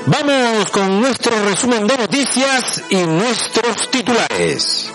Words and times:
Vamos 0.07 0.71
con 0.71 0.99
nuestro 0.99 1.41
resumen 1.45 1.87
de 1.87 1.97
noticias 1.97 2.83
y 2.89 2.95
nuestros 2.95 3.89
titulares. 3.91 4.91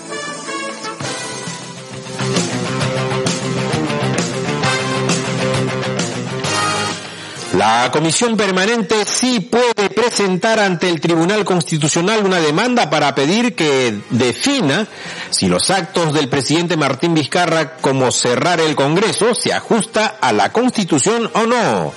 La 7.56 7.88
Comisión 7.92 8.36
Permanente 8.36 9.04
sí 9.04 9.38
puede 9.38 9.88
presentar 9.88 10.58
ante 10.58 10.90
el 10.90 11.00
Tribunal 11.00 11.44
Constitucional 11.44 12.24
una 12.26 12.40
demanda 12.40 12.90
para 12.90 13.14
pedir 13.14 13.54
que 13.54 13.96
defina 14.10 14.88
si 15.30 15.46
los 15.46 15.70
actos 15.70 16.12
del 16.12 16.28
presidente 16.28 16.76
Martín 16.76 17.14
Vizcarra 17.14 17.76
como 17.76 18.10
cerrar 18.10 18.60
el 18.60 18.74
Congreso 18.74 19.36
se 19.36 19.52
ajusta 19.52 20.16
a 20.20 20.32
la 20.32 20.50
Constitución 20.50 21.30
o 21.32 21.46
no. 21.46 21.92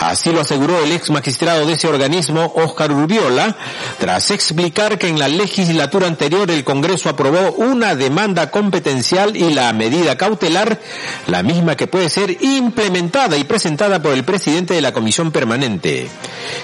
Así 0.00 0.32
lo 0.32 0.40
aseguró 0.40 0.82
el 0.82 0.90
ex 0.90 1.10
magistrado 1.10 1.64
de 1.64 1.74
ese 1.74 1.86
organismo, 1.86 2.52
Óscar 2.56 2.90
Urbiola, 2.90 3.56
tras 4.00 4.32
explicar 4.32 4.98
que 4.98 5.06
en 5.06 5.20
la 5.20 5.28
legislatura 5.28 6.08
anterior 6.08 6.50
el 6.50 6.64
Congreso 6.64 7.08
aprobó 7.08 7.52
una 7.52 7.94
demanda 7.94 8.50
competencial 8.50 9.36
y 9.36 9.54
la 9.54 9.72
medida 9.72 10.16
cautelar, 10.16 10.80
la 11.28 11.44
misma 11.44 11.76
que 11.76 11.86
puede 11.86 12.08
ser 12.08 12.36
implementada 12.42 13.36
y 13.36 13.44
presentada 13.44 14.02
por 14.02 14.12
el 14.12 14.24
presidente 14.24 14.74
de 14.74 14.80
la 14.80 14.87
Comisión 14.92 15.32
Permanente. 15.32 16.08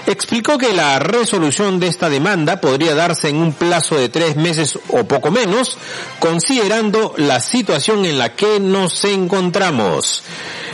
Explicó 0.07 0.59
que 0.59 0.73
la 0.73 0.99
resolución 0.99 1.81
de 1.81 1.89
esta 1.89 2.09
demanda 2.09 2.61
podría 2.61 2.95
darse 2.95 3.29
en 3.29 3.37
un 3.37 3.53
plazo 3.53 3.97
de 3.97 4.09
tres 4.09 4.37
meses 4.37 4.79
o 4.89 5.05
poco 5.05 5.31
menos, 5.31 5.79
considerando 6.19 7.15
la 7.17 7.41
situación 7.41 8.05
en 8.05 8.19
la 8.19 8.35
que 8.35 8.61
nos 8.61 9.05
encontramos. 9.05 10.23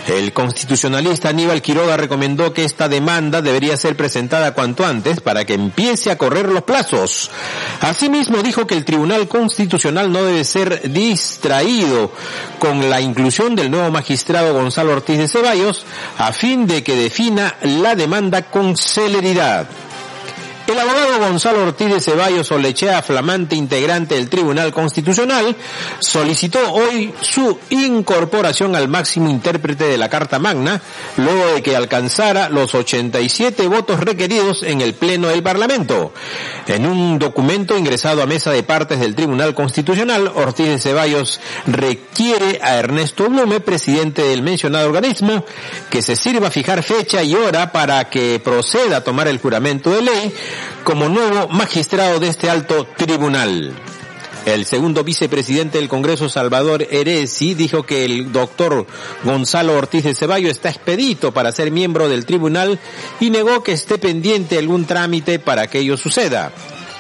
El 0.09 0.33
constitucionalista 0.33 1.29
Aníbal 1.29 1.63
Quiroga 1.63 1.97
recomendó 1.97 2.53
que 2.53 2.65
esta 2.65 2.89
demanda 2.89 3.43
debería 3.43 3.77
ser 3.77 3.97
presentada 3.97 4.55
cuanto 4.55 4.85
antes 4.85 5.21
para 5.21 5.45
que 5.45 5.55
empiece 5.55 6.11
a 6.11 6.19
correr 6.19 6.49
los 6.49 6.63
plazos. 6.63 7.31
Asimismo 7.81 8.43
dijo 8.43 8.67
que 8.67 8.75
el 8.75 8.85
Tribunal 8.85 9.29
Constitucional 9.29 10.11
no 10.11 10.25
debe 10.25 10.45
ser 10.45 10.91
distraído 10.91 12.11
con 12.59 12.91
la 12.91 13.01
inclusión 13.01 13.55
del 13.55 13.71
nuevo 13.71 13.91
magistrado 13.91 14.55
Gonzalo 14.55 14.93
Ortiz 14.93 15.19
de 15.19 15.29
Ceballos 15.29 15.85
a 16.19 16.33
fin 16.33 16.67
de 16.67 16.83
que 16.83 16.97
defina 16.97 17.40
la 17.63 17.95
demanda 17.95 18.43
con 18.43 18.77
celeridad. 18.77 19.67
El 20.67 20.79
abogado 20.79 21.19
Gonzalo 21.19 21.65
Ortiz 21.65 21.89
de 21.89 22.01
Ceballos 22.01 22.53
Olechea, 22.53 23.03
flamante 23.03 23.57
integrante 23.57 24.15
del 24.15 24.29
Tribunal 24.29 24.73
Constitucional, 24.73 25.57
solicitó 25.99 26.61
hoy 26.73 27.13
su 27.21 27.59
incorporación 27.71 28.77
al 28.77 28.89
máximo 28.89 29.29
intérprete 29.29 29.85
de 29.85 29.99
la 29.99 30.09
Carta 30.09 30.39
Magna, 30.39 30.81
luego 31.17 31.55
de 31.55 31.63
que 31.63 31.75
alcanzara 31.75 32.49
los 32.49 32.75
87 32.75 33.67
votos 33.67 33.99
requeridos 33.99 34.63
en 34.63 34.81
el 34.81 34.95
Pleno 34.95 35.29
del 35.29 35.43
Parlamento. 35.43 36.13
En 36.69 36.87
un 36.87 37.19
documento 37.19 37.77
ingresado 37.77 38.23
a 38.23 38.27
mesa 38.27 38.53
de 38.53 38.63
partes 38.63 39.01
del 39.01 39.17
Tribunal 39.17 39.55
Constitucional, 39.55 40.31
Ortiz 40.35 40.69
de 40.69 40.79
Ceballos 40.79 41.41
requiere 41.67 42.61
a 42.63 42.77
Ernesto 42.77 43.29
Blume, 43.29 43.59
presidente 43.59 44.23
del 44.23 44.43
mencionado 44.43 44.87
organismo, 44.87 45.45
que 45.91 46.01
se 46.01 46.15
sirva 46.15 46.47
a 46.47 46.53
fijar 46.53 46.85
fecha 46.85 47.25
y 47.25 47.35
hora 47.35 47.73
para 47.73 48.09
que 48.09 48.41
proceda 48.43 48.99
a 48.99 49.05
tomar 49.05 49.27
el 49.27 49.39
juramento 49.39 49.91
de 49.91 50.03
ley 50.03 50.35
como 50.85 51.09
nuevo 51.09 51.49
magistrado 51.49 52.21
de 52.21 52.29
este 52.29 52.51
alto 52.51 52.87
tribunal. 52.97 53.75
El 54.47 54.65
segundo 54.65 55.05
vicepresidente 55.05 55.79
del 55.79 55.91
Congreso, 55.91 56.31
Salvador 56.31 56.87
Eresi, 56.91 57.55
dijo 57.55 57.83
que 57.83 58.07
el 58.07 58.33
doctor 58.33 58.87
Gonzalo 59.23 59.77
Ortiz 59.77 60.05
de 60.05 60.15
Ceballo 60.15 60.51
está 60.51 60.71
expedito 60.71 61.33
para 61.33 61.53
ser 61.53 61.71
miembro 61.71 62.09
del 62.09 62.25
tribunal 62.25 62.79
y 63.21 63.29
negó 63.29 63.63
que 63.63 63.73
esté 63.73 63.99
pendiente 63.99 64.59
algún 64.59 64.87
trámite 64.87 65.39
para 65.39 65.67
que 65.67 65.81
ello 65.81 65.99
suceda. 65.99 66.53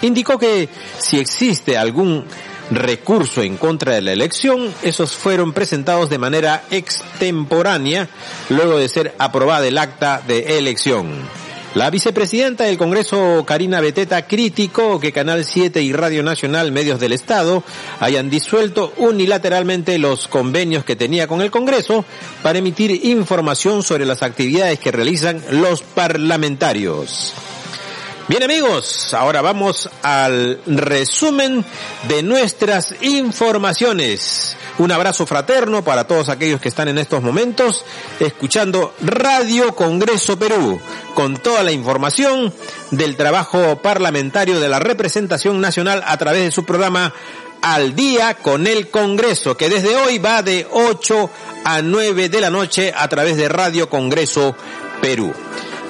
Indicó 0.03 0.39
que 0.39 0.69
si 0.99 1.19
existe 1.19 1.79
algún 1.79 2.27
recurso 2.71 3.43
en 3.43 3.57
contra 3.57 3.95
de 3.95 4.03
la 4.03 4.13
elección, 4.13 4.73
esos 4.83 5.13
fueron 5.13 5.53
presentados 5.53 6.11
de 6.11 6.19
manera 6.19 6.63
extemporánea 6.71 8.09
luego 8.51 8.79
de 8.79 8.89
ser 8.89 9.15
aprobada 9.19 9.67
el 9.67 9.79
acta 9.79 10.23
de 10.27 10.59
elección. 10.59 11.09
La 11.75 11.89
vicepresidenta 11.89 12.65
del 12.65 12.77
Congreso, 12.77 13.45
Karina 13.47 13.81
Beteta, 13.81 14.27
criticó 14.27 14.99
que 14.99 15.13
Canal 15.13 15.45
7 15.45 15.81
y 15.81 15.93
Radio 15.93 16.25
Nacional, 16.25 16.73
medios 16.73 16.99
del 16.99 17.13
Estado, 17.13 17.63
hayan 18.01 18.29
disuelto 18.29 18.93
unilateralmente 18.97 19.97
los 19.99 20.27
convenios 20.27 20.85
que 20.85 20.97
tenía 20.97 21.29
con 21.29 21.43
el 21.43 21.53
Congreso 21.53 22.05
para 22.43 22.59
emitir 22.59 22.91
información 23.07 23.85
sobre 23.85 24.05
las 24.05 24.25
actividades 24.25 24.81
que 24.81 24.91
realizan 24.91 25.41
los 25.53 25.83
parlamentarios. 25.83 27.35
Bien 28.27 28.43
amigos, 28.43 29.15
ahora 29.15 29.41
vamos 29.41 29.89
al 30.03 30.61
resumen 30.67 31.65
de 32.09 32.25
nuestras 32.25 32.97
informaciones. 33.01 34.57
Un 34.81 34.93
abrazo 34.93 35.27
fraterno 35.27 35.85
para 35.85 36.07
todos 36.07 36.31
aquellos 36.31 36.59
que 36.59 36.71
están 36.71 36.89
en 36.89 36.97
estos 36.97 37.23
momentos 37.23 37.85
escuchando 38.19 38.95
Radio 39.03 39.75
Congreso 39.75 40.39
Perú 40.39 40.81
con 41.13 41.37
toda 41.37 41.63
la 41.63 41.71
información 41.71 42.51
del 42.91 43.15
trabajo 43.15 43.83
parlamentario 43.83 44.59
de 44.59 44.71
la 44.71 44.79
representación 44.79 45.61
nacional 45.61 46.03
a 46.07 46.17
través 46.17 46.45
de 46.45 46.51
su 46.51 46.65
programa 46.65 47.13
Al 47.61 47.95
día 47.95 48.39
con 48.39 48.67
el 48.67 48.89
Congreso 48.89 49.55
que 49.55 49.69
desde 49.69 49.97
hoy 49.97 50.17
va 50.17 50.43
de 50.43 50.67
8 50.71 51.31
a 51.63 51.83
9 51.83 52.31
de 52.31 52.41
la 52.41 52.49
noche 52.49 52.91
a 52.97 53.07
través 53.07 53.37
de 53.37 53.51
Radio 53.51 53.91
Congreso 53.91 54.57
Perú. 55.03 55.31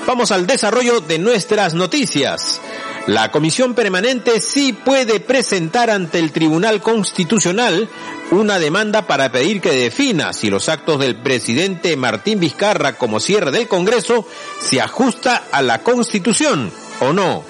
Vamos 0.04 0.32
al 0.32 0.48
desarrollo 0.48 1.00
de 1.00 1.20
nuestras 1.20 1.74
noticias. 1.74 2.60
La 3.06 3.30
Comisión 3.30 3.74
Permanente 3.74 4.40
sí 4.40 4.72
puede 4.72 5.20
presentar 5.20 5.90
ante 5.90 6.18
el 6.18 6.32
Tribunal 6.32 6.80
Constitucional 6.82 7.88
una 8.30 8.58
demanda 8.58 9.06
para 9.06 9.32
pedir 9.32 9.60
que 9.60 9.72
defina 9.72 10.32
si 10.32 10.50
los 10.50 10.68
actos 10.68 11.00
del 11.00 11.16
presidente 11.16 11.96
Martín 11.96 12.38
Vizcarra 12.38 12.98
como 12.98 13.18
cierre 13.18 13.50
del 13.50 13.68
Congreso 13.68 14.26
se 14.60 14.80
ajusta 14.80 15.44
a 15.50 15.62
la 15.62 15.82
Constitución 15.82 16.70
o 17.00 17.12
no. 17.12 17.42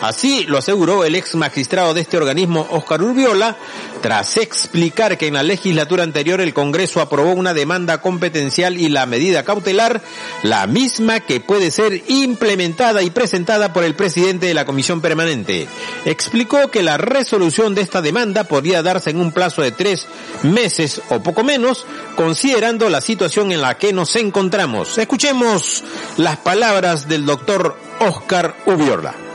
Así 0.00 0.44
lo 0.44 0.58
aseguró 0.58 1.04
el 1.04 1.16
ex 1.16 1.34
magistrado 1.34 1.92
de 1.92 2.02
este 2.02 2.16
organismo, 2.16 2.68
Oscar 2.70 3.02
Urbiola, 3.02 3.56
tras 4.00 4.36
explicar 4.36 5.18
que 5.18 5.26
en 5.26 5.34
la 5.34 5.42
legislatura 5.42 6.04
anterior 6.04 6.40
el 6.40 6.54
Congreso 6.54 7.00
aprobó 7.00 7.32
una 7.32 7.52
demanda 7.52 8.00
competencial 8.00 8.78
y 8.78 8.88
la 8.90 9.06
medida 9.06 9.42
cautelar, 9.42 10.00
la 10.44 10.68
misma 10.68 11.18
que 11.18 11.40
puede 11.40 11.72
ser 11.72 12.04
implementada 12.06 13.02
y 13.02 13.10
presentada 13.10 13.72
por 13.72 13.82
el 13.82 13.96
presidente 13.96 14.46
de 14.46 14.54
la 14.54 14.64
Comisión 14.64 15.00
Permanente. 15.00 15.66
Explicó 16.04 16.70
que 16.70 16.84
la 16.84 16.96
resolución 16.96 17.74
de 17.74 17.82
esta 17.82 18.00
demanda 18.00 18.44
podría 18.44 18.84
darse 18.84 19.10
en 19.10 19.20
un 19.20 19.32
plazo 19.32 19.62
de 19.62 19.72
tres 19.72 20.06
meses 20.44 21.02
o 21.08 21.20
poco 21.20 21.42
menos, 21.42 21.86
considerando 22.14 22.88
la 22.88 23.00
situación 23.00 23.50
en 23.50 23.62
la 23.62 23.76
que 23.78 23.92
nos 23.92 24.14
encontramos. 24.14 24.96
Escuchemos 24.96 25.82
las 26.18 26.36
palabras 26.36 27.08
del 27.08 27.26
doctor 27.26 27.76
Oscar 27.98 28.54
Urbiola 28.64 29.27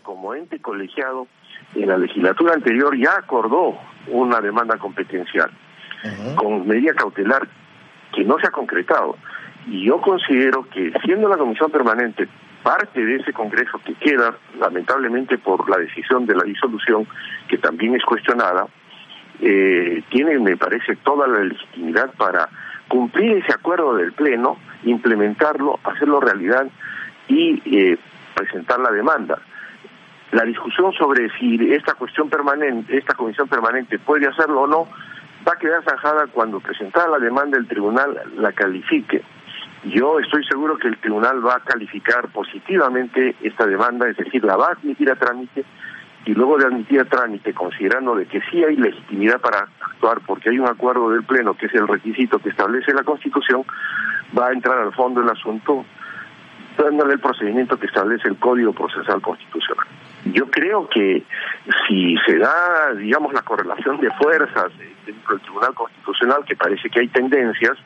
como 0.00 0.34
ente 0.34 0.60
colegiado 0.60 1.26
en 1.74 1.88
la 1.88 1.98
legislatura 1.98 2.54
anterior 2.54 2.96
ya 2.96 3.16
acordó 3.16 3.78
una 4.08 4.40
demanda 4.40 4.76
competencial 4.78 5.50
con 6.36 6.66
medida 6.68 6.94
cautelar 6.94 7.48
que 8.14 8.24
no 8.24 8.38
se 8.38 8.46
ha 8.46 8.50
concretado. 8.50 9.16
Y 9.66 9.84
yo 9.84 10.00
considero 10.00 10.68
que 10.70 10.92
siendo 11.04 11.28
la 11.28 11.36
comisión 11.36 11.70
permanente 11.70 12.28
parte 12.62 13.04
de 13.04 13.16
ese 13.16 13.32
Congreso 13.32 13.80
que 13.84 13.94
queda, 13.94 14.36
lamentablemente 14.58 15.38
por 15.38 15.68
la 15.68 15.78
decisión 15.78 16.26
de 16.26 16.34
la 16.34 16.44
disolución, 16.44 17.06
que 17.48 17.58
también 17.58 17.94
es 17.94 18.04
cuestionada, 18.04 18.66
eh, 19.40 20.02
tiene, 20.10 20.38
me 20.38 20.56
parece, 20.56 20.96
toda 20.96 21.28
la 21.28 21.44
legitimidad 21.44 22.12
para 22.14 22.48
cumplir 22.88 23.36
ese 23.38 23.52
acuerdo 23.52 23.94
del 23.94 24.12
Pleno, 24.12 24.56
implementarlo, 24.84 25.78
hacerlo 25.84 26.20
realidad 26.20 26.66
y 27.28 27.62
eh, 27.66 27.98
presentar 28.34 28.80
la 28.80 28.90
demanda. 28.90 29.38
La 30.36 30.44
discusión 30.44 30.92
sobre 30.92 31.30
si 31.38 31.56
esta 31.72 31.94
cuestión 31.94 32.28
permanente, 32.28 32.98
esta 32.98 33.14
comisión 33.14 33.48
permanente 33.48 33.98
puede 33.98 34.28
hacerlo 34.28 34.60
o 34.60 34.66
no, 34.66 34.86
va 35.48 35.52
a 35.52 35.58
quedar 35.58 35.82
zanjada 35.82 36.26
cuando 36.26 36.60
presentada 36.60 37.08
la 37.08 37.18
demanda 37.18 37.56
el 37.56 37.66
tribunal 37.66 38.20
la 38.36 38.52
califique. 38.52 39.22
Yo 39.84 40.18
estoy 40.20 40.44
seguro 40.44 40.76
que 40.76 40.88
el 40.88 40.98
tribunal 40.98 41.42
va 41.42 41.54
a 41.54 41.60
calificar 41.60 42.28
positivamente 42.28 43.34
esta 43.40 43.64
demanda, 43.64 44.10
es 44.10 44.18
decir, 44.18 44.44
la 44.44 44.58
va 44.58 44.66
a 44.66 44.72
admitir 44.72 45.10
a 45.10 45.14
trámite 45.14 45.64
y 46.26 46.34
luego 46.34 46.58
de 46.58 46.66
admitir 46.66 47.00
a 47.00 47.06
trámite, 47.06 47.54
considerando 47.54 48.14
de 48.14 48.26
que 48.26 48.42
sí 48.50 48.62
hay 48.62 48.76
legitimidad 48.76 49.40
para 49.40 49.68
actuar 49.80 50.20
porque 50.26 50.50
hay 50.50 50.58
un 50.58 50.68
acuerdo 50.68 51.08
del 51.12 51.24
Pleno, 51.24 51.54
que 51.54 51.64
es 51.64 51.72
el 51.72 51.88
requisito 51.88 52.40
que 52.40 52.50
establece 52.50 52.92
la 52.92 53.04
Constitución, 53.04 53.64
va 54.38 54.48
a 54.48 54.52
entrar 54.52 54.80
al 54.80 54.92
fondo 54.92 55.22
del 55.22 55.30
asunto 55.30 55.86
dándole 56.76 57.14
el 57.14 57.20
procedimiento 57.20 57.78
que 57.78 57.86
establece 57.86 58.28
el 58.28 58.36
Código 58.36 58.74
Procesal 58.74 59.22
Constitucional. 59.22 59.86
Yo 60.32 60.50
creo 60.50 60.88
que 60.88 61.22
si 61.86 62.16
se 62.26 62.38
da, 62.38 62.94
digamos, 62.94 63.32
la 63.32 63.42
correlación 63.42 64.00
de 64.00 64.10
fuerzas 64.12 64.72
dentro 65.04 65.34
del 65.34 65.42
Tribunal 65.42 65.74
Constitucional, 65.74 66.44
que 66.44 66.56
parece 66.56 66.88
que 66.90 67.00
hay 67.00 67.08
tendencias, 67.08 67.76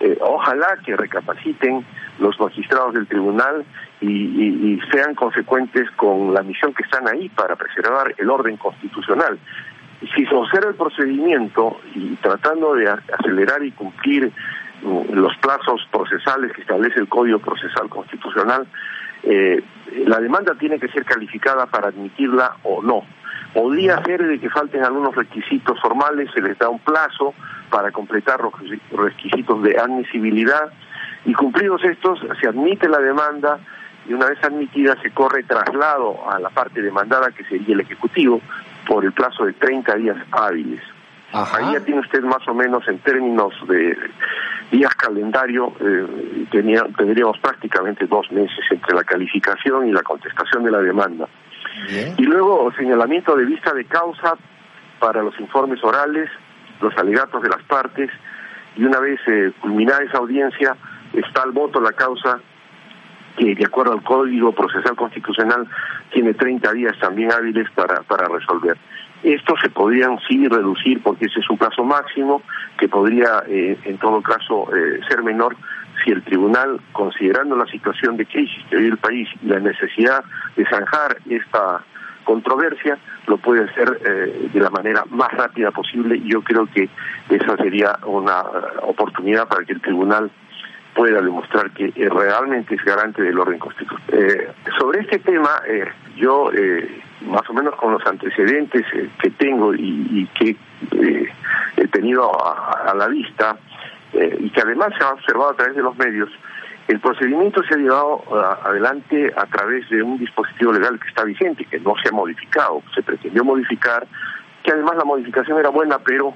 eh, 0.00 0.18
ojalá 0.20 0.76
que 0.84 0.96
recapaciten 0.96 1.84
los 2.18 2.38
magistrados 2.38 2.94
del 2.94 3.06
tribunal 3.06 3.64
y, 4.00 4.78
sean 4.92 5.14
consecuentes 5.14 5.90
con 5.92 6.34
la 6.34 6.42
misión 6.42 6.74
que 6.74 6.82
están 6.82 7.08
ahí 7.08 7.28
para 7.30 7.56
preservar 7.56 8.14
el 8.18 8.30
orden 8.30 8.56
constitucional. 8.56 9.38
Si 10.14 10.26
se 10.26 10.34
observa 10.34 10.70
el 10.70 10.76
procedimiento 10.76 11.80
y 11.94 12.14
tratando 12.16 12.74
de 12.74 12.88
acelerar 12.88 13.62
y 13.64 13.72
cumplir 13.72 14.30
mm, 14.82 15.14
los 15.14 15.34
plazos 15.38 15.86
procesales 15.90 16.52
que 16.52 16.60
establece 16.60 17.00
el 17.00 17.08
Código 17.08 17.38
Procesal 17.38 17.88
Constitucional, 17.88 18.66
eh, 19.26 19.60
la 20.06 20.20
demanda 20.20 20.54
tiene 20.54 20.78
que 20.78 20.88
ser 20.88 21.04
calificada 21.04 21.66
para 21.66 21.88
admitirla 21.88 22.56
o 22.62 22.80
no. 22.80 23.02
Podría 23.52 24.02
ser 24.04 24.24
de 24.24 24.38
que 24.38 24.50
falten 24.50 24.84
algunos 24.84 25.14
requisitos 25.14 25.80
formales, 25.80 26.30
se 26.32 26.40
les 26.40 26.56
da 26.58 26.68
un 26.68 26.78
plazo 26.78 27.34
para 27.70 27.90
completar 27.90 28.40
los 28.40 28.52
requisitos 28.92 29.62
de 29.62 29.78
admisibilidad 29.78 30.70
y 31.24 31.34
cumplidos 31.34 31.82
estos 31.84 32.20
se 32.40 32.48
admite 32.48 32.88
la 32.88 33.00
demanda 33.00 33.58
y 34.08 34.12
una 34.12 34.26
vez 34.26 34.42
admitida 34.44 34.96
se 35.02 35.10
corre 35.10 35.42
traslado 35.42 36.30
a 36.30 36.38
la 36.38 36.50
parte 36.50 36.80
demandada 36.80 37.32
que 37.32 37.44
sería 37.44 37.74
el 37.74 37.80
Ejecutivo 37.80 38.40
por 38.86 39.04
el 39.04 39.12
plazo 39.12 39.44
de 39.44 39.54
30 39.54 39.94
días 39.96 40.16
hábiles. 40.30 40.80
Ahí 41.32 41.72
ya 41.72 41.80
tiene 41.80 42.00
usted 42.00 42.22
más 42.22 42.46
o 42.48 42.54
menos 42.54 42.86
en 42.88 42.98
términos 43.00 43.52
de 43.68 43.96
días 44.70 44.94
calendario, 44.94 45.72
eh, 45.80 46.46
tenía, 46.50 46.82
tendríamos 46.96 47.38
prácticamente 47.38 48.06
dos 48.06 48.30
meses 48.32 48.64
entre 48.70 48.94
la 48.94 49.04
calificación 49.04 49.88
y 49.88 49.92
la 49.92 50.02
contestación 50.02 50.64
de 50.64 50.70
la 50.70 50.80
demanda. 50.80 51.28
Y 52.16 52.22
luego 52.22 52.72
señalamiento 52.72 53.36
de 53.36 53.44
vista 53.44 53.74
de 53.74 53.84
causa 53.84 54.34
para 54.98 55.22
los 55.22 55.38
informes 55.38 55.82
orales, 55.84 56.30
los 56.80 56.96
alegatos 56.96 57.42
de 57.42 57.48
las 57.50 57.62
partes, 57.64 58.10
y 58.76 58.84
una 58.84 58.98
vez 58.98 59.20
eh, 59.26 59.52
culminada 59.60 60.02
esa 60.02 60.18
audiencia, 60.18 60.76
está 61.12 61.42
al 61.42 61.52
voto 61.52 61.80
la 61.80 61.92
causa 61.92 62.40
que 63.36 63.54
de 63.54 63.64
acuerdo 63.64 63.92
al 63.92 64.02
Código 64.02 64.52
Procesal 64.52 64.96
Constitucional 64.96 65.68
tiene 66.10 66.34
30 66.34 66.72
días 66.72 66.98
también 66.98 67.32
hábiles 67.32 67.70
para, 67.72 68.02
para 68.02 68.28
resolver. 68.28 68.76
Estos 69.26 69.58
se 69.60 69.70
podrían 69.70 70.20
sí 70.28 70.46
reducir 70.46 71.02
porque 71.02 71.24
ese 71.24 71.40
es 71.40 71.50
un 71.50 71.58
plazo 71.58 71.82
máximo 71.82 72.42
que 72.78 72.88
podría 72.88 73.42
eh, 73.48 73.76
en 73.84 73.98
todo 73.98 74.22
caso 74.22 74.68
eh, 74.72 75.00
ser 75.08 75.24
menor 75.24 75.56
si 76.04 76.12
el 76.12 76.22
tribunal, 76.22 76.80
considerando 76.92 77.56
la 77.56 77.66
situación 77.66 78.16
de 78.16 78.26
crisis 78.26 78.62
que 78.70 78.76
vive 78.76 78.90
el 78.90 78.98
país 78.98 79.28
y 79.42 79.48
la 79.48 79.58
necesidad 79.58 80.22
de 80.54 80.64
zanjar 80.66 81.16
esta 81.28 81.82
controversia, 82.22 82.98
lo 83.26 83.38
puede 83.38 83.64
hacer 83.64 84.00
eh, 84.06 84.48
de 84.52 84.60
la 84.60 84.70
manera 84.70 85.02
más 85.10 85.32
rápida 85.32 85.72
posible. 85.72 86.18
Y 86.18 86.28
yo 86.28 86.42
creo 86.42 86.66
que 86.66 86.88
esa 87.28 87.56
sería 87.56 87.98
una 88.06 88.42
oportunidad 88.82 89.48
para 89.48 89.64
que 89.64 89.72
el 89.72 89.80
tribunal 89.80 90.30
pueda 90.96 91.20
demostrar 91.20 91.70
que 91.72 91.92
realmente 92.08 92.74
es 92.74 92.84
garante 92.84 93.22
del 93.22 93.38
orden 93.38 93.58
constitucional. 93.58 94.54
sobre 94.78 95.00
este 95.00 95.18
tema, 95.18 95.62
yo 96.16 96.50
más 97.22 97.48
o 97.48 97.52
menos 97.52 97.74
con 97.76 97.92
los 97.92 98.06
antecedentes 98.06 98.84
eh, 98.94 99.10
que 99.20 99.30
tengo 99.30 99.74
y, 99.74 100.28
que 100.34 100.56
eh, 100.92 101.28
he 101.76 101.88
tenido 101.88 102.30
a, 102.44 102.94
la 102.94 103.08
vista 103.08 103.56
eh, 104.12 104.36
y 104.40 104.50
que 104.50 104.60
además 104.60 104.92
se 104.96 105.04
ha 105.04 105.10
observado 105.10 105.50
a 105.50 105.54
través 105.54 105.76
de 105.76 105.82
los 105.82 105.96
medios, 105.96 106.30
el 106.88 107.00
procedimiento 107.00 107.62
se 107.64 107.74
ha 107.74 107.78
llevado 107.78 108.22
adelante 108.64 109.32
a 109.36 109.46
través 109.46 109.88
de 109.90 110.02
un 110.02 110.18
dispositivo 110.18 110.72
legal 110.72 111.00
que 111.00 111.08
está 111.08 111.24
vigente, 111.24 111.64
que 111.64 111.80
no 111.80 111.94
se 112.00 112.10
ha 112.10 112.12
modificado, 112.12 112.80
se 112.94 113.02
pretendió 113.02 113.44
modificar, 113.44 114.06
que 114.62 114.70
además 114.70 114.96
la 114.96 115.04
modificación 115.04 115.58
era 115.58 115.70
buena, 115.70 115.98
pero 115.98 116.32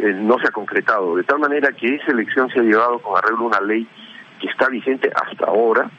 no 0.00 0.38
se 0.38 0.48
ha 0.48 0.50
concretado, 0.50 1.16
de 1.16 1.24
tal 1.24 1.38
manera 1.38 1.72
que 1.72 1.94
esa 1.94 2.12
elección 2.12 2.48
se 2.50 2.60
ha 2.60 2.62
llevado 2.62 2.98
con 3.00 3.16
arreglo 3.16 3.44
a 3.44 3.48
una 3.48 3.60
ley 3.60 3.86
que 4.40 4.48
está 4.48 4.68
vigente 4.68 5.10
hasta 5.14 5.46
ahora 5.46 5.90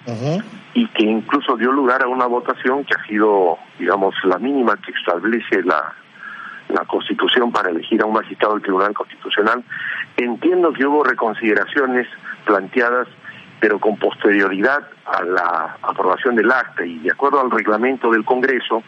y 0.73 0.87
que 0.87 1.03
incluso 1.03 1.55
dio 1.57 1.71
lugar 1.71 2.03
a 2.03 2.07
una 2.07 2.25
votación 2.25 2.83
que 2.83 2.95
ha 2.95 3.05
sido, 3.05 3.57
digamos, 3.77 4.15
la 4.23 4.39
mínima 4.39 4.75
que 4.77 4.91
establece 4.91 5.61
la, 5.63 5.93
la 6.69 6.85
Constitución 6.85 7.51
para 7.51 7.69
elegir 7.69 8.01
a 8.01 8.05
un 8.05 8.13
magistrado 8.13 8.55
del 8.55 8.63
Tribunal 8.63 8.93
Constitucional. 8.93 9.63
Entiendo 10.17 10.73
que 10.73 10.85
hubo 10.85 11.03
reconsideraciones 11.03 12.07
planteadas, 12.45 13.07
pero 13.59 13.79
con 13.79 13.97
posterioridad 13.97 14.87
a 15.05 15.23
la 15.23 15.77
aprobación 15.83 16.35
del 16.35 16.51
acta 16.51 16.83
y 16.83 16.97
de 16.99 17.11
acuerdo 17.11 17.41
al 17.41 17.51
reglamento 17.51 18.09
del 18.09 18.25
Congreso, 18.25 18.81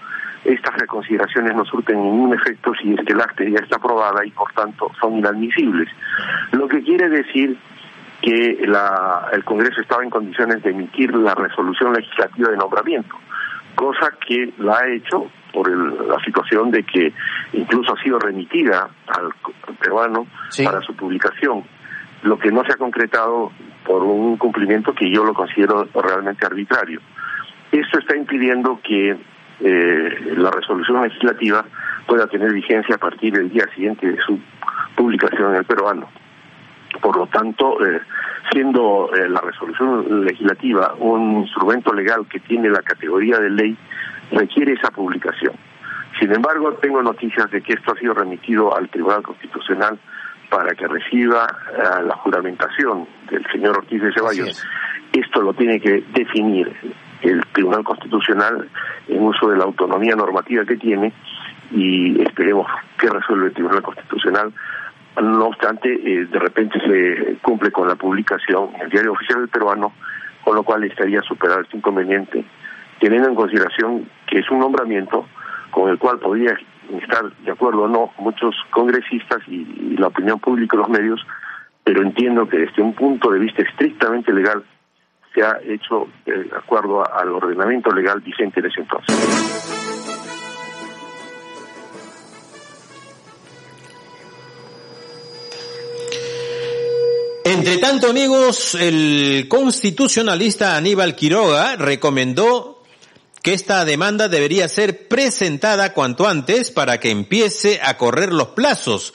estas 0.46 0.76
reconsideraciones 0.76 1.56
no 1.56 1.66
surten 1.66 2.02
ningún 2.02 2.34
efecto 2.34 2.74
si 2.82 2.94
es 2.94 3.06
que 3.06 3.14
el 3.14 3.22
acta 3.22 3.44
ya 3.44 3.60
está 3.60 3.78
aprobada 3.78 4.26
y 4.26 4.32
por 4.32 4.52
tanto 4.54 4.92
son 5.00 5.18
inadmisibles. 5.18 5.90
Lo 6.52 6.68
que 6.68 6.84
quiere 6.84 7.10
decir 7.10 7.58
que 8.22 8.66
la, 8.68 9.30
el 9.34 9.44
Congreso 9.44 9.82
estaba 9.82 10.04
en 10.04 10.10
condiciones 10.10 10.64
de 10.64 10.72
emitir 10.72 11.14
la 11.16 11.36
resolución 11.36 11.94
legislativa 11.94 12.52
de 12.52 12.58
nombramiento, 12.58 13.16
cosa 13.76 14.14
que 14.26 14.54
la 14.60 14.78
ha 14.78 14.88
hecho 14.88 15.30
por 15.54 15.70
la 15.70 16.20
situación 16.24 16.72
de 16.72 16.84
que 16.84 17.14
incluso 17.54 17.94
ha 17.94 18.04
sido 18.04 18.20
remitida 18.20 18.90
al, 19.08 19.30
peruano 19.80 20.26
para 20.64 20.82
su 20.82 20.96
publicación, 20.96 21.64
lo 22.24 22.40
que 22.40 22.52
no 22.52 22.64
se 22.66 22.74
ha 22.74 22.78
concretado 22.78 23.52
por 23.86 24.04
un 24.04 24.38
cumplimiento 24.38 24.94
que 24.94 25.12
yo 25.14 25.24
lo 25.24 25.34
considero 25.34 25.88
realmente 25.94 26.46
arbitrario. 26.46 27.02
Esto 27.72 28.00
está 28.00 28.16
impidiendo 28.16 28.80
que 28.84 29.18
eh, 29.66 30.36
la 30.36 30.52
resolución 30.52 31.04
legislativa 31.04 31.64
pueda 32.06 32.28
tener 32.28 32.52
vigencia 32.52 32.96
a 32.96 32.98
partir 32.98 33.34
del 33.34 33.50
día 33.50 33.66
siguiente 33.74 34.12
de 34.12 34.18
su 34.18 34.38
publicación 34.94 35.52
en 35.52 35.60
el 35.60 35.64
peruano. 35.64 36.10
Por 37.02 37.16
lo 37.16 37.28
tanto, 37.28 37.84
eh, 37.86 38.02
siendo 38.52 39.10
eh, 39.16 39.30
la 39.30 39.40
resolución 39.40 40.26
legislativa 40.26 40.96
un 41.00 41.44
instrumento 41.44 41.94
legal 41.94 42.28
que 42.30 42.42
tiene 42.42 42.70
la 42.70 42.82
categoría 42.82 43.40
de 43.40 43.50
ley, 43.50 43.78
requiere 44.32 44.74
esa 44.74 44.92
publicación. 44.92 45.54
Sin 46.20 46.34
embargo, 46.34 46.74
tengo 46.74 47.02
noticias 47.02 47.50
de 47.50 47.62
que 47.62 47.74
esto 47.74 47.94
ha 47.94 48.00
sido 48.00 48.14
remitido 48.14 48.76
al 48.76 48.90
Tribunal 48.90 49.24
Constitucional 49.24 49.98
para 50.50 50.76
que 50.76 50.88
reciba 50.88 51.48
la 52.06 52.16
juramentación 52.18 53.08
del 53.32 53.44
señor 53.52 53.78
Ortiz 53.78 54.02
de 54.02 54.14
Ceballos. 54.14 54.64
Esto 55.12 55.42
lo 55.42 55.54
tiene 55.54 55.80
que 55.80 56.04
definir 56.14 56.72
el 57.24 57.44
Tribunal 57.54 57.84
Constitucional 57.84 58.70
en 59.08 59.22
uso 59.22 59.50
de 59.50 59.58
la 59.58 59.66
autonomía 59.66 60.16
normativa 60.16 60.66
que 60.66 60.78
tiene 60.78 61.14
y 61.72 62.22
esperemos 62.22 62.68
que 63.00 63.10
resuelva 63.10 63.48
el 63.48 63.54
Tribunal 63.54 63.82
Constitucional. 63.82 64.54
No 65.22 65.46
obstante, 65.46 65.94
eh, 65.94 66.26
de 66.26 66.40
repente 66.40 66.80
se 66.80 67.38
cumple 67.42 67.72
con 67.72 67.88
la 67.88 67.96
publicación 67.96 68.70
en 68.76 68.82
el 68.82 68.90
Diario 68.90 69.12
Oficial 69.12 69.40
del 69.40 69.50
Peruano, 69.50 69.94
con 70.44 70.56
lo 70.56 70.64
cual 70.64 70.84
estaría 70.84 71.22
superar 71.22 71.62
este 71.62 71.78
inconveniente, 71.78 72.44
teniendo 73.00 73.30
en 73.30 73.36
consideración 73.36 74.10
que 74.28 74.40
es 74.40 74.50
un 74.50 74.60
nombramiento 74.60 75.28
con 75.72 75.90
el 75.90 75.98
cual 75.98 76.20
podría 76.20 76.58
estar 77.02 77.32
de 77.32 77.52
acuerdo 77.52 77.84
o 77.84 77.88
no 77.88 78.12
muchos 78.18 78.56
congresistas 78.72 79.40
y, 79.48 79.96
la 79.98 80.08
opinión 80.08 80.40
pública 80.40 80.76
y 80.76 80.80
los 80.80 80.90
medios, 80.90 81.26
pero 81.84 82.02
entiendo 82.02 82.48
que 82.48 82.58
desde 82.58 82.82
un 82.82 82.94
punto 82.94 83.32
de 83.32 83.40
vista 83.40 83.62
estrictamente 83.62 84.34
legal 84.34 84.64
se 85.34 85.42
ha 85.44 85.58
hecho 85.64 86.08
eh, 86.26 86.50
de 86.50 86.56
acuerdo 86.56 87.04
al 87.12 87.30
ordenamiento 87.30 87.92
legal 87.92 88.20
vigente 88.22 88.60
en 88.60 88.66
ese 88.68 88.82
entonces. 88.82 89.84
Entre 97.46 97.78
tanto, 97.78 98.10
amigos, 98.10 98.76
el 98.76 99.48
constitucionalista 99.50 100.78
Aníbal 100.78 101.16
Quiroga 101.16 101.76
recomendó 101.76 102.82
que 103.42 103.54
esta 103.54 103.84
demanda 103.84 104.30
debería 104.30 104.70
ser 104.70 105.10
presentada 105.10 105.94
cuanto 105.94 106.26
antes 106.26 106.72
para 106.72 107.00
que 107.00 107.12
empiece 107.12 107.82
a 107.84 107.98
correr 107.98 108.32
los 108.32 108.50
plazos. 108.50 109.14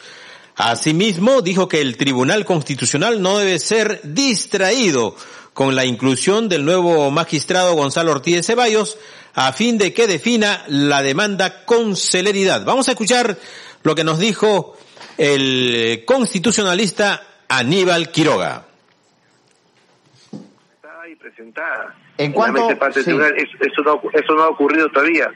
Asimismo, 0.57 1.41
dijo 1.41 1.69
que 1.69 1.81
el 1.81 1.97
Tribunal 1.97 2.45
Constitucional 2.45 3.23
no 3.23 3.39
debe 3.39 3.59
ser 3.59 4.01
distraído 4.05 5.17
con 5.59 5.75
la 5.75 5.85
inclusión 5.85 6.49
del 6.49 6.65
nuevo 6.65 7.11
magistrado 7.11 7.75
Gonzalo 7.75 8.13
Ortiz 8.13 8.47
Ceballos 8.47 8.97
a 9.35 9.53
fin 9.53 9.77
de 9.77 9.93
que 9.93 10.07
defina 10.07 10.63
la 10.69 11.03
demanda 11.03 11.65
con 11.65 11.97
celeridad. 11.97 12.65
Vamos 12.65 12.87
a 12.87 12.93
escuchar 12.93 13.37
lo 13.83 13.97
que 13.97 14.05
nos 14.05 14.21
dijo 14.21 14.77
el 15.17 16.05
constitucionalista 16.07 17.25
Aníbal 17.49 18.13
Quiroga. 18.13 18.67
Está 20.77 21.03
ahí 21.03 21.17
presentada 21.17 21.93
en 22.19 22.31
cuanto 22.31 22.71
eso, 22.71 23.11
no, 23.83 24.01
eso 24.13 24.35
no 24.37 24.43
ha 24.45 24.49
ocurrido 24.51 24.89
todavía. 24.91 25.29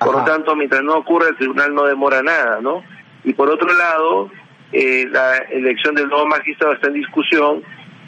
Por 0.00 0.12
lo 0.12 0.24
tanto, 0.24 0.56
mientras 0.56 0.82
no 0.82 0.96
ocurra, 0.96 1.28
el 1.28 1.36
tribunal 1.36 1.72
no 1.72 1.84
demora 1.84 2.20
nada, 2.20 2.60
¿no? 2.60 2.82
Y 3.22 3.32
por 3.32 3.48
otro 3.48 3.72
lado, 3.72 4.28
eh, 4.72 5.06
la 5.08 5.36
elección 5.36 5.94
del 5.94 6.08
nuevo 6.08 6.26
magistrado 6.26 6.74
está 6.74 6.88
en 6.88 6.94
discusión. 6.94 7.62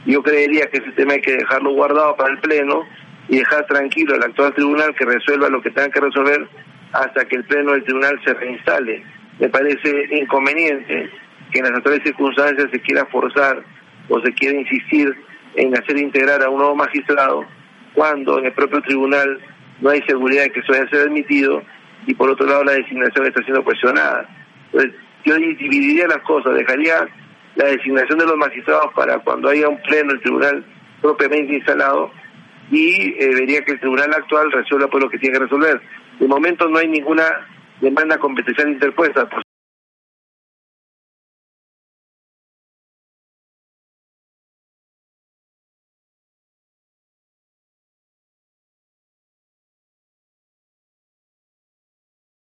Yo 0.06 0.22
creería 0.22 0.66
que 0.66 0.78
ese 0.78 0.92
tema 0.92 1.14
hay 1.14 1.20
que 1.20 1.36
dejarlo 1.36 1.70
guardado 1.72 2.16
para 2.16 2.32
el 2.32 2.38
Pleno 2.40 2.84
y 3.28 3.38
dejar 3.38 3.66
tranquilo 3.66 4.14
al 4.14 4.22
actual 4.22 4.54
tribunal 4.54 4.94
que 4.94 5.04
resuelva 5.04 5.48
lo 5.48 5.62
que 5.62 5.70
tenga 5.70 5.90
que 5.90 6.00
resolver 6.00 6.48
hasta 6.92 7.24
que 7.26 7.36
el 7.36 7.44
Pleno 7.44 7.72
del 7.72 7.84
tribunal 7.84 8.20
se 8.24 8.34
reinstale. 8.34 9.04
Me 9.38 9.48
parece 9.48 10.08
inconveniente 10.12 11.10
que 11.52 11.58
en 11.58 11.64
las 11.64 11.74
actuales 11.74 12.02
circunstancias 12.04 12.68
se 12.72 12.80
quiera 12.80 13.06
forzar 13.06 13.62
o 14.08 14.20
se 14.20 14.32
quiera 14.32 14.58
insistir 14.58 15.14
en 15.56 15.76
hacer 15.76 15.98
integrar 15.98 16.42
a 16.42 16.48
un 16.48 16.58
nuevo 16.58 16.76
magistrado 16.76 17.44
cuando 17.94 18.38
en 18.38 18.46
el 18.46 18.52
propio 18.52 18.80
tribunal 18.82 19.38
no 19.80 19.90
hay 19.90 20.02
seguridad 20.02 20.44
de 20.44 20.52
que 20.52 20.60
eso 20.60 20.72
vaya 20.72 20.84
a 20.84 20.90
ser 20.90 21.08
admitido 21.08 21.62
y 22.06 22.14
por 22.14 22.30
otro 22.30 22.46
lado 22.46 22.64
la 22.64 22.72
designación 22.72 23.26
está 23.26 23.42
siendo 23.42 23.64
cuestionada. 23.64 24.28
Entonces, 24.72 24.92
yo 25.24 25.36
dividiría 25.36 26.06
las 26.06 26.22
cosas, 26.22 26.54
dejaría 26.54 27.08
la 27.60 27.66
designación 27.66 28.18
de 28.18 28.26
los 28.26 28.36
magistrados 28.36 28.92
para 28.94 29.18
cuando 29.18 29.50
haya 29.50 29.68
un 29.68 29.80
pleno 29.82 30.12
el 30.12 30.20
tribunal 30.22 30.64
propiamente 31.02 31.54
instalado 31.54 32.10
y 32.70 33.14
eh, 33.22 33.34
vería 33.34 33.62
que 33.62 33.72
el 33.72 33.80
tribunal 33.80 34.10
actual 34.14 34.50
resuelva 34.50 34.88
por 34.88 35.02
lo 35.02 35.10
que 35.10 35.18
tiene 35.18 35.34
que 35.34 35.44
resolver. 35.44 35.80
De 36.18 36.26
momento 36.26 36.68
no 36.68 36.78
hay 36.78 36.88
ninguna 36.88 37.24
demanda 37.80 38.18
competencial 38.18 38.70
interpuesta. 38.70 39.28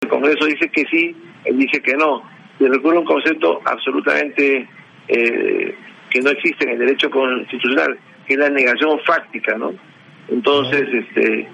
Congreso 0.09 0.45
dice 0.47 0.69
que 0.69 0.83
sí, 0.89 1.15
él 1.45 1.57
dice 1.57 1.81
que 1.81 1.93
no. 1.95 2.23
Y 2.59 2.65
recurre 2.65 2.97
a 2.97 3.01
un 3.01 3.05
concepto 3.05 3.61
absolutamente 3.65 4.67
eh, 5.07 5.75
que 6.09 6.21
no 6.21 6.29
existe 6.31 6.65
en 6.65 6.71
el 6.71 6.79
derecho 6.79 7.09
constitucional, 7.09 7.97
que 8.25 8.33
es 8.33 8.39
la 8.39 8.49
negación 8.49 8.99
fáctica, 9.05 9.57
¿no? 9.57 9.73
Entonces, 10.29 10.83
este, 10.91 11.47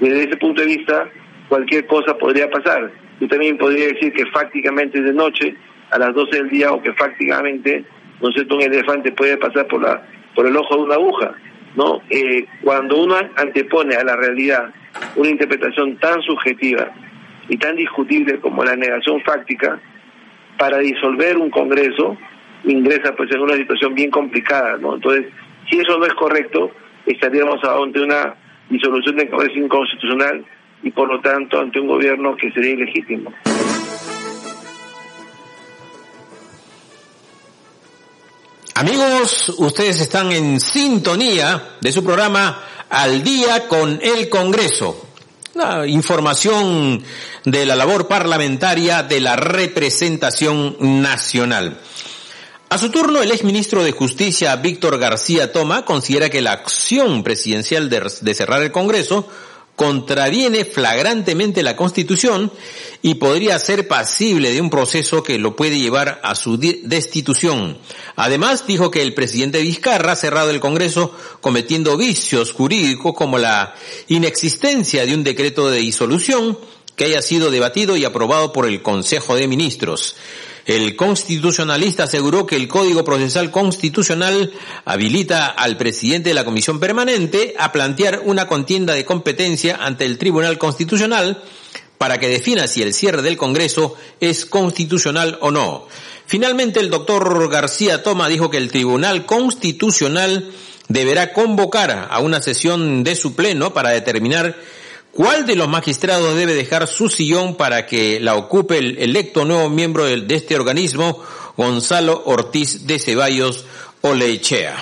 desde 0.00 0.24
ese 0.24 0.36
punto 0.36 0.60
de 0.62 0.68
vista, 0.68 1.08
cualquier 1.48 1.86
cosa 1.86 2.16
podría 2.16 2.48
pasar. 2.50 2.90
Yo 3.20 3.28
también 3.28 3.58
podría 3.58 3.88
decir 3.88 4.12
que 4.12 4.26
fácticamente 4.26 4.98
es 4.98 5.04
de 5.04 5.12
noche, 5.12 5.54
a 5.90 5.98
las 5.98 6.14
12 6.14 6.36
del 6.36 6.48
día, 6.50 6.72
o 6.72 6.80
que 6.80 6.92
fácticamente, 6.92 7.84
no 8.20 8.30
sé, 8.32 8.46
un 8.48 8.62
elefante 8.62 9.12
puede 9.12 9.36
pasar 9.36 9.66
por 9.66 9.82
la 9.82 10.02
por 10.34 10.46
el 10.46 10.56
ojo 10.56 10.76
de 10.76 10.82
una 10.82 10.94
aguja, 10.94 11.32
¿no? 11.76 12.00
Eh, 12.08 12.46
cuando 12.62 13.02
uno 13.02 13.16
antepone 13.36 13.96
a 13.96 14.04
la 14.04 14.16
realidad 14.16 14.72
una 15.16 15.28
interpretación 15.28 15.96
tan 15.96 16.22
subjetiva 16.22 16.90
y 17.48 17.56
tan 17.56 17.76
discutible 17.76 18.38
como 18.40 18.64
la 18.64 18.76
negación 18.76 19.20
fáctica, 19.22 19.80
para 20.58 20.78
disolver 20.78 21.38
un 21.38 21.50
Congreso 21.50 22.16
ingresa 22.64 23.14
pues 23.16 23.30
en 23.32 23.40
una 23.40 23.56
situación 23.56 23.94
bien 23.94 24.10
complicada, 24.10 24.76
¿no? 24.78 24.94
Entonces, 24.94 25.26
si 25.70 25.78
eso 25.78 25.98
no 25.98 26.06
es 26.06 26.14
correcto, 26.14 26.70
estaríamos 27.06 27.62
ante 27.64 28.00
una 28.00 28.34
disolución 28.68 29.16
del 29.16 29.30
Congreso 29.30 29.58
inconstitucional 29.58 30.44
y 30.82 30.90
por 30.90 31.08
lo 31.08 31.20
tanto 31.20 31.58
ante 31.58 31.80
un 31.80 31.88
gobierno 31.88 32.36
que 32.36 32.50
sería 32.52 32.72
ilegítimo. 32.72 33.32
Amigos, 38.74 39.54
ustedes 39.58 40.00
están 40.00 40.32
en 40.32 40.58
sintonía 40.58 41.76
de 41.80 41.92
su 41.92 42.02
programa 42.02 42.62
Al 42.88 43.22
día 43.22 43.68
con 43.68 44.00
el 44.02 44.28
Congreso 44.30 45.10
información 45.86 47.02
de 47.44 47.66
la 47.66 47.76
labor 47.76 48.08
parlamentaria 48.08 49.02
de 49.02 49.20
la 49.20 49.36
representación 49.36 50.76
nacional. 51.02 51.78
A 52.72 52.78
su 52.78 52.90
turno, 52.90 53.20
el 53.20 53.32
exministro 53.32 53.82
de 53.82 53.90
Justicia, 53.90 54.54
Víctor 54.54 54.96
García 55.00 55.50
Toma, 55.50 55.84
considera 55.84 56.30
que 56.30 56.40
la 56.40 56.52
acción 56.52 57.24
presidencial 57.24 57.90
de 57.90 58.34
cerrar 58.36 58.62
el 58.62 58.70
Congreso 58.70 59.26
contraviene 59.74 60.64
flagrantemente 60.64 61.64
la 61.64 61.74
Constitución 61.74 62.52
y 63.02 63.14
podría 63.14 63.58
ser 63.58 63.88
pasible 63.88 64.52
de 64.52 64.60
un 64.60 64.70
proceso 64.70 65.24
que 65.24 65.40
lo 65.40 65.56
puede 65.56 65.80
llevar 65.80 66.20
a 66.22 66.36
su 66.36 66.58
destitución. 66.58 67.76
Además, 68.14 68.64
dijo 68.68 68.92
que 68.92 69.02
el 69.02 69.14
presidente 69.14 69.62
Vizcarra 69.62 70.12
ha 70.12 70.16
cerrado 70.16 70.50
el 70.50 70.60
Congreso 70.60 71.12
cometiendo 71.40 71.96
vicios 71.96 72.52
jurídicos 72.52 73.14
como 73.14 73.38
la 73.38 73.74
inexistencia 74.06 75.04
de 75.04 75.14
un 75.16 75.24
decreto 75.24 75.70
de 75.70 75.80
disolución 75.80 76.56
que 76.94 77.06
haya 77.06 77.20
sido 77.20 77.50
debatido 77.50 77.96
y 77.96 78.04
aprobado 78.04 78.52
por 78.52 78.68
el 78.68 78.80
Consejo 78.80 79.34
de 79.34 79.48
Ministros. 79.48 80.14
El 80.70 80.94
constitucionalista 80.94 82.04
aseguró 82.04 82.46
que 82.46 82.54
el 82.54 82.68
Código 82.68 83.02
Procesal 83.02 83.50
Constitucional 83.50 84.52
habilita 84.84 85.46
al 85.48 85.76
presidente 85.76 86.28
de 86.28 86.34
la 86.36 86.44
Comisión 86.44 86.78
Permanente 86.78 87.56
a 87.58 87.72
plantear 87.72 88.22
una 88.24 88.46
contienda 88.46 88.94
de 88.94 89.04
competencia 89.04 89.78
ante 89.80 90.04
el 90.04 90.16
Tribunal 90.16 90.58
Constitucional 90.58 91.42
para 91.98 92.20
que 92.20 92.28
defina 92.28 92.68
si 92.68 92.82
el 92.82 92.94
cierre 92.94 93.20
del 93.20 93.36
Congreso 93.36 93.96
es 94.20 94.46
constitucional 94.46 95.38
o 95.40 95.50
no. 95.50 95.88
Finalmente, 96.26 96.78
el 96.78 96.88
doctor 96.88 97.50
García 97.50 98.04
Toma 98.04 98.28
dijo 98.28 98.48
que 98.48 98.58
el 98.58 98.70
Tribunal 98.70 99.26
Constitucional 99.26 100.52
deberá 100.86 101.32
convocar 101.32 102.06
a 102.08 102.20
una 102.20 102.40
sesión 102.40 103.02
de 103.02 103.16
su 103.16 103.34
pleno 103.34 103.74
para 103.74 103.90
determinar 103.90 104.54
¿Cuál 105.12 105.44
de 105.44 105.56
los 105.56 105.68
magistrados 105.68 106.36
debe 106.36 106.54
dejar 106.54 106.86
su 106.86 107.08
sillón 107.08 107.56
para 107.56 107.84
que 107.84 108.20
la 108.20 108.36
ocupe 108.36 108.78
el 108.78 108.96
electo 108.98 109.44
nuevo 109.44 109.68
miembro 109.68 110.04
de 110.04 110.34
este 110.34 110.54
organismo, 110.54 111.20
Gonzalo 111.56 112.22
Ortiz 112.26 112.86
de 112.86 113.00
Ceballos 113.00 113.64
Olechea? 114.02 114.76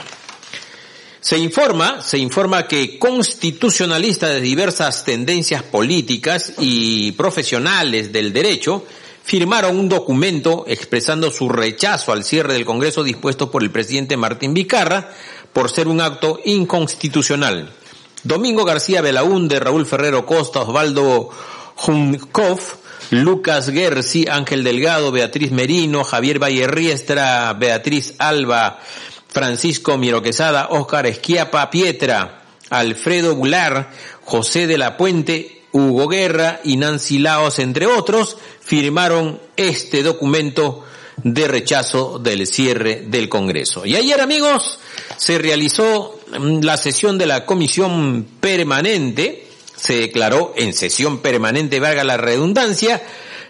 Se 1.21 1.39
informa, 1.39 2.03
se 2.03 2.19
informa 2.19 2.69
que 2.69 2.99
constitucionalistas 2.99 4.31
de 4.31 4.41
diversas 4.41 5.05
tendencias 5.05 5.63
políticas 5.63 6.53
y 6.59 7.13
profesionales 7.13 8.13
del 8.13 8.33
derecho 8.33 8.85
firmaron 9.25 9.79
un 9.79 9.89
documento 9.89 10.65
expresando 10.69 11.31
su 11.31 11.49
rechazo 11.49 12.13
al 12.13 12.23
cierre 12.23 12.53
del 12.53 12.65
Congreso 12.67 13.03
dispuesto 13.03 13.51
por 13.51 13.63
el 13.63 13.71
presidente 13.71 14.17
Martín 14.17 14.55
Vicarra 14.55 15.11
por 15.53 15.71
ser 15.71 15.89
un 15.89 16.01
acto 16.03 16.39
inconstitucional. 16.45 17.73
Domingo 18.25 18.65
García 18.65 19.01
Belaúnde, 19.01 19.61
Raúl 19.61 19.87
Ferrero 19.87 20.27
Costa, 20.27 20.61
Osvaldo 20.61 21.31
Junkov, 21.77 22.61
Lucas 23.11 23.71
Gersi, 23.71 24.27
Ángel 24.29 24.65
Delgado, 24.65 25.13
Beatriz 25.13 25.53
Merino, 25.53 26.05
Javier 26.05 26.43
Valle 26.43 26.67
Riestra, 26.67 27.53
Beatriz 27.55 28.15
Alba, 28.19 28.81
Francisco 29.29 29.97
Miro 29.97 30.21
Quesada, 30.21 30.69
Óscar 30.71 31.07
Esquiapa 31.07 31.71
Pietra, 31.71 32.43
Alfredo 32.71 33.37
Bular, 33.37 33.91
José 34.25 34.67
de 34.67 34.79
la 34.79 34.97
Puente, 34.97 35.63
Hugo 35.73 36.09
Guerra 36.09 36.61
y 36.65 36.77
Nancy 36.77 37.19
Laos, 37.19 37.59
entre 37.59 37.87
otros, 37.87 38.37
firmaron 38.61 39.41
este 39.57 40.03
documento 40.03 40.85
de 41.23 41.49
rechazo 41.49 42.19
del 42.19 42.47
cierre 42.47 43.05
del 43.07 43.29
Congreso. 43.29 43.87
Y 43.87 43.97
ayer, 43.97 44.21
amigos, 44.21 44.79
se 45.17 45.39
realizó 45.39 46.18
la 46.33 46.77
sesión 46.77 47.19
de 47.19 47.27
la 47.27 47.45
Comisión 47.47 48.27
Permanente, 48.41 49.47
se 49.77 49.95
declaró 49.95 50.53
en 50.57 50.73
sesión 50.75 51.19
permanente, 51.19 51.81
valga 51.81 52.05
la 52.05 52.17
redundancia, 52.17 53.03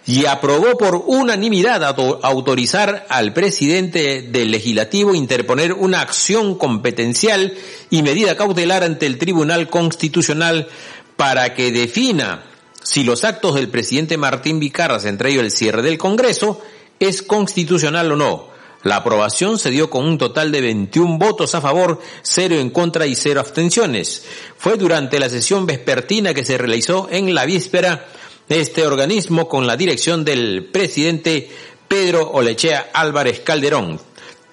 y 0.06 0.24
aprobó 0.24 0.78
por 0.78 1.04
unanimidad 1.06 1.84
autorizar 1.84 3.06
al 3.10 3.34
presidente 3.34 4.22
del 4.22 4.50
legislativo 4.50 5.14
interponer 5.14 5.74
una 5.74 6.00
acción 6.00 6.54
competencial 6.54 7.54
y 7.90 8.02
medida 8.02 8.36
cautelar 8.36 8.84
ante 8.84 9.04
el 9.04 9.18
Tribunal 9.18 9.68
Constitucional 9.68 10.68
para 11.16 11.54
que 11.54 11.72
defina 11.72 12.44
si 12.82 13.04
los 13.04 13.24
actos 13.24 13.54
del 13.56 13.68
presidente 13.68 14.16
Martín 14.16 14.60
Vicarras, 14.60 15.04
entre 15.04 15.30
ellos 15.30 15.44
el 15.44 15.50
cierre 15.50 15.82
del 15.82 15.98
Congreso, 15.98 16.62
es 16.98 17.22
constitucional 17.22 18.10
o 18.12 18.16
no. 18.16 18.57
La 18.84 18.96
aprobación 18.96 19.58
se 19.58 19.70
dio 19.70 19.90
con 19.90 20.04
un 20.04 20.18
total 20.18 20.52
de 20.52 20.60
21 20.60 21.18
votos 21.18 21.54
a 21.54 21.60
favor, 21.60 22.00
cero 22.22 22.54
en 22.56 22.70
contra 22.70 23.06
y 23.06 23.16
cero 23.16 23.40
abstenciones. 23.40 24.24
Fue 24.56 24.76
durante 24.76 25.18
la 25.18 25.28
sesión 25.28 25.66
vespertina 25.66 26.32
que 26.32 26.44
se 26.44 26.58
realizó 26.58 27.08
en 27.10 27.34
la 27.34 27.44
víspera 27.44 28.06
este 28.48 28.86
organismo 28.86 29.48
con 29.48 29.66
la 29.66 29.76
dirección 29.76 30.24
del 30.24 30.68
presidente 30.72 31.50
Pedro 31.88 32.30
Olechea 32.30 32.90
Álvarez 32.92 33.40
Calderón. 33.40 34.00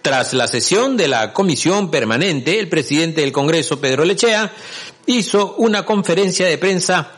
Tras 0.02 0.34
la 0.34 0.48
sesión 0.48 0.98
de 0.98 1.08
la 1.08 1.32
comisión 1.34 1.92
permanente, 1.92 2.60
el 2.60 2.68
presidente 2.68 3.22
del 3.22 3.32
Congreso, 3.32 3.80
Pedro 3.80 4.04
Olechea, 4.04 4.52
hizo 5.06 5.56
una 5.58 5.86
conferencia 5.86 6.48
de 6.48 6.58
prensa 6.58 7.12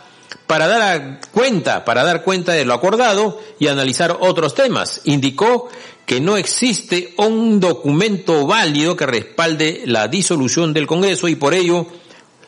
para 0.46 0.68
dar 0.68 1.20
cuenta, 1.32 1.84
para 1.84 2.04
dar 2.04 2.24
cuenta 2.24 2.54
de 2.54 2.66
lo 2.66 2.74
acordado 2.74 3.42
y 3.60 3.68
analizar 3.68 4.18
otros 4.22 4.56
temas. 4.56 5.02
Indicó 5.04 5.70
que 6.08 6.22
no 6.22 6.38
existe 6.38 7.14
un 7.18 7.60
documento 7.60 8.48
válido 8.48 8.96
que 8.96 9.06
respalde 9.06 9.82
la 9.86 10.08
disolución 10.08 10.74
del 10.74 10.88
Congreso 10.88 11.28
y 11.28 11.36
por 11.36 11.54
ello 11.54 11.86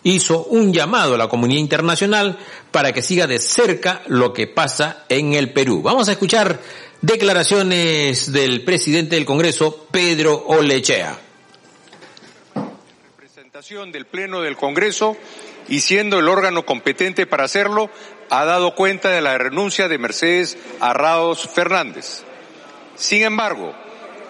hizo 0.02 0.46
un 0.46 0.72
llamado 0.72 1.16
a 1.16 1.18
la 1.18 1.28
comunidad 1.28 1.60
internacional 1.60 2.40
para 2.72 2.94
que 2.94 3.02
siga 3.02 3.28
de 3.28 3.38
cerca 3.38 4.02
lo 4.08 4.32
que 4.32 4.48
pasa 4.48 5.04
en 5.10 5.34
el 5.34 5.52
Perú. 5.52 5.82
Vamos 5.82 6.08
a 6.08 6.14
escuchar 6.14 6.62
declaraciones 7.02 8.32
del 8.32 8.64
presidente 8.64 9.18
del 9.18 9.26
Congreso, 9.26 9.88
Pedro 9.92 10.42
Olechea. 10.48 11.20
Representación 13.18 13.92
del 13.92 14.06
Pleno 14.06 14.40
del 14.40 14.56
Congreso 14.56 15.18
y 15.68 15.82
siendo 15.82 16.18
el 16.20 16.30
órgano 16.30 16.66
competente 16.66 17.28
para 17.28 17.44
hacerlo, 17.44 17.90
ha 18.30 18.46
dado 18.46 18.74
cuenta 18.74 19.10
de 19.10 19.20
la 19.20 19.38
renuncia 19.38 19.90
de 19.90 19.98
Mercedes 19.98 20.58
Arraos 20.80 21.50
Fernández. 21.54 22.24
Sin 23.00 23.24
embargo, 23.24 23.74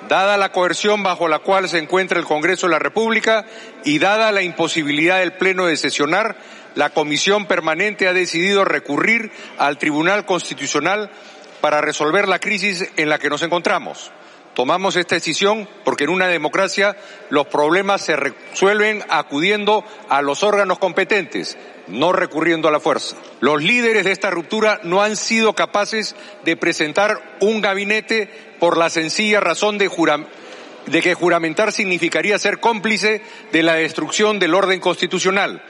dada 0.08 0.38
la 0.38 0.52
coerción 0.52 1.02
bajo 1.02 1.28
la 1.28 1.40
cual 1.40 1.68
se 1.68 1.80
encuentra 1.80 2.20
el 2.20 2.26
Congreso 2.26 2.68
de 2.68 2.74
la 2.74 2.80
República 2.80 3.44
y 3.84 3.98
dada 3.98 4.32
la 4.32 4.44
imposibilidad 4.44 5.18
del 5.18 5.34
Pleno 5.34 5.66
de 5.66 5.76
sesionar, 5.76 6.38
la 6.76 6.92
Comisión 6.92 7.48
Permanente 7.48 8.08
ha 8.08 8.14
decidido 8.14 8.64
recurrir 8.66 9.32
al 9.58 9.80
Tribunal 9.80 10.24
Constitucional 10.28 11.10
para 11.62 11.82
resolver 11.82 12.28
la 12.28 12.38
crisis 12.38 12.88
en 12.96 13.10
la 13.10 13.18
que 13.18 13.32
nos 13.32 13.42
encontramos. 13.42 14.12
Tomamos 14.60 14.98
esta 14.98 15.16
decisión 15.16 15.70
porque 15.86 16.04
en 16.04 16.10
una 16.10 16.28
democracia 16.28 16.98
los 17.30 17.48
problemas 17.48 18.02
se 18.04 18.18
resuelven 18.18 19.02
acudiendo 19.08 19.86
a 20.10 20.22
los 20.22 20.44
órganos 20.44 20.80
competentes, 20.80 21.58
no 21.88 22.12
recurriendo 22.12 22.68
a 22.68 22.72
la 22.72 22.82
fuerza. 22.82 23.16
Los 23.40 23.64
líderes 23.64 24.04
de 24.04 24.12
esta 24.12 24.32
ruptura 24.32 24.82
no 24.84 25.02
han 25.02 25.16
sido 25.16 25.54
capaces 25.54 26.14
de 26.44 26.58
presentar 26.58 27.38
un 27.40 27.62
gabinete 27.62 28.30
por 28.60 28.76
la 28.78 28.90
sencilla 28.90 29.40
razón 29.40 29.78
de, 29.78 29.90
que 31.02 31.14
juramentar 31.14 31.72
significaría 31.72 32.38
ser 32.38 32.60
cómplice 32.60 33.22
de 33.54 33.64
la 33.64 33.76
destrucción 33.76 34.40
del 34.40 34.56
orden 34.56 34.82
constitucional 34.82 35.64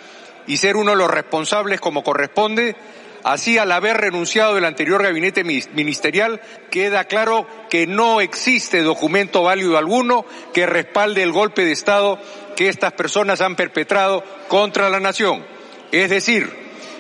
y 0.48 0.58
ser 0.58 0.78
uno 0.78 0.94
de 0.94 0.98
los 0.98 1.12
responsables 1.12 1.80
como 1.80 2.04
corresponde 2.04 2.76
Así, 3.24 3.58
al 3.58 3.72
haber 3.72 3.98
renunciado 3.98 4.58
el 4.58 4.66
anterior 4.66 5.04
gabinete 5.04 5.44
ministerial, 5.44 6.42
queda 6.72 7.04
claro 7.04 7.46
que 7.70 7.86
no 7.86 8.22
existe 8.22 8.82
documento 8.82 9.44
válido 9.44 9.78
alguno 9.78 10.26
que 10.54 10.66
respalde 10.66 11.24
el 11.24 11.34
golpe 11.34 11.66
de 11.66 11.74
Estado 11.74 12.20
que 12.56 12.70
estas 12.70 12.94
personas 12.94 13.42
han 13.42 13.56
perpetrado 13.56 14.24
contra 14.48 14.90
la 14.90 15.00
nación. 15.00 15.46
Es 15.92 16.10
decir, 16.10 16.50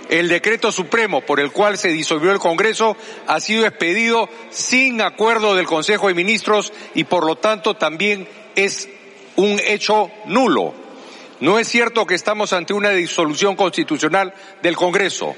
el 0.10 0.28
decreto 0.28 0.72
supremo 0.72 1.22
por 1.22 1.40
el 1.40 1.52
cual 1.52 1.78
se 1.78 1.90
disolvió 1.90 2.32
el 2.32 2.40
Congreso 2.40 2.98
ha 3.28 3.40
sido 3.40 3.66
expedido 3.66 4.28
sin 4.50 5.02
acuerdo 5.02 5.56
del 5.56 5.68
Consejo 5.68 6.08
de 6.08 6.16
Ministros 6.16 6.74
y 6.96 7.06
por 7.06 7.26
lo 7.26 7.38
tanto 7.38 7.76
también 7.76 8.28
es 8.56 8.90
un 9.36 9.60
hecho 9.66 10.12
nulo. 10.26 10.74
No 11.40 11.60
es 11.60 11.70
cierto 11.70 12.06
que 12.06 12.16
estamos 12.16 12.52
ante 12.52 12.74
una 12.74 12.90
disolución 12.90 13.56
constitucional 13.56 14.34
del 14.62 14.76
Congreso 14.76 15.36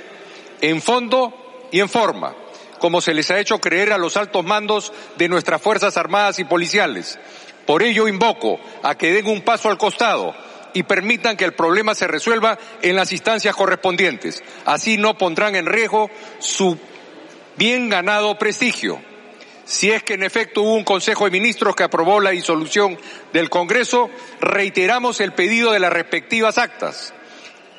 en 0.62 0.82
fondo 0.82 1.34
y 1.72 1.80
en 1.80 1.90
forma, 1.90 2.36
como 2.80 3.02
se 3.02 3.14
les 3.14 3.30
ha 3.32 3.40
hecho 3.40 3.60
creer 3.60 3.92
a 3.92 3.98
los 3.98 4.18
altos 4.18 4.46
mandos 4.46 4.94
de 5.18 5.28
nuestras 5.28 5.62
Fuerzas 5.62 5.98
Armadas 5.98 6.40
y 6.40 6.44
Policiales. 6.44 7.20
Por 7.66 7.84
ello 7.84 8.08
invoco 8.08 8.60
a 8.84 8.96
que 8.96 9.14
den 9.14 9.28
un 9.28 9.42
paso 9.42 9.70
al 9.70 9.78
costado 9.78 10.34
y 10.74 10.84
permitan 10.84 11.38
que 11.38 11.46
el 11.46 11.54
problema 11.54 11.96
se 11.96 12.08
resuelva 12.08 12.58
en 12.82 12.96
las 12.96 13.12
instancias 13.12 13.56
correspondientes. 13.56 14.44
Así 14.66 14.98
no 14.98 15.18
pondrán 15.18 15.56
en 15.56 15.66
riesgo 15.66 16.10
su 16.40 16.78
bien 17.58 17.90
ganado 17.90 18.38
prestigio. 18.38 19.02
Si 19.66 19.92
es 19.92 20.04
que 20.04 20.16
en 20.16 20.24
efecto 20.24 20.64
hubo 20.64 20.74
un 20.74 20.84
Consejo 20.84 21.26
de 21.26 21.32
Ministros 21.32 21.76
que 21.76 21.84
aprobó 21.84 22.20
la 22.20 22.32
disolución 22.32 22.98
del 23.32 23.50
Congreso, 23.50 24.10
reiteramos 24.40 25.22
el 25.22 25.34
pedido 25.34 25.72
de 25.72 25.80
las 25.80 25.94
respectivas 25.94 26.58
actas. 26.58 27.14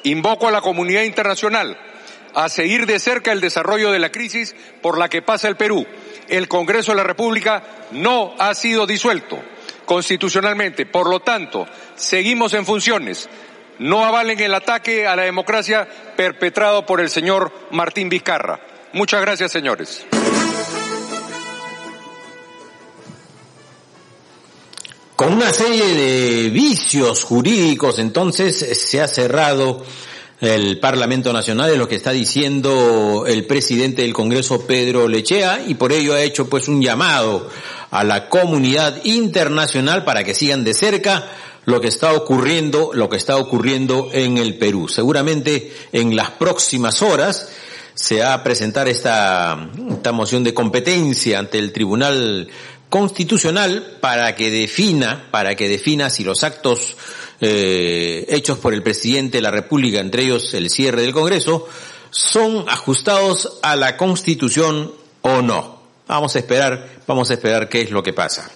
Invoco 0.05 0.49
a 0.49 0.53
la 0.53 0.61
comunidad 0.61 1.03
internacional 1.03 1.79
a 2.35 2.49
seguir 2.49 2.87
de 2.87 2.99
cerca 2.99 3.33
el 3.33 3.41
desarrollo 3.41 3.91
de 3.93 3.99
la 3.99 4.11
crisis 4.11 4.55
por 4.81 4.99
la 4.99 5.09
que 5.09 5.23
pasa 5.23 5.49
el 5.49 5.57
Perú. 5.57 5.87
El 6.29 6.49
Congreso 6.49 6.93
de 6.93 6.97
la 6.97 7.05
República 7.05 7.63
no 7.93 8.35
ha 8.39 8.55
sido 8.55 8.87
disuelto 8.87 9.43
constitucionalmente. 9.85 10.87
Por 10.87 11.09
lo 11.09 11.21
tanto, 11.21 11.67
seguimos 11.97 12.55
en 12.55 12.65
funciones. 12.65 13.29
No 13.79 14.05
avalen 14.05 14.39
el 14.41 14.55
ataque 14.55 15.07
a 15.07 15.17
la 15.17 15.23
democracia 15.23 15.89
perpetrado 16.17 16.87
por 16.87 17.01
el 17.01 17.11
señor 17.11 17.53
Martín 17.73 18.09
Vizcarra. 18.09 18.61
Muchas 18.93 19.21
gracias, 19.21 19.51
señores. 19.51 20.07
Con 25.17 25.35
una 25.35 25.53
serie 25.53 25.95
de 25.95 26.51
vicios 26.51 27.23
jurídicos, 27.23 27.99
entonces 27.99 28.79
se 28.89 29.01
ha 29.01 29.07
cerrado 29.07 29.85
el 30.43 30.81
Parlamento 30.81 31.33
Nacional, 31.33 31.71
es 31.71 31.79
lo 31.79 31.87
que 31.87 31.95
está 31.95 32.11
diciendo 32.11 33.25
el 33.29 33.47
presidente 33.47 34.03
del 34.03 34.13
Congreso, 34.13 34.67
Pedro 34.67 35.07
Lechea, 35.07 35.63
y 35.69 35.75
por 35.75 35.93
ello 35.93 36.15
ha 36.15 36.21
hecho 36.21 36.49
pues 36.49 36.67
un 36.67 36.83
llamado 36.83 37.49
a 37.93 38.03
la 38.03 38.29
comunidad 38.29 39.05
internacional 39.05 40.05
para 40.05 40.25
que 40.25 40.35
sigan 40.35 40.65
de 40.65 40.75
cerca 40.75 41.31
lo 41.65 41.81
que 41.81 41.87
está 41.87 42.13
ocurriendo, 42.15 42.91
lo 42.93 43.09
que 43.09 43.19
está 43.19 43.37
ocurriendo 43.37 44.11
en 44.13 44.37
el 44.37 44.59
Perú. 44.59 44.89
Seguramente 44.89 45.73
en 45.93 46.17
las 46.17 46.33
próximas 46.33 47.03
horas 47.03 47.49
se 47.95 48.19
va 48.21 48.35
a 48.35 48.43
presentar 48.43 48.89
esta, 48.89 49.71
esta 49.91 50.11
moción 50.11 50.43
de 50.43 50.55
competencia 50.55 51.39
ante 51.39 51.59
el 51.59 51.73
Tribunal 51.73 52.49
Constitucional 52.93 53.97
para 54.03 54.35
que 54.35 54.51
defina, 54.51 55.27
para 55.31 55.55
que 55.55 55.67
defina 55.67 56.11
si 56.11 56.25
los 56.25 56.45
actos 56.45 56.95
eh, 57.41 58.27
hechos 58.29 58.59
por 58.59 58.75
el 58.75 58.83
presidente 58.83 59.39
de 59.39 59.43
la 59.43 59.51
República, 59.51 59.99
entre 59.99 60.25
ellos 60.25 60.53
el 60.53 60.69
cierre 60.69 61.01
del 61.01 61.15
Congreso, 61.15 61.67
son 62.11 62.69
ajustados 62.69 63.61
a 63.63 63.77
la 63.77 63.97
Constitución 63.97 64.93
o 65.23 65.41
no. 65.41 65.81
Vamos 66.07 66.37
a 66.37 66.41
esperar, 66.41 67.01
vamos 67.07 67.31
a 67.31 67.33
esperar 67.33 67.71
qué 67.71 67.81
es 67.81 67.91
lo 67.91 68.03
que 68.03 68.13
pasa. 68.13 68.51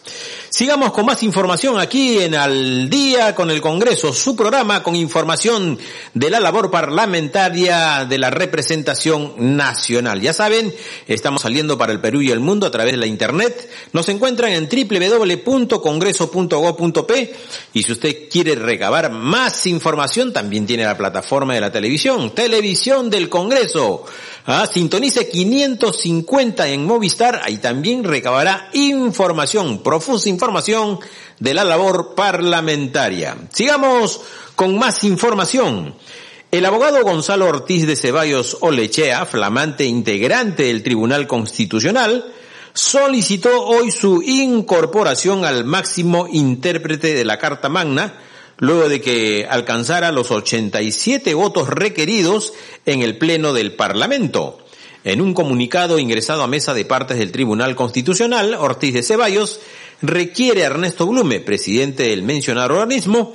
Sigamos 0.57 0.93
con 0.93 1.05
más 1.05 1.23
información 1.23 1.79
aquí 1.79 2.19
en 2.19 2.35
Al 2.35 2.89
Día 2.89 3.35
con 3.35 3.51
el 3.51 3.61
Congreso, 3.61 4.15
su 4.15 4.35
programa 4.35 4.83
con 4.83 4.97
información 4.97 5.79
de 6.15 6.31
la 6.31 6.41
labor 6.41 6.71
parlamentaria 6.71 8.07
de 8.07 8.17
la 8.17 8.31
representación 8.31 9.35
nacional. 9.37 10.23
Ya 10.23 10.33
saben, 10.33 10.75
estamos 11.09 11.43
saliendo 11.43 11.77
para 11.77 11.93
el 11.93 12.01
Perú 12.01 12.23
y 12.23 12.31
el 12.31 12.41
mundo 12.41 12.67
a 12.67 12.71
través 12.71 12.93
de 12.93 12.99
la 12.99 13.07
internet. 13.07 13.69
Nos 13.93 14.09
encuentran 14.09 14.53
en 14.53 14.67
www.congreso.go.p 14.67 17.35
y 17.75 17.83
si 17.83 17.93
usted 17.93 18.17
quiere 18.31 18.55
recabar 18.55 19.13
más 19.13 19.67
información, 19.67 20.33
también 20.33 20.65
tiene 20.65 20.87
la 20.87 20.97
plataforma 20.97 21.53
de 21.53 21.61
la 21.61 21.71
televisión, 21.71 22.35
Televisión 22.35 23.11
del 23.11 23.29
Congreso. 23.29 24.07
Ah, 24.49 24.69
sintonice 24.73 25.29
550 25.29 26.69
en 26.69 26.87
Movistar, 26.87 27.41
ahí 27.43 27.59
también 27.59 28.05
recabará 28.05 28.69
información, 28.75 29.83
profusa 29.83 30.29
información 30.29 31.01
de 31.41 31.53
la 31.53 31.65
labor 31.65 32.15
parlamentaria. 32.15 33.37
Sigamos 33.53 34.21
con 34.55 34.79
más 34.79 35.03
información. 35.03 35.97
El 36.53 36.65
abogado 36.65 37.03
Gonzalo 37.03 37.47
Ortiz 37.47 37.89
de 37.89 37.97
Ceballos 37.97 38.59
Olechea, 38.61 39.27
flamante 39.27 39.85
integrante 39.85 40.63
del 40.63 40.85
Tribunal 40.85 41.27
Constitucional, 41.27 42.33
solicitó 42.73 43.65
hoy 43.65 43.91
su 43.91 44.23
incorporación 44.23 45.45
al 45.45 45.65
máximo 45.65 46.29
intérprete 46.31 47.15
de 47.15 47.25
la 47.25 47.39
Carta 47.39 47.69
Magna, 47.69 48.15
luego 48.59 48.89
de 48.89 49.01
que 49.01 49.47
alcanzara 49.49 50.13
los 50.13 50.31
87 50.31 51.35
votos 51.35 51.69
requeridos 51.69 52.53
en 52.87 53.03
el 53.03 53.19
Pleno 53.19 53.53
del 53.53 53.75
Parlamento. 53.75 54.59
En 55.05 55.21
un 55.21 55.35
comunicado 55.35 55.99
ingresado 55.99 56.43
a 56.43 56.49
mesa 56.49 56.75
de 56.75 56.85
partes 56.85 57.19
del 57.19 57.33
Tribunal 57.33 57.77
Constitucional, 57.77 58.55
Ortiz 58.55 58.93
de 58.93 59.03
Ceballos 59.03 59.61
requiere 60.03 60.65
a 60.65 60.67
Ernesto 60.67 61.07
Blume, 61.07 61.41
presidente 61.41 62.05
del 62.05 62.23
mencionado 62.23 62.75
organismo, 62.75 63.33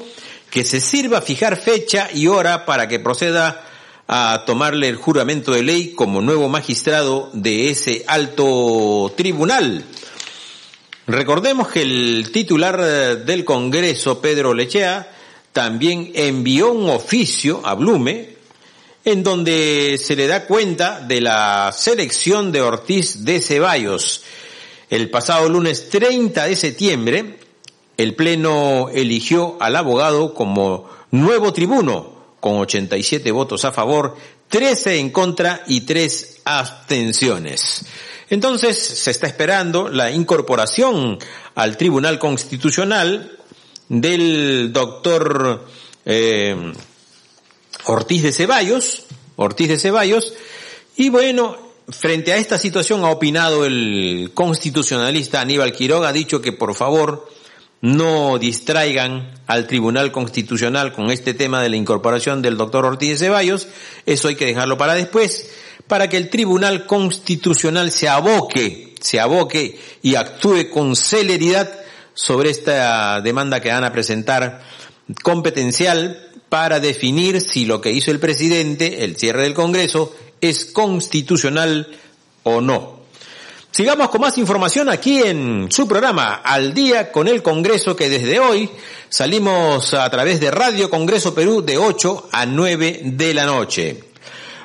que 0.49 0.65
se 0.65 0.81
sirva 0.81 1.21
fijar 1.21 1.55
fecha 1.55 2.09
y 2.13 2.27
hora 2.27 2.65
para 2.65 2.87
que 2.87 2.99
proceda 2.99 3.63
a 4.07 4.43
tomarle 4.45 4.89
el 4.89 4.97
juramento 4.97 5.53
de 5.53 5.63
ley 5.63 5.93
como 5.93 6.21
nuevo 6.21 6.49
magistrado 6.49 7.29
de 7.31 7.69
ese 7.69 8.03
alto 8.07 9.13
tribunal. 9.15 9.85
Recordemos 11.07 11.69
que 11.69 11.81
el 11.81 12.29
titular 12.33 13.23
del 13.23 13.45
Congreso, 13.45 14.19
Pedro 14.21 14.53
Lechea, 14.53 15.10
también 15.51 16.11
envió 16.15 16.71
un 16.71 16.89
oficio 16.89 17.61
a 17.65 17.73
Blume 17.75 18.29
en 19.03 19.23
donde 19.23 19.99
se 20.01 20.15
le 20.15 20.27
da 20.27 20.45
cuenta 20.45 20.99
de 20.99 21.21
la 21.21 21.71
selección 21.75 22.51
de 22.51 22.61
Ortiz 22.61 23.25
de 23.25 23.41
Ceballos. 23.41 24.23
El 24.89 25.09
pasado 25.09 25.49
lunes 25.49 25.89
30 25.89 26.45
de 26.45 26.55
septiembre, 26.55 27.39
el 27.97 28.15
Pleno 28.15 28.89
eligió 28.93 29.57
al 29.59 29.75
abogado 29.75 30.33
como 30.33 30.89
nuevo 31.11 31.51
tribuno, 31.51 32.35
con 32.39 32.57
87 32.57 33.31
votos 33.31 33.65
a 33.65 33.71
favor, 33.71 34.15
13 34.49 34.99
en 34.99 35.09
contra 35.09 35.63
y 35.67 35.81
3 35.81 36.41
abstenciones. 36.45 37.85
Entonces 38.29 38.77
se 38.77 39.11
está 39.11 39.27
esperando 39.27 39.89
la 39.89 40.11
incorporación 40.11 41.19
al 41.55 41.77
Tribunal 41.77 42.19
Constitucional 42.19 43.37
del 43.91 44.71
doctor 44.71 45.67
eh, 46.05 46.55
Ortiz 47.87 48.23
de 48.23 48.31
Ceballos, 48.31 49.03
Ortiz 49.35 49.67
de 49.67 49.77
Ceballos, 49.77 50.33
y 50.95 51.09
bueno, 51.09 51.57
frente 51.89 52.31
a 52.31 52.37
esta 52.37 52.57
situación 52.57 53.03
ha 53.03 53.09
opinado 53.09 53.65
el 53.65 54.31
constitucionalista 54.33 55.41
Aníbal 55.41 55.73
Quiroga, 55.73 56.07
ha 56.07 56.13
dicho 56.13 56.41
que 56.41 56.53
por 56.53 56.73
favor 56.73 57.27
no 57.81 58.39
distraigan 58.39 59.33
al 59.45 59.67
Tribunal 59.67 60.13
Constitucional 60.13 60.93
con 60.93 61.11
este 61.11 61.33
tema 61.33 61.61
de 61.61 61.67
la 61.67 61.75
incorporación 61.75 62.41
del 62.41 62.55
doctor 62.55 62.85
Ortiz 62.85 63.09
de 63.09 63.25
Ceballos, 63.25 63.67
eso 64.05 64.29
hay 64.29 64.35
que 64.35 64.45
dejarlo 64.45 64.77
para 64.77 64.95
después, 64.95 65.51
para 65.87 66.07
que 66.07 66.15
el 66.15 66.29
Tribunal 66.29 66.85
Constitucional 66.85 67.91
se 67.91 68.07
aboque, 68.07 68.95
se 69.01 69.19
aboque 69.19 69.77
y 70.01 70.15
actúe 70.15 70.69
con 70.71 70.95
celeridad 70.95 71.81
sobre 72.13 72.49
esta 72.49 73.21
demanda 73.21 73.59
que 73.59 73.69
van 73.69 73.83
a 73.83 73.91
presentar 73.91 74.61
competencial 75.23 76.29
para 76.49 76.79
definir 76.79 77.41
si 77.41 77.65
lo 77.65 77.81
que 77.81 77.91
hizo 77.91 78.11
el 78.11 78.19
presidente, 78.19 79.03
el 79.03 79.15
cierre 79.15 79.43
del 79.43 79.53
Congreso, 79.53 80.13
es 80.41 80.65
constitucional 80.65 81.87
o 82.43 82.61
no. 82.61 83.01
Sigamos 83.71 84.09
con 84.09 84.19
más 84.19 84.37
información 84.37 84.89
aquí 84.89 85.21
en 85.21 85.71
su 85.71 85.87
programa 85.87 86.33
Al 86.43 86.73
día 86.73 87.09
con 87.09 87.29
el 87.29 87.41
Congreso 87.41 87.95
que 87.95 88.09
desde 88.09 88.39
hoy 88.39 88.69
salimos 89.07 89.93
a 89.93 90.09
través 90.09 90.41
de 90.41 90.51
Radio 90.51 90.89
Congreso 90.89 91.33
Perú 91.33 91.61
de 91.61 91.77
8 91.77 92.29
a 92.33 92.45
9 92.45 92.99
de 93.05 93.33
la 93.33 93.45
noche. 93.45 94.10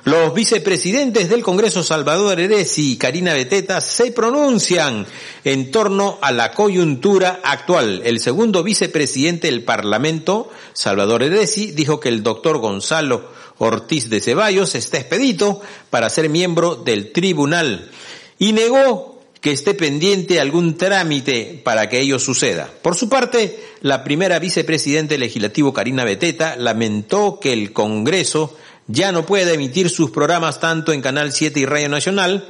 Los 0.07 0.35
vicepresidentes 0.35 1.29
del 1.29 1.43
Congreso 1.43 1.83
Salvador 1.83 2.39
Eresi 2.39 2.93
y 2.93 2.97
Karina 2.97 3.35
Beteta 3.35 3.81
se 3.81 4.13
pronuncian 4.13 5.05
en 5.43 5.73
torno 5.73 6.21
a 6.23 6.31
la 6.31 6.53
coyuntura 6.53 7.41
actual. 7.43 8.03
El 8.05 8.21
segundo 8.21 8.63
vicepresidente 8.63 9.49
del 9.49 9.65
Parlamento, 9.65 10.49
Salvador 10.75 11.25
Eresi, 11.25 11.73
dijo 11.73 11.99
que 11.99 12.09
el 12.09 12.23
doctor 12.23 12.59
Gonzalo 12.59 13.31
Ortiz 13.59 14.09
de 14.09 14.21
Ceballos 14.21 14.77
está 14.77 14.99
expedito 14.99 15.61
para 15.91 16.09
ser 16.09 16.29
miembro 16.29 16.77
del 16.77 17.11
tribunal 17.11 17.91
y 18.39 18.53
negó 18.53 19.21
que 19.41 19.51
esté 19.51 19.75
pendiente 19.75 20.39
algún 20.39 20.77
trámite 20.77 21.61
para 21.65 21.89
que 21.89 22.01
ello 22.01 22.21
suceda. 22.21 22.71
Por 22.81 22.95
su 22.95 23.09
parte, 23.09 23.59
la 23.81 24.05
primera 24.05 24.39
vicepresidente 24.39 25.19
legislativo 25.19 25.73
Karina 25.73 26.05
Beteta 26.05 26.55
lamentó 26.55 27.41
que 27.41 27.53
el 27.53 27.73
Congreso 27.73 28.57
ya 28.89 29.13
no 29.13 29.27
puede 29.27 29.55
emitir 29.55 29.91
sus 29.91 30.11
programas 30.11 30.61
tanto 30.61 30.93
en 30.93 31.03
Canal 31.03 31.33
7 31.33 31.59
y 31.61 31.67
Radio 31.67 31.89
Nacional 31.89 32.49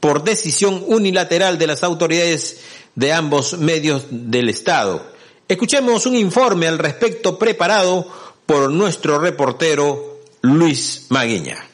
por 0.00 0.24
decisión 0.24 0.84
unilateral 0.86 1.58
de 1.58 1.66
las 1.66 1.82
autoridades 1.82 2.60
de 2.94 3.12
ambos 3.12 3.58
medios 3.58 4.06
del 4.10 4.48
Estado. 4.48 5.04
Escuchemos 5.48 6.06
un 6.06 6.16
informe 6.16 6.66
al 6.66 6.78
respecto 6.78 7.38
preparado 7.38 8.06
por 8.46 8.70
nuestro 8.70 9.18
reportero 9.18 10.20
Luis 10.42 11.06
Maguiña. 11.10 11.68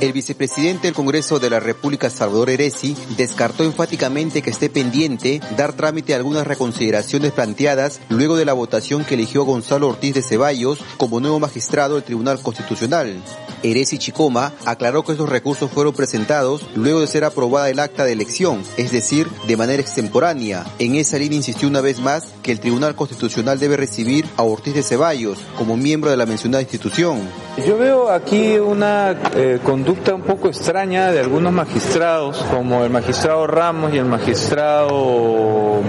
El 0.00 0.12
vicepresidente 0.12 0.88
del 0.88 0.94
Congreso 0.94 1.38
de 1.38 1.48
la 1.48 1.58
República, 1.58 2.10
Salvador 2.10 2.50
Eresi, 2.50 2.94
descartó 3.16 3.64
enfáticamente 3.64 4.42
que 4.42 4.50
esté 4.50 4.68
pendiente 4.68 5.40
dar 5.56 5.72
trámite 5.72 6.12
a 6.12 6.16
algunas 6.16 6.46
reconsideraciones 6.46 7.32
planteadas 7.32 8.00
luego 8.10 8.36
de 8.36 8.44
la 8.44 8.52
votación 8.52 9.06
que 9.06 9.14
eligió 9.14 9.44
Gonzalo 9.44 9.88
Ortiz 9.88 10.14
de 10.14 10.22
Ceballos 10.22 10.80
como 10.98 11.18
nuevo 11.18 11.40
magistrado 11.40 11.94
del 11.94 12.04
Tribunal 12.04 12.40
Constitucional. 12.42 13.22
Eresi 13.62 13.96
Chicoma 13.96 14.52
aclaró 14.66 15.02
que 15.02 15.12
esos 15.12 15.30
recursos 15.30 15.70
fueron 15.70 15.94
presentados 15.94 16.66
luego 16.74 17.00
de 17.00 17.06
ser 17.06 17.24
aprobada 17.24 17.70
el 17.70 17.78
acta 17.78 18.04
de 18.04 18.12
elección, 18.12 18.62
es 18.76 18.92
decir, 18.92 19.28
de 19.48 19.56
manera 19.56 19.80
extemporánea. 19.80 20.66
En 20.78 20.94
esa 20.96 21.18
línea 21.18 21.38
insistió 21.38 21.68
una 21.68 21.80
vez 21.80 22.00
más 22.00 22.34
que 22.42 22.52
el 22.52 22.60
Tribunal 22.60 22.94
Constitucional 22.96 23.58
debe 23.58 23.78
recibir 23.78 24.26
a 24.36 24.42
Ortiz 24.42 24.74
de 24.74 24.82
Ceballos 24.82 25.38
como 25.56 25.78
miembro 25.78 26.10
de 26.10 26.18
la 26.18 26.26
mencionada 26.26 26.60
institución. 26.62 27.45
Yo 27.64 27.78
veo 27.78 28.10
aquí 28.10 28.58
una 28.58 29.14
eh, 29.34 29.60
conducta 29.62 30.14
un 30.14 30.20
poco 30.20 30.48
extraña 30.48 31.10
de 31.10 31.20
algunos 31.20 31.54
magistrados, 31.54 32.44
como 32.50 32.84
el 32.84 32.90
magistrado 32.90 33.46
Ramos 33.46 33.94
y 33.94 33.98
el 33.98 34.04
magistrado 34.04 35.80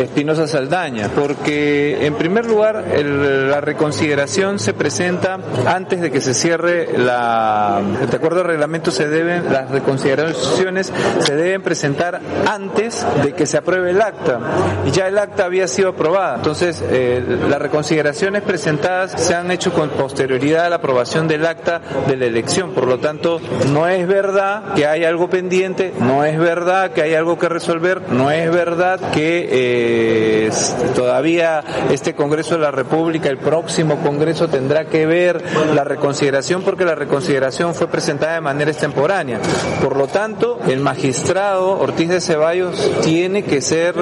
Espinosa 0.00 0.46
Saldaña, 0.46 1.08
porque 1.08 2.06
en 2.06 2.14
primer 2.14 2.46
lugar 2.46 2.84
la 2.96 3.60
reconsideración 3.60 4.60
se 4.60 4.72
presenta 4.72 5.38
antes 5.66 6.00
de 6.00 6.12
que 6.12 6.20
se 6.20 6.32
cierre 6.32 6.96
la, 6.96 7.82
de 8.08 8.16
acuerdo 8.16 8.40
al 8.40 8.46
reglamento 8.46 8.92
se 8.92 9.08
deben, 9.08 9.52
las 9.52 9.68
reconsideraciones 9.70 10.92
se 11.18 11.34
deben 11.34 11.62
presentar 11.62 12.20
antes 12.48 13.04
de 13.24 13.32
que 13.32 13.46
se 13.46 13.56
apruebe 13.56 13.90
el 13.90 14.00
acta, 14.00 14.38
y 14.86 14.92
ya 14.92 15.08
el 15.08 15.18
acta 15.18 15.44
había 15.44 15.66
sido 15.66 15.90
aprobada, 15.90 16.36
entonces 16.36 16.82
eh, 16.88 17.22
las 17.48 17.60
reconsideraciones 17.60 18.42
presentadas 18.42 19.20
se 19.20 19.34
han 19.34 19.50
hecho 19.50 19.72
con 19.72 19.88
posterioridad 19.90 20.51
a 20.60 20.68
la 20.68 20.76
aprobación 20.76 21.28
del 21.28 21.46
acta 21.46 21.80
de 22.06 22.16
la 22.16 22.26
elección, 22.26 22.72
por 22.72 22.86
lo 22.86 22.98
tanto 22.98 23.40
no 23.72 23.88
es 23.88 24.06
verdad 24.06 24.74
que 24.74 24.86
hay 24.86 25.04
algo 25.04 25.28
pendiente, 25.28 25.92
no 26.00 26.24
es 26.24 26.38
verdad 26.38 26.92
que 26.92 27.02
hay 27.02 27.14
algo 27.14 27.38
que 27.38 27.48
resolver, 27.48 28.10
no 28.10 28.30
es 28.30 28.50
verdad 28.50 29.00
que 29.12 29.48
eh, 29.50 30.50
todavía 30.94 31.62
este 31.90 32.14
Congreso 32.14 32.54
de 32.54 32.60
la 32.60 32.70
República, 32.70 33.28
el 33.28 33.38
próximo 33.38 33.98
Congreso 34.02 34.48
tendrá 34.48 34.86
que 34.86 35.06
ver 35.06 35.42
la 35.74 35.84
reconsideración 35.84 36.62
porque 36.62 36.84
la 36.84 36.94
reconsideración 36.94 37.74
fue 37.74 37.88
presentada 37.88 38.34
de 38.34 38.40
manera 38.40 38.70
extemporánea. 38.70 39.40
Por 39.82 39.96
lo 39.96 40.06
tanto, 40.06 40.60
el 40.68 40.80
magistrado 40.80 41.78
Ortiz 41.78 42.08
de 42.08 42.20
Ceballos 42.20 42.90
tiene 43.02 43.44
que 43.44 43.60
ser 43.60 43.94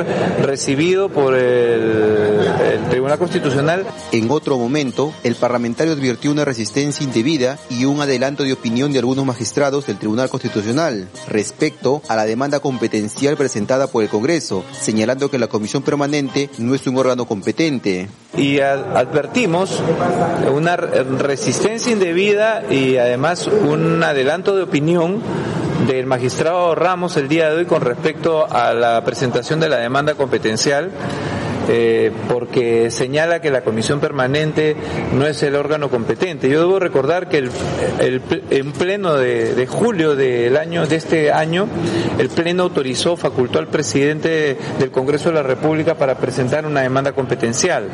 recibido 0.43 1.09
por 1.09 1.35
el, 1.35 2.41
el 2.73 2.89
Tribunal 2.91 3.19
Constitucional. 3.19 3.87
En 4.13 4.31
otro 4.31 4.59
momento, 4.59 5.13
el 5.23 5.35
parlamentario 5.35 5.93
advirtió 5.93 6.31
una 6.31 6.40
resistencia 6.45 7.05
indebida 7.05 7.59
y 7.69 7.85
un 7.85 8.01
adelanto 8.01 8.43
de 8.43 8.53
opinión 8.53 8.93
de 8.93 8.99
algunos 8.99 9.25
magistrados 9.25 9.87
del 9.87 9.99
Tribunal 9.99 10.29
Constitucional 10.29 11.09
respecto 11.29 12.03
a 12.09 12.17
la 12.17 12.25
demanda 12.25 12.61
competencial 12.61 13.37
presentada 13.37 13.87
por 13.87 14.03
el 14.03 14.09
Congreso, 14.09 14.65
señalando 14.73 15.31
que 15.31 15.39
la 15.39 15.49
Comisión 15.49 15.83
Permanente 15.83 16.51
no 16.59 16.75
es 16.75 16.87
un 16.87 16.99
órgano 16.99 17.27
competente. 17.27 18.09
Y 18.37 18.61
advertimos 18.61 19.83
una 20.53 20.77
resistencia 20.77 21.93
indebida 21.93 22.63
y 22.71 22.97
además 22.97 23.47
un 23.47 24.03
adelanto 24.03 24.57
de 24.57 24.63
opinión 24.63 25.21
del 25.87 26.07
magistrado 26.07 26.75
Ramos 26.75 27.17
el 27.17 27.29
día 27.29 27.51
de 27.51 27.57
hoy 27.57 27.65
con 27.65 27.81
respecto 27.81 28.47
a 28.51 28.75
la 28.75 29.03
presentación 29.05 29.61
de 29.61 29.69
la 29.69 29.79
demanda 29.79 30.15
competencial 30.15 30.91
eh, 31.69 32.11
porque 32.29 32.91
señala 32.91 33.41
que 33.41 33.51
la 33.51 33.63
comisión 33.63 34.01
permanente 34.01 34.77
no 35.15 35.27
es 35.27 35.43
el 35.43 35.55
órgano 35.57 35.91
competente. 35.91 36.49
Yo 36.49 36.61
debo 36.61 36.79
recordar 36.79 37.29
que 37.29 37.39
el, 37.39 37.51
en 38.51 38.73
pleno 38.73 39.15
de, 39.15 39.67
julio 39.67 40.17
del 40.17 40.57
año 40.57 40.87
de 40.87 40.97
este 40.97 41.33
año, 41.33 41.69
el 42.19 42.29
pleno 42.29 42.65
autorizó, 42.65 43.17
facultó 43.17 43.59
al 43.59 43.69
presidente 43.69 44.57
del 44.79 44.91
Congreso 44.91 45.29
de 45.29 45.37
la 45.37 45.43
República 45.43 45.95
para 45.95 46.17
presentar 46.17 46.67
una 46.67 46.81
demanda 46.81 47.13
competencial. 47.13 47.89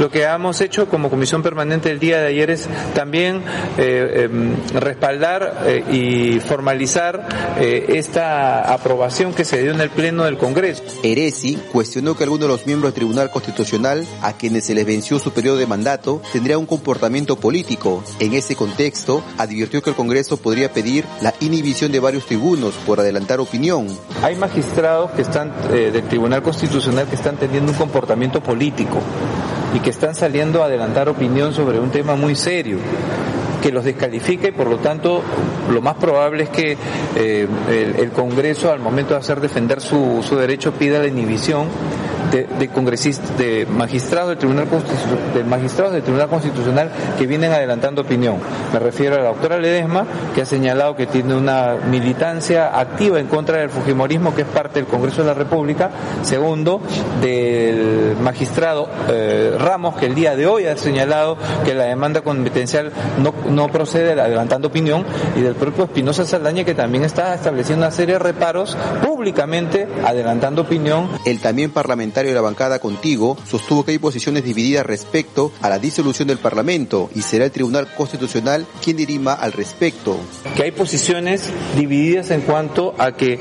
Lo 0.00 0.10
que 0.10 0.24
hemos 0.24 0.60
hecho 0.60 0.88
como 0.88 1.10
comisión 1.10 1.42
permanente 1.42 1.90
el 1.90 1.98
día 1.98 2.18
de 2.18 2.26
ayer 2.26 2.50
es 2.50 2.68
también 2.94 3.42
eh, 3.78 4.28
eh, 4.28 4.78
respaldar 4.78 5.62
eh, 5.66 5.84
y 5.90 6.40
formalizar 6.40 7.26
esta 7.58 8.72
aprobación 8.72 9.32
que 9.32 9.44
se 9.44 9.62
dio 9.62 9.72
en 9.72 9.80
el 9.80 9.90
pleno 9.90 10.24
del 10.24 10.36
Congreso. 10.36 10.82
Eresi 11.02 11.58
cuestionó 11.72 12.16
que 12.16 12.24
algunos 12.24 12.46
de 12.46 12.48
los 12.48 12.66
miembros 12.66 12.94
Tribunal 13.06 13.30
Constitucional, 13.30 14.04
a 14.20 14.32
quienes 14.32 14.64
se 14.64 14.74
les 14.74 14.84
venció 14.84 15.20
su 15.20 15.30
periodo 15.30 15.58
de 15.58 15.66
mandato, 15.68 16.20
tendría 16.32 16.58
un 16.58 16.66
comportamiento 16.66 17.36
político. 17.36 18.02
En 18.18 18.32
ese 18.32 18.56
contexto, 18.56 19.22
advirtió 19.38 19.80
que 19.80 19.90
el 19.90 19.96
Congreso 19.96 20.38
podría 20.38 20.72
pedir 20.72 21.04
la 21.22 21.32
inhibición 21.38 21.92
de 21.92 22.00
varios 22.00 22.26
tribunos 22.26 22.74
por 22.84 22.98
adelantar 22.98 23.38
opinión. 23.38 23.86
Hay 24.24 24.34
magistrados 24.34 25.12
que 25.12 25.22
están 25.22 25.52
eh, 25.70 25.92
del 25.92 26.02
Tribunal 26.08 26.42
Constitucional 26.42 27.06
que 27.06 27.14
están 27.14 27.36
teniendo 27.36 27.70
un 27.70 27.78
comportamiento 27.78 28.42
político 28.42 28.98
y 29.72 29.78
que 29.78 29.90
están 29.90 30.16
saliendo 30.16 30.64
a 30.64 30.66
adelantar 30.66 31.08
opinión 31.08 31.54
sobre 31.54 31.78
un 31.78 31.90
tema 31.92 32.16
muy 32.16 32.34
serio 32.34 32.78
que 33.62 33.70
los 33.70 33.84
descalifica 33.84 34.48
y 34.48 34.52
por 34.52 34.68
lo 34.68 34.78
tanto 34.78 35.22
lo 35.70 35.80
más 35.80 35.94
probable 35.94 36.44
es 36.44 36.50
que 36.50 36.76
eh, 37.14 37.46
el, 37.68 37.96
el, 37.96 38.10
Congreso 38.10 38.70
al 38.70 38.80
momento 38.80 39.14
de 39.14 39.20
hacer 39.20 39.40
defender 39.40 39.80
su, 39.80 40.22
su 40.22 40.36
derecho 40.36 40.72
pida 40.72 40.98
la 40.98 41.06
inhibición 41.06 41.66
de, 42.30 42.68
congresistas, 42.68 43.36
de 43.38 43.66
magistrados 43.66 44.30
del 44.30 44.38
Tribunal 44.38 44.68
Constitucional, 44.68 45.34
de 45.34 45.44
magistrados 45.44 45.92
del 45.92 46.02
Tribunal 46.02 46.28
Constitucional 46.28 46.90
que 47.18 47.26
vienen 47.26 47.52
adelantando 47.52 48.02
opinión. 48.02 48.36
Me 48.72 48.78
refiero 48.78 49.16
a 49.16 49.18
la 49.18 49.28
doctora 49.28 49.58
Ledesma, 49.58 50.06
que 50.34 50.42
ha 50.42 50.46
señalado 50.46 50.96
que 50.96 51.06
tiene 51.06 51.34
una 51.34 51.76
militancia 51.88 52.78
activa 52.78 53.20
en 53.20 53.26
contra 53.26 53.58
del 53.58 53.70
Fujimorismo, 53.70 54.34
que 54.34 54.42
es 54.42 54.48
parte 54.48 54.80
del 54.80 54.88
Congreso 54.88 55.22
de 55.22 55.28
la 55.28 55.34
República. 55.34 55.90
Segundo, 56.22 56.80
del 57.20 58.16
magistrado 58.20 58.88
eh, 59.08 59.54
Ramos, 59.58 59.96
que 59.96 60.06
el 60.06 60.14
día 60.14 60.36
de 60.36 60.46
hoy 60.46 60.66
ha 60.66 60.76
señalado 60.76 61.36
que 61.64 61.74
la 61.74 61.84
demanda 61.84 62.20
competencial 62.22 62.92
no, 63.18 63.32
no 63.50 63.68
procede 63.68 64.20
adelantando 64.20 64.68
opinión, 64.68 65.04
y 65.36 65.40
del 65.40 65.54
propio 65.54 65.84
Espinosa 65.84 66.24
Saldaña, 66.24 66.64
que 66.64 66.74
también 66.74 67.04
está 67.04 67.34
estableciendo 67.34 67.86
una 67.86 67.90
serie 67.90 68.14
de 68.14 68.18
reparos 68.18 68.76
públicamente 69.04 69.88
adelantando 70.04 70.62
opinión. 70.62 71.08
El 71.24 71.40
también 71.40 71.70
parlamentario 72.16 72.30
de 72.30 72.34
la 72.34 72.40
bancada 72.40 72.78
Contigo 72.78 73.36
sostuvo 73.46 73.84
que 73.84 73.92
hay 73.92 73.98
posiciones 73.98 74.42
divididas 74.42 74.86
respecto 74.86 75.52
a 75.60 75.68
la 75.68 75.78
disolución 75.78 76.28
del 76.28 76.38
Parlamento 76.38 77.10
y 77.14 77.20
será 77.20 77.44
el 77.44 77.50
Tribunal 77.50 77.88
Constitucional 77.94 78.64
quien 78.82 78.96
dirima 78.96 79.34
al 79.34 79.52
respecto. 79.52 80.18
Que 80.54 80.62
hay 80.62 80.70
posiciones 80.70 81.50
divididas 81.76 82.30
en 82.30 82.40
cuanto 82.40 82.94
a 82.98 83.12
que 83.12 83.38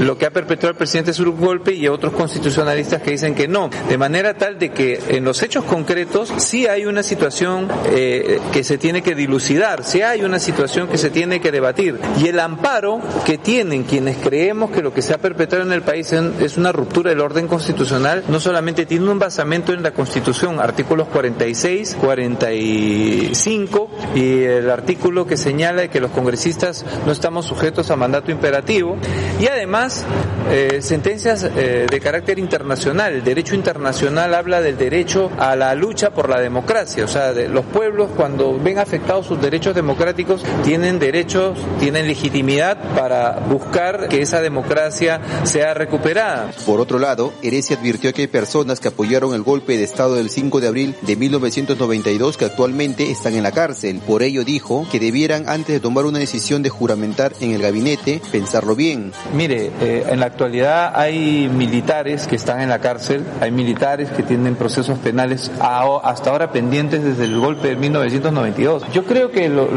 lo 0.00 0.18
que 0.18 0.26
ha 0.26 0.30
perpetrado 0.30 0.72
el 0.72 0.76
presidente 0.76 1.12
es 1.12 1.20
un 1.20 1.40
golpe 1.40 1.72
y 1.72 1.88
otros 1.88 2.12
constitucionalistas 2.12 3.00
que 3.00 3.12
dicen 3.12 3.34
que 3.34 3.48
no. 3.48 3.70
De 3.88 3.96
manera 3.96 4.34
tal 4.34 4.58
de 4.58 4.72
que 4.72 5.00
en 5.08 5.24
los 5.24 5.42
hechos 5.42 5.64
concretos 5.64 6.30
sí 6.36 6.66
hay 6.66 6.84
una 6.84 7.02
situación 7.02 7.68
eh, 7.86 8.40
que 8.52 8.62
se 8.62 8.76
tiene 8.76 9.02
que 9.02 9.14
dilucidar, 9.14 9.84
sí 9.84 10.02
hay 10.02 10.22
una 10.22 10.38
situación 10.38 10.88
que 10.88 10.98
se 10.98 11.08
tiene 11.10 11.40
que 11.40 11.50
debatir. 11.50 11.98
Y 12.20 12.28
el 12.28 12.40
amparo 12.40 13.00
que 13.24 13.38
tienen 13.38 13.84
quienes 13.84 14.18
creemos 14.18 14.70
que 14.70 14.82
lo 14.82 14.92
que 14.92 15.02
se 15.02 15.14
ha 15.14 15.18
perpetrado 15.18 15.64
en 15.64 15.72
el 15.72 15.82
país 15.82 16.12
es 16.12 16.56
una 16.58 16.72
ruptura 16.72 17.10
del 17.10 17.20
orden 17.20 17.48
constitucional 17.48 18.17
no 18.28 18.40
solamente 18.40 18.86
tiene 18.86 19.10
un 19.10 19.18
basamento 19.18 19.72
en 19.72 19.82
la 19.82 19.92
Constitución, 19.92 20.60
artículos 20.60 21.08
46, 21.08 21.96
45 22.00 23.90
y 24.14 24.42
el 24.42 24.70
artículo 24.70 25.26
que 25.26 25.36
señala 25.36 25.88
que 25.88 26.00
los 26.00 26.10
congresistas 26.10 26.84
no 27.06 27.12
estamos 27.12 27.46
sujetos 27.46 27.90
a 27.90 27.96
mandato 27.96 28.30
imperativo 28.30 28.96
y 29.40 29.46
además 29.46 30.04
eh, 30.50 30.78
sentencias 30.80 31.44
eh, 31.44 31.86
de 31.90 32.00
carácter 32.00 32.38
internacional. 32.38 33.12
El 33.14 33.24
derecho 33.24 33.54
internacional 33.54 34.34
habla 34.34 34.60
del 34.60 34.76
derecho 34.76 35.30
a 35.38 35.56
la 35.56 35.74
lucha 35.74 36.10
por 36.10 36.28
la 36.28 36.40
democracia, 36.40 37.04
o 37.04 37.08
sea, 37.08 37.32
de 37.32 37.48
los 37.48 37.64
pueblos 37.66 38.10
cuando 38.16 38.58
ven 38.58 38.78
afectados 38.78 39.26
sus 39.26 39.40
derechos 39.40 39.74
democráticos 39.74 40.42
tienen 40.64 40.98
derechos, 40.98 41.58
tienen 41.78 42.06
legitimidad 42.06 42.78
para 42.94 43.38
buscar 43.48 44.08
que 44.08 44.22
esa 44.22 44.40
democracia 44.40 45.20
sea 45.44 45.74
recuperada. 45.74 46.50
Por 46.66 46.80
otro 46.80 46.98
lado, 46.98 47.32
Heresia 47.42 47.76
advirtió 47.76 48.07
que 48.12 48.22
hay 48.22 48.28
personas 48.28 48.80
que 48.80 48.88
apoyaron 48.88 49.34
el 49.34 49.42
golpe 49.42 49.76
de 49.76 49.84
Estado 49.84 50.14
del 50.14 50.30
5 50.30 50.60
de 50.60 50.68
abril 50.68 50.94
de 51.02 51.16
1992 51.16 52.36
que 52.36 52.44
actualmente 52.44 53.10
están 53.10 53.34
en 53.34 53.42
la 53.42 53.52
cárcel. 53.52 54.00
Por 54.06 54.22
ello 54.22 54.44
dijo 54.44 54.86
que 54.90 55.00
debieran 55.00 55.48
antes 55.48 55.74
de 55.74 55.80
tomar 55.80 56.06
una 56.06 56.18
decisión 56.18 56.62
de 56.62 56.70
juramentar 56.70 57.32
en 57.40 57.52
el 57.52 57.62
gabinete, 57.62 58.20
pensarlo 58.30 58.74
bien. 58.74 59.12
Mire, 59.34 59.70
eh, 59.80 60.06
en 60.08 60.20
la 60.20 60.26
actualidad 60.26 60.92
hay 60.94 61.48
militares 61.48 62.26
que 62.26 62.36
están 62.36 62.60
en 62.60 62.68
la 62.68 62.80
cárcel, 62.80 63.24
hay 63.40 63.50
militares 63.50 64.10
que 64.10 64.22
tienen 64.22 64.56
procesos 64.56 64.98
penales 64.98 65.50
hasta 65.60 66.30
ahora 66.30 66.52
pendientes 66.52 67.04
desde 67.04 67.24
el 67.24 67.38
golpe 67.38 67.68
de 67.68 67.76
1992. 67.76 68.84
Yo 68.92 69.04
creo 69.04 69.30
que 69.30 69.48
lo, 69.48 69.68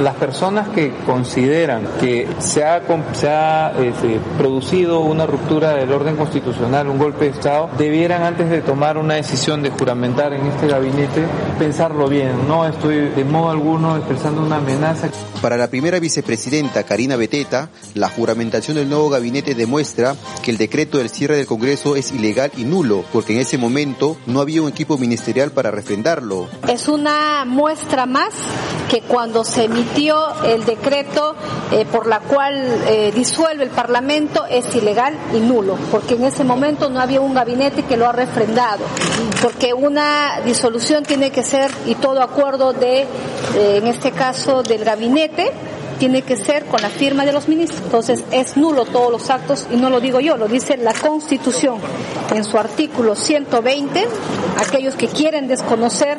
las 0.00 0.14
personas 0.14 0.68
que 0.68 0.92
consideran 1.06 1.82
que 2.00 2.28
se 2.38 2.64
ha, 2.64 2.82
se 3.12 3.28
ha 3.28 3.72
este, 3.80 4.20
producido 4.38 5.00
una 5.00 5.26
ruptura 5.26 5.74
del 5.74 5.92
orden 5.92 6.16
constitucional, 6.16 6.88
un 6.88 6.98
golpe 6.98 7.26
de 7.26 7.30
Estado, 7.30 7.53
debieran 7.78 8.22
antes 8.22 8.50
de 8.50 8.60
tomar 8.60 8.98
una 8.98 9.14
decisión 9.14 9.62
de 9.62 9.70
juramentar 9.70 10.32
en 10.32 10.46
este 10.46 10.66
gabinete 10.66 11.24
pensarlo 11.58 12.08
bien. 12.08 12.48
No 12.48 12.66
estoy 12.66 13.08
de 13.10 13.24
modo 13.24 13.50
alguno 13.50 13.96
expresando 13.96 14.42
una 14.42 14.56
amenaza. 14.56 15.08
Para 15.40 15.56
la 15.56 15.68
primera 15.68 15.98
vicepresidenta 15.98 16.84
Karina 16.84 17.16
Beteta, 17.16 17.68
la 17.94 18.08
juramentación 18.08 18.76
del 18.76 18.88
nuevo 18.88 19.10
gabinete 19.10 19.54
demuestra 19.54 20.16
que 20.42 20.50
el 20.50 20.58
decreto 20.58 20.98
del 20.98 21.10
cierre 21.10 21.36
del 21.36 21.46
Congreso 21.46 21.96
es 21.96 22.12
ilegal 22.12 22.50
y 22.56 22.64
nulo, 22.64 23.04
porque 23.12 23.34
en 23.34 23.40
ese 23.40 23.58
momento 23.58 24.16
no 24.26 24.40
había 24.40 24.62
un 24.62 24.68
equipo 24.68 24.98
ministerial 24.98 25.50
para 25.50 25.70
refrendarlo. 25.70 26.48
Es 26.68 26.88
una 26.88 27.44
muestra 27.44 28.06
más 28.06 28.30
que 28.88 29.02
cuando 29.02 29.44
se 29.44 29.64
emitió 29.64 30.42
el 30.44 30.64
decreto 30.64 31.34
eh, 31.72 31.84
por 31.90 32.06
la 32.06 32.20
cual 32.20 32.54
eh, 32.86 33.12
disuelve 33.14 33.64
el 33.64 33.70
Parlamento 33.70 34.44
es 34.46 34.74
ilegal 34.74 35.14
y 35.34 35.40
nulo, 35.40 35.76
porque 35.90 36.14
en 36.14 36.24
ese 36.24 36.44
momento 36.44 36.88
no 36.88 37.00
había 37.00 37.20
un 37.20 37.34
gabinete 37.34 37.43
que 37.88 37.96
lo 37.96 38.08
ha 38.08 38.12
refrendado, 38.12 38.84
porque 39.42 39.74
una 39.74 40.40
disolución 40.44 41.04
tiene 41.04 41.30
que 41.30 41.42
ser 41.42 41.70
y 41.86 41.94
todo 41.94 42.22
acuerdo 42.22 42.72
de, 42.72 43.02
eh, 43.02 43.06
en 43.76 43.86
este 43.86 44.12
caso, 44.12 44.62
del 44.62 44.84
gabinete 44.84 45.52
tiene 45.98 46.22
que 46.22 46.36
ser 46.36 46.64
con 46.64 46.82
la 46.82 46.88
firma 46.88 47.24
de 47.24 47.32
los 47.32 47.48
ministros. 47.48 47.80
Entonces 47.84 48.24
es 48.30 48.56
nulo 48.56 48.84
todos 48.84 49.12
los 49.12 49.30
actos 49.30 49.66
y 49.70 49.76
no 49.76 49.90
lo 49.90 50.00
digo 50.00 50.20
yo, 50.20 50.36
lo 50.36 50.48
dice 50.48 50.76
la 50.76 50.92
Constitución 50.94 51.78
en 52.34 52.44
su 52.44 52.58
artículo 52.58 53.14
120. 53.14 54.06
Aquellos 54.58 54.96
que 54.96 55.08
quieren 55.08 55.46
desconocer 55.46 56.18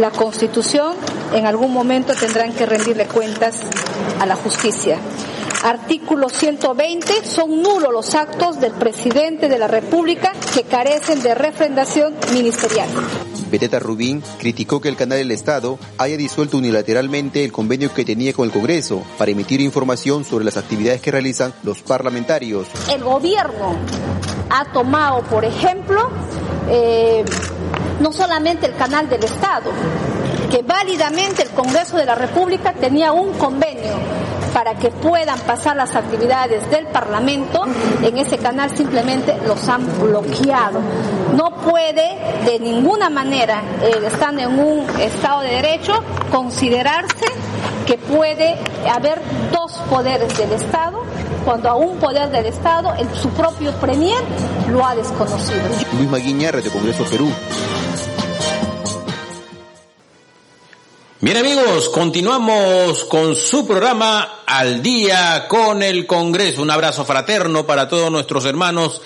la 0.00 0.10
Constitución 0.10 0.94
en 1.34 1.46
algún 1.46 1.72
momento 1.72 2.14
tendrán 2.14 2.52
que 2.52 2.66
rendirle 2.66 3.06
cuentas 3.06 3.60
a 4.20 4.26
la 4.26 4.36
justicia. 4.36 4.98
Artículo 5.62 6.28
120. 6.28 7.24
Son 7.24 7.62
nulos 7.62 7.92
los 7.92 8.14
actos 8.14 8.60
del 8.60 8.72
presidente 8.72 9.48
de 9.48 9.58
la 9.58 9.66
República 9.66 10.32
que 10.54 10.62
carecen 10.62 11.22
de 11.22 11.34
refrendación 11.34 12.14
ministerial. 12.32 12.88
Beteta 13.50 13.78
Rubín 13.78 14.22
criticó 14.38 14.80
que 14.80 14.88
el 14.88 14.96
canal 14.96 15.18
del 15.18 15.30
Estado 15.30 15.78
haya 15.98 16.16
disuelto 16.16 16.58
unilateralmente 16.58 17.44
el 17.44 17.52
convenio 17.52 17.92
que 17.94 18.04
tenía 18.04 18.32
con 18.32 18.46
el 18.46 18.52
Congreso 18.52 19.02
para 19.18 19.30
emitir 19.30 19.60
información 19.60 20.24
sobre 20.24 20.44
las 20.44 20.56
actividades 20.56 21.00
que 21.00 21.10
realizan 21.12 21.54
los 21.62 21.82
parlamentarios. 21.82 22.66
El 22.90 23.04
gobierno 23.04 23.76
ha 24.50 24.72
tomado, 24.72 25.22
por 25.22 25.44
ejemplo, 25.44 26.10
eh, 26.68 27.24
no 28.00 28.12
solamente 28.12 28.66
el 28.66 28.74
canal 28.76 29.08
del 29.08 29.24
Estado, 29.24 29.70
que 30.50 30.62
válidamente 30.62 31.42
el 31.42 31.50
Congreso 31.50 31.96
de 31.96 32.06
la 32.06 32.14
República 32.14 32.72
tenía 32.72 33.12
un 33.12 33.32
convenio 33.34 33.96
para 34.52 34.74
que 34.74 34.90
puedan 34.90 35.38
pasar 35.40 35.76
las 35.76 35.94
actividades 35.94 36.70
del 36.70 36.86
Parlamento, 36.86 37.62
en 38.02 38.16
ese 38.16 38.38
canal 38.38 38.74
simplemente 38.74 39.36
los 39.46 39.68
han 39.68 39.86
bloqueado. 40.00 40.80
No 41.36 41.50
puede 41.56 42.16
de 42.46 42.58
ninguna 42.58 43.10
manera, 43.10 43.62
eh, 43.82 44.00
estando 44.06 44.40
en 44.40 44.58
un 44.58 44.86
Estado 44.98 45.42
de 45.42 45.48
Derecho, 45.48 45.92
considerarse 46.30 47.26
que 47.86 47.98
puede 47.98 48.56
haber 48.90 49.20
dos 49.52 49.72
poderes 49.90 50.36
del 50.38 50.52
Estado 50.52 51.02
cuando 51.44 51.68
a 51.68 51.74
un 51.74 51.98
poder 51.98 52.30
del 52.30 52.46
Estado 52.46 52.94
el, 52.98 53.14
su 53.14 53.28
propio 53.30 53.72
premier 53.72 54.16
lo 54.70 54.84
ha 54.86 54.96
desconocido. 54.96 55.60
Luis 55.98 56.10
Maguiña, 56.10 56.50
Radio 56.50 56.72
Congreso 56.72 57.04
Perú. 57.04 57.30
Bien 61.26 61.38
amigos, 61.38 61.88
continuamos 61.88 63.04
con 63.06 63.34
su 63.34 63.66
programa 63.66 64.44
Al 64.46 64.80
día 64.80 65.48
con 65.48 65.82
el 65.82 66.06
Congreso. 66.06 66.62
Un 66.62 66.70
abrazo 66.70 67.04
fraterno 67.04 67.66
para 67.66 67.88
todos 67.88 68.12
nuestros 68.12 68.44
hermanos 68.44 69.02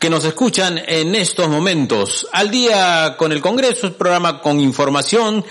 que 0.00 0.10
nos 0.10 0.24
escuchan 0.24 0.82
en 0.84 1.14
estos 1.14 1.48
momentos. 1.48 2.26
Al 2.32 2.50
día 2.50 3.14
con 3.16 3.30
el 3.30 3.40
Congreso, 3.40 3.86
el 3.86 3.92
programa 3.92 4.40
con 4.40 4.58
información 4.58 5.44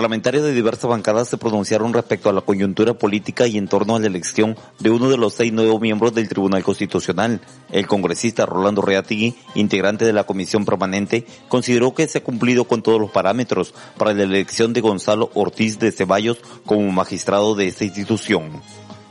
Parlamentarios 0.01 0.45
de 0.45 0.55
diversas 0.55 0.89
bancadas 0.89 1.29
se 1.29 1.37
pronunciaron 1.37 1.93
respecto 1.93 2.31
a 2.31 2.33
la 2.33 2.41
coyuntura 2.41 2.95
política 2.95 3.47
y 3.47 3.59
en 3.59 3.69
torno 3.69 3.97
a 3.97 4.01
la 4.01 4.07
elección 4.07 4.57
de 4.79 4.89
uno 4.89 5.11
de 5.11 5.19
los 5.19 5.35
seis 5.35 5.53
nuevos 5.53 5.79
miembros 5.79 6.15
del 6.15 6.27
Tribunal 6.27 6.65
Constitucional. 6.65 7.43
El 7.71 7.87
congresista 7.87 8.47
Rolando 8.47 8.81
Reatigui, 8.81 9.35
integrante 9.55 10.07
de 10.07 10.15
la 10.15 10.25
comisión 10.25 10.65
permanente, 10.65 11.27
consideró 11.49 11.93
que 11.93 12.09
se 12.09 12.17
ha 12.17 12.25
cumplido 12.25 12.65
con 12.65 12.81
todos 12.81 12.99
los 12.99 13.11
parámetros 13.11 13.75
para 13.99 14.15
la 14.15 14.23
elección 14.23 14.73
de 14.73 14.81
Gonzalo 14.81 15.31
Ortiz 15.35 15.79
de 15.79 15.93
Ceballos 15.93 16.39
como 16.65 16.91
magistrado 16.91 17.55
de 17.55 17.69
esta 17.69 17.85
institución. 17.85 18.63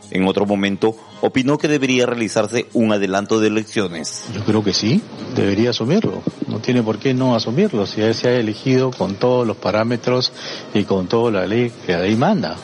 En 0.09 0.27
otro 0.27 0.47
momento, 0.47 0.95
opinó 1.21 1.57
que 1.57 1.67
debería 1.67 2.05
realizarse 2.05 2.67
un 2.73 2.91
adelanto 2.91 3.39
de 3.39 3.47
elecciones. 3.47 4.23
Yo 4.33 4.43
creo 4.43 4.63
que 4.63 4.73
sí, 4.73 5.01
debería 5.35 5.71
asumirlo. 5.71 6.21
No 6.47 6.59
tiene 6.59 6.83
por 6.83 6.97
qué 6.97 7.13
no 7.13 7.35
asumirlo 7.35 7.85
si 7.85 8.01
él 8.01 8.13
se 8.15 8.29
ha 8.29 8.35
elegido 8.35 8.91
con 8.91 9.15
todos 9.15 9.45
los 9.45 9.57
parámetros 9.57 10.31
y 10.73 10.83
con 10.83 11.07
toda 11.07 11.31
la 11.31 11.45
ley 11.45 11.71
que 11.85 11.95
ahí 11.95 12.15
manda 12.15 12.55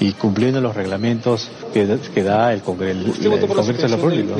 y 0.00 0.12
cumpliendo 0.12 0.60
los 0.60 0.74
reglamentos 0.74 1.50
que, 1.72 1.86
da 1.86 2.52
el, 2.52 2.62
Congreso, 2.62 3.12
de 3.20 3.88
la 3.88 3.96
República. 3.96 4.34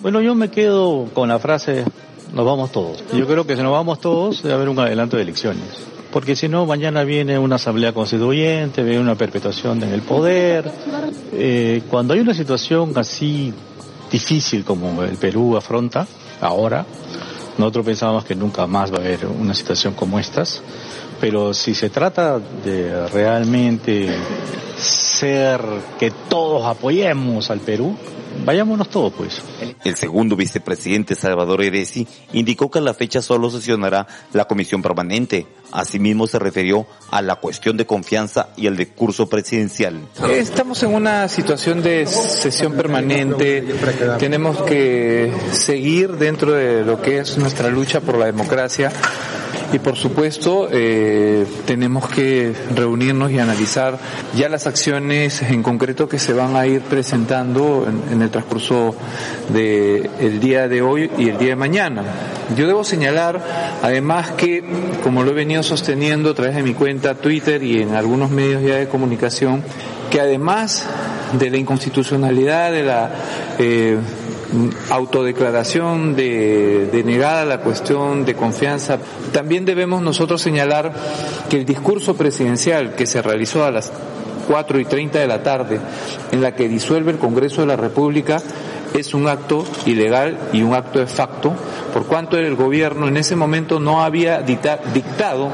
Bueno, 0.00 0.20
yo 0.20 0.34
me 0.34 0.50
quedo 0.50 1.08
con 1.12 1.28
la 1.28 1.38
frase, 1.38 1.84
nos 2.32 2.46
vamos 2.46 2.72
todos. 2.72 3.02
Yo 3.12 3.26
creo 3.26 3.46
que 3.46 3.56
si 3.56 3.62
nos 3.62 3.72
vamos 3.72 4.00
todos 4.00 4.42
debe 4.42 4.54
haber 4.54 4.68
un 4.68 4.78
adelanto 4.78 5.16
de 5.16 5.22
elecciones 5.22 5.93
porque 6.14 6.36
si 6.36 6.48
no, 6.48 6.64
mañana 6.64 7.02
viene 7.02 7.40
una 7.40 7.56
asamblea 7.56 7.92
constituyente, 7.92 8.84
viene 8.84 9.00
una 9.00 9.16
perpetuación 9.16 9.82
en 9.82 9.92
el 9.92 10.02
poder. 10.02 10.70
Eh, 11.32 11.82
cuando 11.90 12.14
hay 12.14 12.20
una 12.20 12.32
situación 12.32 12.92
así 12.94 13.52
difícil 14.12 14.64
como 14.64 15.02
el 15.02 15.16
Perú 15.16 15.56
afronta 15.56 16.06
ahora, 16.40 16.86
nosotros 17.58 17.86
pensábamos 17.86 18.24
que 18.24 18.36
nunca 18.36 18.64
más 18.68 18.92
va 18.92 18.98
a 18.98 19.00
haber 19.00 19.26
una 19.26 19.54
situación 19.54 19.94
como 19.94 20.20
estas, 20.20 20.62
pero 21.20 21.52
si 21.52 21.74
se 21.74 21.90
trata 21.90 22.38
de 22.38 23.08
realmente 23.08 24.08
ser 24.78 25.60
que 25.98 26.12
todos 26.28 26.64
apoyemos 26.64 27.50
al 27.50 27.58
Perú, 27.58 27.96
vayámonos 28.44 28.88
todos 28.88 29.12
pues. 29.12 29.42
El 29.84 29.96
segundo 29.96 30.36
vicepresidente 30.36 31.14
Salvador 31.14 31.62
Eresi 31.62 32.06
indicó 32.32 32.70
que 32.70 32.78
a 32.78 32.82
la 32.82 32.94
fecha 32.94 33.22
solo 33.22 33.50
sesionará 33.50 34.06
la 34.32 34.46
comisión 34.46 34.82
permanente. 34.82 35.46
Asimismo 35.72 36.26
se 36.26 36.38
refirió 36.38 36.86
a 37.10 37.20
la 37.20 37.36
cuestión 37.36 37.76
de 37.76 37.86
confianza 37.86 38.48
y 38.56 38.66
el 38.66 38.76
discurso 38.76 39.28
presidencial. 39.28 40.00
Estamos 40.30 40.82
en 40.82 40.94
una 40.94 41.28
situación 41.28 41.82
de 41.82 42.06
sesión 42.06 42.74
permanente. 42.74 43.62
Tenemos 44.18 44.62
que 44.62 45.32
seguir 45.52 46.12
dentro 46.12 46.52
de 46.52 46.84
lo 46.84 47.02
que 47.02 47.18
es 47.18 47.36
nuestra 47.38 47.68
lucha 47.68 48.00
por 48.00 48.18
la 48.18 48.26
democracia 48.26 48.92
y 49.74 49.80
por 49.80 49.96
supuesto 49.96 50.68
eh, 50.70 51.44
tenemos 51.66 52.08
que 52.08 52.54
reunirnos 52.76 53.32
y 53.32 53.40
analizar 53.40 53.98
ya 54.36 54.48
las 54.48 54.68
acciones 54.68 55.42
en 55.42 55.64
concreto 55.64 56.08
que 56.08 56.20
se 56.20 56.32
van 56.32 56.54
a 56.54 56.64
ir 56.64 56.82
presentando 56.82 57.84
en, 58.12 58.22
el 58.22 58.30
transcurso 58.30 58.94
del 59.48 60.08
el 60.20 60.38
día 60.38 60.68
de 60.68 60.80
hoy 60.80 61.10
y 61.18 61.28
el 61.28 61.38
día 61.38 61.50
de 61.50 61.56
mañana. 61.56 62.04
Yo 62.56 62.68
debo 62.68 62.84
señalar 62.84 63.42
además 63.82 64.30
que, 64.32 64.62
como 65.02 65.24
lo 65.24 65.32
he 65.32 65.34
venido 65.34 65.64
sosteniendo 65.64 66.30
a 66.30 66.34
través 66.34 66.54
de 66.54 66.62
mi 66.62 66.74
cuenta 66.74 67.16
Twitter 67.16 67.60
y 67.64 67.82
en 67.82 67.96
algunos 67.96 68.30
medios 68.30 68.62
ya 68.62 68.76
de 68.76 68.86
comunicación, 68.86 69.64
que 70.08 70.20
además 70.20 70.86
de 71.32 71.50
la 71.50 71.56
inconstitucionalidad 71.56 72.70
de 72.70 72.82
la 72.84 73.10
eh, 73.58 73.98
autodeclaración 74.90 76.16
de, 76.16 76.86
de 76.92 77.04
negada 77.04 77.44
la 77.44 77.60
cuestión 77.60 78.24
de 78.24 78.34
confianza. 78.34 78.98
También 79.32 79.64
debemos 79.64 80.02
nosotros 80.02 80.42
señalar 80.42 80.92
que 81.48 81.56
el 81.56 81.64
discurso 81.64 82.16
presidencial 82.16 82.94
que 82.94 83.06
se 83.06 83.22
realizó 83.22 83.64
a 83.64 83.70
las 83.70 83.92
4 84.46 84.78
y 84.80 84.84
30 84.84 85.18
de 85.18 85.26
la 85.26 85.42
tarde, 85.42 85.80
en 86.32 86.42
la 86.42 86.54
que 86.54 86.68
disuelve 86.68 87.12
el 87.12 87.18
Congreso 87.18 87.62
de 87.62 87.66
la 87.68 87.76
República, 87.76 88.40
es 88.94 89.12
un 89.12 89.26
acto 89.28 89.64
ilegal 89.86 90.38
y 90.52 90.62
un 90.62 90.74
acto 90.74 91.00
de 91.00 91.06
facto, 91.06 91.52
por 91.92 92.06
cuanto 92.06 92.38
el 92.38 92.54
gobierno 92.54 93.08
en 93.08 93.16
ese 93.16 93.34
momento 93.34 93.80
no 93.80 94.02
había 94.02 94.40
dictado 94.40 95.50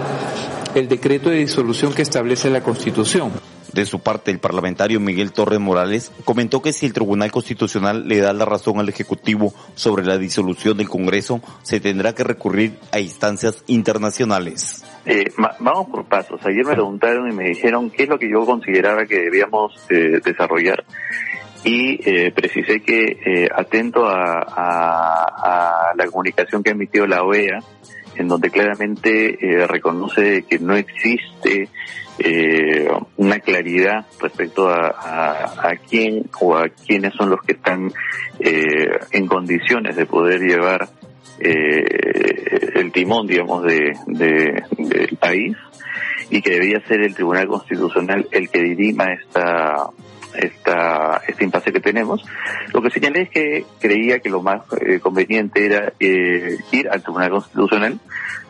el 0.74 0.88
decreto 0.88 1.30
de 1.30 1.36
disolución 1.36 1.92
que 1.92 2.02
establece 2.02 2.50
la 2.50 2.62
Constitución. 2.62 3.49
De 3.72 3.86
su 3.86 4.00
parte, 4.00 4.30
el 4.30 4.38
parlamentario 4.38 5.00
Miguel 5.00 5.32
Torres 5.32 5.60
Morales 5.60 6.12
comentó 6.24 6.62
que 6.62 6.72
si 6.72 6.86
el 6.86 6.92
Tribunal 6.92 7.30
Constitucional 7.30 8.08
le 8.08 8.18
da 8.18 8.32
la 8.32 8.44
razón 8.44 8.78
al 8.78 8.88
Ejecutivo 8.88 9.52
sobre 9.74 10.04
la 10.04 10.18
disolución 10.18 10.76
del 10.76 10.88
Congreso, 10.88 11.40
se 11.62 11.80
tendrá 11.80 12.14
que 12.14 12.24
recurrir 12.24 12.78
a 12.92 13.00
instancias 13.00 13.62
internacionales. 13.66 14.84
Eh, 15.06 15.24
vamos 15.36 15.88
por 15.90 16.04
pasos. 16.06 16.40
Ayer 16.44 16.64
me 16.64 16.74
preguntaron 16.74 17.30
y 17.30 17.34
me 17.34 17.44
dijeron 17.44 17.90
qué 17.90 18.04
es 18.04 18.08
lo 18.08 18.18
que 18.18 18.30
yo 18.30 18.44
consideraba 18.44 19.06
que 19.06 19.20
debíamos 19.20 19.74
eh, 19.88 20.20
desarrollar 20.24 20.84
y 21.64 22.00
eh, 22.08 22.32
precisé 22.32 22.80
que 22.80 23.18
eh, 23.24 23.48
atento 23.54 24.06
a, 24.06 24.40
a, 24.40 25.94
la 25.94 26.06
comunicación 26.06 26.62
que 26.62 26.70
ha 26.70 26.72
emitido 26.72 27.06
la 27.06 27.22
OEA, 27.22 27.58
en 28.16 28.28
donde 28.28 28.50
claramente 28.50 29.36
eh, 29.40 29.66
reconoce 29.66 30.44
que 30.48 30.58
no 30.58 30.74
existe 30.74 31.68
eh, 32.22 32.86
una 33.16 33.38
claridad 33.40 34.06
respecto 34.20 34.68
a, 34.68 35.72
quién 35.88 36.28
o 36.40 36.54
a 36.54 36.68
quiénes 36.68 37.14
son 37.14 37.30
los 37.30 37.40
que 37.40 37.52
están 37.52 37.90
eh, 38.38 38.90
en 39.12 39.26
condiciones 39.26 39.96
de 39.96 40.06
poder 40.06 40.40
llevar 40.40 40.88
eh, 41.38 41.82
el 42.74 42.92
timón, 42.92 43.26
digamos, 43.26 43.62
de, 43.64 43.94
de, 44.06 44.62
del 44.76 45.16
país 45.16 45.56
y 46.28 46.42
que 46.42 46.50
debía 46.50 46.80
ser 46.86 47.00
el 47.00 47.14
Tribunal 47.14 47.48
Constitucional 47.48 48.28
el 48.30 48.50
que 48.50 48.62
dirima 48.62 49.06
esta 49.12 49.90
esta, 50.34 51.22
este 51.26 51.44
impasse 51.44 51.72
que 51.72 51.80
tenemos. 51.80 52.24
Lo 52.72 52.82
que 52.82 52.90
señalé 52.90 53.22
es 53.22 53.30
que 53.30 53.64
creía 53.80 54.20
que 54.20 54.30
lo 54.30 54.42
más 54.42 54.62
eh, 54.80 55.00
conveniente 55.00 55.66
era 55.66 55.92
eh, 55.98 56.56
ir 56.70 56.88
al 56.88 57.02
Tribunal 57.02 57.30
Constitucional 57.30 58.00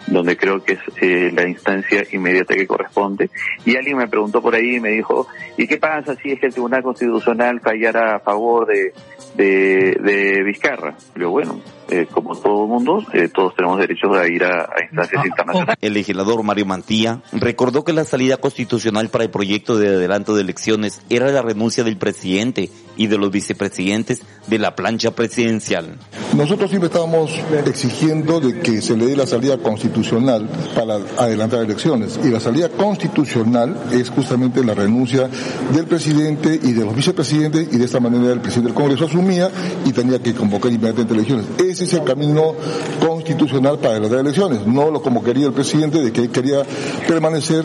donde 0.06 0.36
creo 0.36 0.62
que 0.62 0.74
es 0.74 0.80
eh, 1.00 1.30
la 1.32 1.46
instancia 1.46 2.04
inmediata 2.12 2.54
que 2.54 2.66
corresponde. 2.66 3.30
Y 3.64 3.76
alguien 3.76 3.96
me 3.96 4.08
preguntó 4.08 4.42
por 4.42 4.54
ahí 4.54 4.76
y 4.76 4.80
me 4.80 4.90
dijo, 4.90 5.26
¿y 5.56 5.66
qué 5.66 5.76
pasa 5.76 6.16
si 6.16 6.32
es 6.32 6.40
que 6.40 6.46
el 6.46 6.52
Tribunal 6.52 6.82
Constitucional 6.82 7.60
fallara 7.60 8.16
a 8.16 8.20
favor 8.20 8.66
de, 8.66 8.92
de, 9.34 9.96
de 10.00 10.42
Vizcarra? 10.42 10.96
Yo, 11.14 11.30
bueno, 11.30 11.60
eh, 11.90 12.06
como 12.10 12.36
todo 12.36 12.64
el 12.64 12.68
mundo, 12.68 13.04
eh, 13.12 13.28
todos 13.28 13.54
tenemos 13.54 13.78
derecho 13.78 14.12
a 14.14 14.28
ir 14.28 14.44
a, 14.44 14.68
instancias 14.82 15.26
internacionales. 15.26 15.76
El 15.80 15.94
legislador 15.94 16.42
Mario 16.42 16.66
Mantilla 16.66 17.20
recordó 17.32 17.84
que 17.84 17.92
la 17.92 18.04
salida 18.04 18.36
constitucional 18.36 19.08
para 19.08 19.24
el 19.24 19.30
proyecto 19.30 19.76
de 19.76 19.88
adelanto 19.88 20.34
de 20.34 20.42
elecciones 20.42 21.02
era 21.10 21.30
la 21.30 21.42
renuncia 21.42 21.84
del 21.84 21.96
presidente 21.96 22.70
y 22.96 23.06
de 23.06 23.18
los 23.18 23.30
vicepresidentes 23.30 24.22
de 24.46 24.58
la 24.58 24.74
plancha 24.74 25.12
presidencial. 25.12 25.96
Nosotros 26.36 26.70
siempre 26.70 26.88
estábamos 26.88 27.32
exigiendo 27.66 28.40
de 28.40 28.60
que 28.60 28.82
se 28.82 28.96
le 28.96 29.06
dé 29.06 29.16
la 29.16 29.26
salida 29.26 29.58
constitucional 29.58 30.48
para 30.74 30.94
adelantar 31.18 31.64
elecciones. 31.64 32.20
Y 32.22 32.28
la 32.28 32.40
salida 32.40 32.68
constitucional 32.68 33.76
es 33.92 34.10
justamente 34.10 34.62
la 34.64 34.74
renuncia 34.74 35.28
del 35.72 35.86
presidente 35.86 36.58
y 36.62 36.72
de 36.72 36.84
los 36.84 36.94
vicepresidentes 36.94 37.72
y 37.72 37.78
de 37.78 37.84
esta 37.84 38.00
manera 38.00 38.32
el 38.32 38.40
presidente 38.40 38.68
del 38.68 38.74
Congreso 38.74 39.06
asumía 39.06 39.50
y 39.84 39.92
tenía 39.92 40.20
que 40.20 40.34
convocar 40.34 40.70
inmediatamente 40.70 41.14
elecciones. 41.14 41.46
Ese 41.80 41.96
es 41.96 42.02
el 42.02 42.06
camino 42.06 42.54
constitucional 43.00 43.78
para 43.78 43.92
adelantar 43.92 44.18
elecciones, 44.18 44.66
no 44.66 44.90
lo 44.90 45.00
como 45.00 45.24
quería 45.24 45.46
el 45.46 45.54
presidente 45.54 46.02
de 46.02 46.12
que 46.12 46.28
quería 46.28 46.62
permanecer 47.08 47.64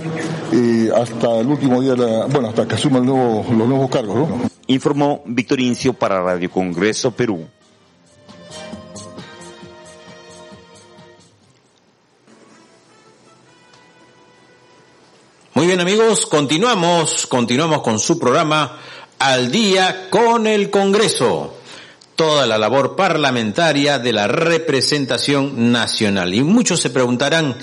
eh, 0.53 0.89
hasta 0.95 1.41
el 1.41 1.47
último 1.47 1.81
día, 1.81 1.95
bueno, 2.29 2.47
hasta 2.47 2.65
que 2.65 2.75
asuma 2.75 2.99
los 2.99 3.49
nuevos 3.49 3.89
cargos. 3.89 4.15
¿no? 4.15 4.49
Informó 4.67 5.21
Víctor 5.25 5.59
Incio 5.59 5.91
para 5.91 6.21
Radio 6.21 6.49
Congreso 6.49 7.11
Perú. 7.11 7.45
Muy 15.55 15.67
bien 15.67 15.81
amigos, 15.81 16.25
continuamos, 16.25 17.27
continuamos 17.27 17.81
con 17.81 17.99
su 17.99 18.17
programa 18.17 18.77
Al 19.19 19.51
día 19.51 20.09
con 20.09 20.47
el 20.47 20.69
Congreso. 20.69 21.64
Toda 22.15 22.45
la 22.47 22.57
labor 22.57 22.95
parlamentaria 22.95 23.99
de 23.99 24.13
la 24.13 24.27
representación 24.27 25.71
nacional. 25.71 26.33
Y 26.33 26.43
muchos 26.43 26.79
se 26.79 26.89
preguntarán, 26.89 27.55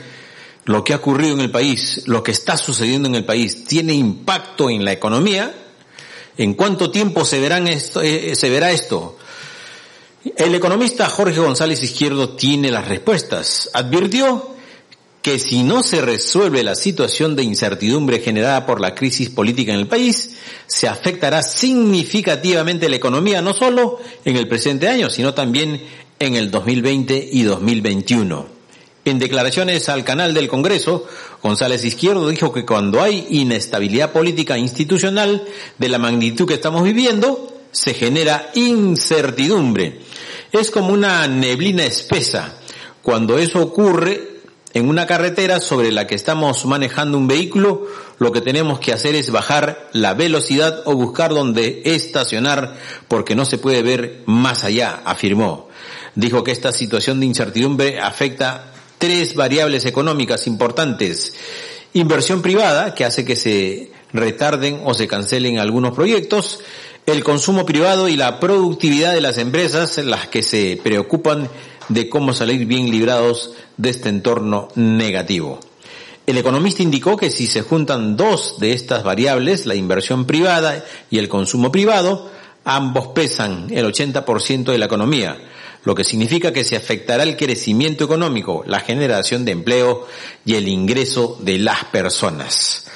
lo 0.64 0.84
que 0.84 0.92
ha 0.92 0.96
ocurrido 0.96 1.34
en 1.34 1.40
el 1.40 1.50
país, 1.50 2.02
lo 2.06 2.22
que 2.22 2.30
está 2.30 2.56
sucediendo 2.56 3.08
en 3.08 3.14
el 3.14 3.24
país, 3.24 3.64
¿tiene 3.64 3.94
impacto 3.94 4.70
en 4.70 4.84
la 4.84 4.92
economía? 4.92 5.52
¿En 6.36 6.54
cuánto 6.54 6.90
tiempo 6.90 7.24
se, 7.24 7.40
verán 7.40 7.66
esto, 7.66 8.00
eh, 8.00 8.34
se 8.36 8.50
verá 8.50 8.70
esto? 8.70 9.18
El 10.36 10.54
economista 10.54 11.08
Jorge 11.08 11.40
González 11.40 11.82
Izquierdo 11.82 12.30
tiene 12.30 12.70
las 12.70 12.86
respuestas. 12.86 13.70
Advirtió 13.74 14.54
que 15.22 15.38
si 15.38 15.62
no 15.62 15.84
se 15.84 16.00
resuelve 16.00 16.64
la 16.64 16.74
situación 16.74 17.36
de 17.36 17.44
incertidumbre 17.44 18.18
generada 18.18 18.66
por 18.66 18.80
la 18.80 18.94
crisis 18.94 19.30
política 19.30 19.72
en 19.72 19.78
el 19.78 19.86
país, 19.86 20.36
se 20.66 20.88
afectará 20.88 21.42
significativamente 21.44 22.88
la 22.88 22.96
economía 22.96 23.40
no 23.40 23.54
solo 23.54 24.00
en 24.24 24.36
el 24.36 24.48
presente 24.48 24.88
año, 24.88 25.08
sino 25.10 25.32
también 25.32 25.80
en 26.18 26.34
el 26.34 26.50
2020 26.50 27.28
y 27.32 27.44
2021. 27.44 28.46
En 29.04 29.18
declaraciones 29.20 29.88
al 29.88 30.04
canal 30.04 30.34
del 30.34 30.48
Congreso, 30.48 31.06
González 31.40 31.84
Izquierdo 31.84 32.28
dijo 32.28 32.52
que 32.52 32.64
cuando 32.64 33.00
hay 33.00 33.26
inestabilidad 33.30 34.12
política 34.12 34.58
institucional 34.58 35.44
de 35.78 35.88
la 35.88 35.98
magnitud 35.98 36.46
que 36.46 36.54
estamos 36.54 36.82
viviendo, 36.82 37.52
se 37.70 37.94
genera 37.94 38.50
incertidumbre. 38.54 40.00
Es 40.50 40.70
como 40.70 40.92
una 40.92 41.26
neblina 41.26 41.84
espesa. 41.84 42.58
Cuando 43.02 43.38
eso 43.38 43.60
ocurre, 43.60 44.31
en 44.74 44.88
una 44.88 45.06
carretera 45.06 45.60
sobre 45.60 45.92
la 45.92 46.06
que 46.06 46.14
estamos 46.14 46.64
manejando 46.64 47.18
un 47.18 47.28
vehículo, 47.28 47.86
lo 48.18 48.32
que 48.32 48.40
tenemos 48.40 48.80
que 48.80 48.92
hacer 48.92 49.14
es 49.14 49.30
bajar 49.30 49.88
la 49.92 50.14
velocidad 50.14 50.82
o 50.86 50.94
buscar 50.94 51.34
donde 51.34 51.82
estacionar 51.84 52.76
porque 53.08 53.34
no 53.34 53.44
se 53.44 53.58
puede 53.58 53.82
ver 53.82 54.22
más 54.26 54.64
allá, 54.64 55.02
afirmó. 55.04 55.68
Dijo 56.14 56.42
que 56.44 56.52
esta 56.52 56.72
situación 56.72 57.20
de 57.20 57.26
incertidumbre 57.26 58.00
afecta 58.00 58.72
tres 58.98 59.34
variables 59.34 59.84
económicas 59.84 60.46
importantes. 60.46 61.34
Inversión 61.92 62.40
privada, 62.40 62.94
que 62.94 63.04
hace 63.04 63.24
que 63.24 63.36
se 63.36 63.90
retarden 64.12 64.80
o 64.84 64.94
se 64.94 65.08
cancelen 65.08 65.58
algunos 65.58 65.94
proyectos, 65.94 66.60
el 67.06 67.24
consumo 67.24 67.66
privado 67.66 68.08
y 68.08 68.16
la 68.16 68.38
productividad 68.38 69.12
de 69.12 69.20
las 69.20 69.38
empresas, 69.38 69.98
las 69.98 70.28
que 70.28 70.42
se 70.42 70.78
preocupan 70.82 71.48
de 71.88 72.08
cómo 72.08 72.32
salir 72.32 72.66
bien 72.66 72.90
librados 72.90 73.52
de 73.76 73.90
este 73.90 74.08
entorno 74.08 74.68
negativo. 74.74 75.60
El 76.26 76.38
economista 76.38 76.82
indicó 76.82 77.16
que 77.16 77.30
si 77.30 77.46
se 77.46 77.62
juntan 77.62 78.16
dos 78.16 78.56
de 78.58 78.72
estas 78.72 79.02
variables, 79.02 79.66
la 79.66 79.74
inversión 79.74 80.24
privada 80.24 80.84
y 81.10 81.18
el 81.18 81.28
consumo 81.28 81.72
privado, 81.72 82.30
ambos 82.64 83.08
pesan 83.08 83.66
el 83.70 83.84
80% 83.84 84.64
de 84.64 84.78
la 84.78 84.86
economía, 84.86 85.36
lo 85.84 85.96
que 85.96 86.04
significa 86.04 86.52
que 86.52 86.62
se 86.62 86.76
afectará 86.76 87.24
el 87.24 87.36
crecimiento 87.36 88.04
económico, 88.04 88.62
la 88.66 88.78
generación 88.78 89.44
de 89.44 89.52
empleo 89.52 90.06
y 90.44 90.54
el 90.54 90.68
ingreso 90.68 91.36
de 91.40 91.58
las 91.58 91.84
personas. 91.86 92.86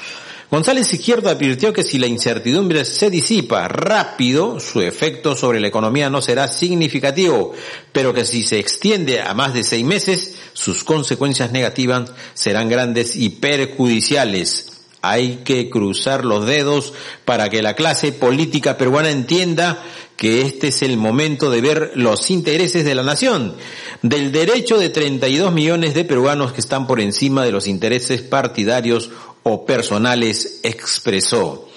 González 0.49 0.93
Izquierdo 0.93 1.29
advirtió 1.29 1.73
que 1.73 1.83
si 1.83 1.99
la 1.99 2.07
incertidumbre 2.07 2.85
se 2.85 3.11
disipa 3.11 3.67
rápido, 3.67 4.61
su 4.61 4.81
efecto 4.81 5.35
sobre 5.35 5.59
la 5.59 5.67
economía 5.67 6.09
no 6.09 6.23
será 6.23 6.47
significativo, 6.47 7.53
pero 7.93 8.15
que 8.15 8.25
si 8.25 8.45
se 8.45 8.61
extiende 8.61 9.21
a 9.21 9.35
más 9.35 9.55
de 9.55 9.65
seis 9.65 9.85
meses, 9.85 10.37
sus 10.53 10.85
consecuencias 10.85 11.51
negativas 11.51 12.13
serán 12.35 12.69
grandes 12.69 13.17
y 13.17 13.31
perjudiciales. 13.31 14.73
Hay 15.03 15.41
que 15.45 15.69
cruzar 15.69 16.25
los 16.25 16.47
dedos 16.47 16.93
para 17.25 17.49
que 17.49 17.63
la 17.63 17.75
clase 17.75 18.13
política 18.13 18.79
peruana 18.79 19.11
entienda 19.11 19.83
que 20.17 20.43
este 20.43 20.69
es 20.69 20.83
el 20.83 20.97
momento 20.97 21.51
de 21.51 21.61
ver 21.61 21.93
los 21.95 22.31
intereses 22.31 22.85
de 22.85 22.95
la 22.95 23.03
nación, 23.03 23.55
del 24.03 24.33
derecho 24.33 24.79
de 24.79 24.89
32 24.89 25.53
millones 25.53 25.95
de 25.95 26.05
peruanos 26.05 26.53
que 26.53 26.61
están 26.61 26.87
por 26.87 27.01
encima 27.01 27.45
de 27.45 27.53
los 27.53 27.67
intereses 27.67 28.23
partidarios 28.23 29.11
o 29.49 29.65
personales, 29.65 30.59
expresó. 30.65 31.69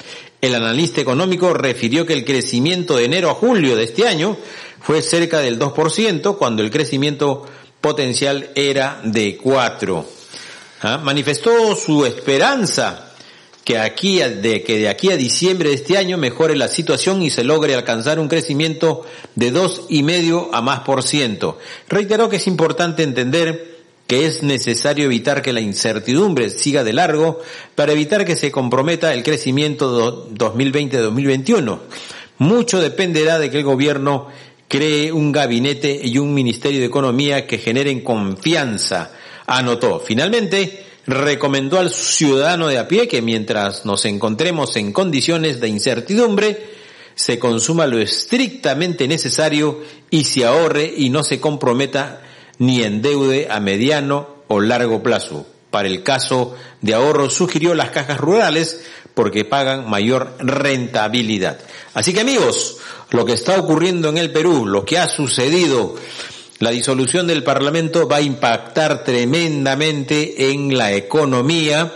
El 0.42 0.56
analista 0.56 1.02
económico 1.02 1.54
refirió 1.54 2.04
que 2.04 2.14
el 2.14 2.26
crecimiento 2.26 2.98
de 2.98 3.06
enero 3.06 3.30
a 3.30 3.36
julio 3.36 3.76
de 3.76 3.84
este 3.84 4.08
año 4.08 4.38
fue 4.82 5.04
cerca 5.04 5.40
del 5.40 5.60
2%, 5.60 6.36
cuando 6.38 6.64
el 6.64 6.72
crecimiento 6.72 7.46
potencial 7.80 8.50
era 8.56 9.00
de 9.04 9.40
4%. 9.40 10.04
¿Ah? 10.82 10.98
Manifestó 10.98 11.76
su 11.76 12.08
esperanza 12.08 13.12
que 13.64 13.78
aquí, 13.78 14.18
de 14.18 14.64
que 14.64 14.80
de 14.80 14.90
aquí 14.90 15.12
a 15.12 15.18
diciembre 15.18 15.70
de 15.70 15.76
este 15.76 15.96
año 15.96 16.18
mejore 16.18 16.56
la 16.56 16.70
situación 16.70 17.22
y 17.22 17.30
se 17.30 17.44
logre 17.44 17.76
alcanzar 17.76 18.20
un 18.20 18.30
crecimiento 18.30 19.06
de 19.36 19.52
dos 19.52 19.84
y 19.90 20.02
medio 20.02 20.50
a 20.56 20.64
más 20.64 20.80
por 20.80 21.04
ciento. 21.04 21.60
Reiteró 21.88 22.30
que 22.30 22.38
es 22.38 22.48
importante 22.48 23.04
entender 23.04 23.79
que 24.10 24.26
es 24.26 24.42
necesario 24.42 25.06
evitar 25.06 25.44
que 25.44 25.54
la 25.54 25.62
incertidumbre 25.62 26.50
siga 26.50 26.84
de 26.84 26.94
largo 26.94 27.42
para 27.76 27.92
evitar 27.92 28.26
que 28.26 28.36
se 28.36 28.52
comprometa 28.52 29.14
el 29.14 29.22
crecimiento 29.22 30.28
2020-2021. 30.34 31.78
Mucho 32.40 32.82
dependerá 32.82 33.38
de 33.38 33.52
que 33.52 33.60
el 33.60 33.66
gobierno 33.66 34.30
cree 34.68 35.12
un 35.12 35.32
gabinete 35.32 36.02
y 36.04 36.18
un 36.18 36.34
ministerio 36.34 36.80
de 36.80 36.88
economía 36.88 37.46
que 37.46 37.60
generen 37.60 38.02
confianza, 38.02 39.12
anotó. 39.46 40.00
Finalmente, 40.00 40.86
recomendó 41.06 41.78
al 41.78 41.92
ciudadano 41.92 42.68
de 42.68 42.80
a 42.80 42.88
pie 42.88 43.08
que 43.08 43.22
mientras 43.22 43.86
nos 43.86 44.06
encontremos 44.06 44.76
en 44.76 44.92
condiciones 44.92 45.60
de 45.60 45.68
incertidumbre, 45.68 46.66
se 47.14 47.38
consuma 47.38 47.86
lo 47.86 48.00
estrictamente 48.00 49.08
necesario 49.08 49.84
y 50.10 50.24
se 50.24 50.46
ahorre 50.46 50.92
y 50.98 51.12
no 51.12 51.24
se 51.24 51.40
comprometa 51.40 52.24
ni 52.60 52.84
endeude 52.84 53.48
a 53.50 53.60
mediano 53.60 54.28
o 54.48 54.60
largo 54.60 55.02
plazo. 55.02 55.46
Para 55.72 55.88
el 55.88 56.04
caso 56.04 56.56
de 56.82 56.94
ahorro 56.94 57.30
sugirió 57.30 57.74
las 57.74 57.90
cajas 57.90 58.20
rurales 58.20 58.82
porque 59.14 59.46
pagan 59.46 59.90
mayor 59.90 60.36
rentabilidad. 60.40 61.60
Así 61.94 62.14
que 62.14 62.22
amigos, 62.22 62.78
lo 63.12 63.26
que 63.26 63.34
está 63.34 63.60
ocurriendo 63.60 64.10
en 64.10 64.18
el 64.18 64.32
Perú, 64.32 64.66
lo 64.66 64.86
que 64.86 64.98
ha 64.98 65.08
sucedido, 65.08 65.96
la 66.60 66.72
disolución 66.72 67.28
del 67.28 67.44
Parlamento 67.44 68.08
va 68.08 68.18
a 68.18 68.22
impactar 68.22 69.04
tremendamente 69.04 70.52
en 70.52 70.78
la 70.78 70.94
economía, 70.94 71.94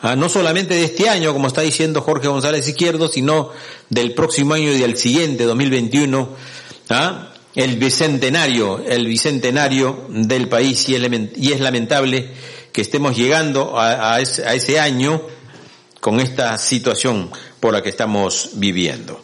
ah, 0.00 0.16
no 0.16 0.28
solamente 0.28 0.74
de 0.74 0.84
este 0.84 1.08
año, 1.08 1.32
como 1.32 1.48
está 1.48 1.62
diciendo 1.62 2.00
Jorge 2.00 2.28
González 2.28 2.66
Izquierdo, 2.68 3.08
sino 3.08 3.50
del 3.90 4.14
próximo 4.14 4.54
año 4.54 4.72
y 4.72 4.78
del 4.78 4.96
siguiente, 4.96 5.44
2021 5.44 6.28
el 7.56 7.76
bicentenario, 7.76 8.84
el 8.86 9.06
bicentenario 9.06 10.04
del 10.10 10.46
país 10.48 10.86
y, 10.90 10.94
es 10.94 11.60
lamentable 11.60 12.28
que 12.70 12.82
estemos 12.82 13.16
llegando 13.16 13.80
a, 13.80 14.20
ese, 14.20 14.78
año 14.78 15.22
con 16.00 16.20
esta 16.20 16.58
situación 16.58 17.30
por 17.58 17.72
la 17.72 17.82
que 17.82 17.88
estamos 17.88 18.50
viviendo. 18.52 19.22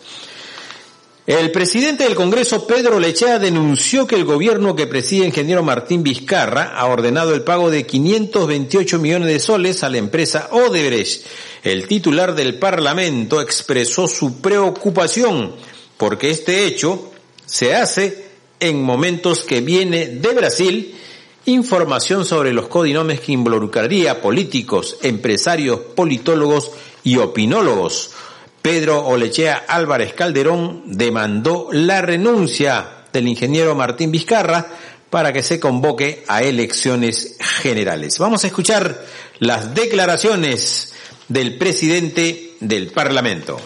El 1.27 1.53
presidente 1.53 2.05
del 2.05 2.15
Congreso, 2.15 2.67
Pedro 2.67 2.99
Lechea, 2.99 3.39
denunció 3.39 4.07
que 4.07 4.17
el 4.17 4.25
gobierno 4.25 4.75
que 4.75 4.87
preside 4.87 5.27
ingeniero 5.27 5.63
Martín 5.63 6.03
Vizcarra 6.03 6.75
ha 6.75 6.87
ordenado 6.87 7.35
el 7.35 7.43
pago 7.43 7.71
de 7.71 7.87
528 7.87 8.99
millones 8.99 9.29
de 9.29 9.39
soles 9.41 9.85
a 9.85 9.91
la 9.91 9.99
empresa 9.99 10.49
Odebrecht. 10.51 11.27
El 11.63 11.87
titular 11.87 12.35
del 12.35 12.59
Parlamento 12.59 13.43
expresó 13.43 14.09
su 14.09 14.41
preocupación 14.41 15.55
porque 15.97 16.31
este 16.31 16.65
hecho 16.65 17.12
se 17.53 17.75
hace 17.75 18.25
en 18.61 18.83
momentos 18.83 19.45
que 19.45 19.61
viene 19.61 20.07
de 20.07 20.33
Brasil 20.33 20.95
información 21.45 22.25
sobre 22.25 22.55
los 22.55 22.69
codinomes 22.69 23.21
que 23.21 23.33
involucraría 23.33 24.23
políticos, 24.23 24.97
empresarios, 25.03 25.79
politólogos 25.95 26.71
y 27.05 27.19
opinólogos. 27.19 28.13
Pedro 28.63 29.05
Olechea 29.05 29.67
Álvarez 29.69 30.15
Calderón 30.15 30.97
demandó 30.97 31.69
la 31.73 32.01
renuncia 32.01 33.05
del 33.13 33.29
ingeniero 33.29 33.75
Martín 33.75 34.11
Vizcarra 34.11 34.69
para 35.11 35.35
que 35.35 35.43
se 35.43 35.61
convoque 35.61 36.25
a 36.29 36.43
elecciones 36.43 37.37
generales. 37.39 38.19
Vamos 38.19 38.45
a 38.45 38.47
escuchar 38.47 39.05
las 39.41 39.75
declaraciones 39.75 40.95
del 41.29 41.59
presidente 41.59 42.55
del 42.61 42.87
Parlamento. 42.93 43.61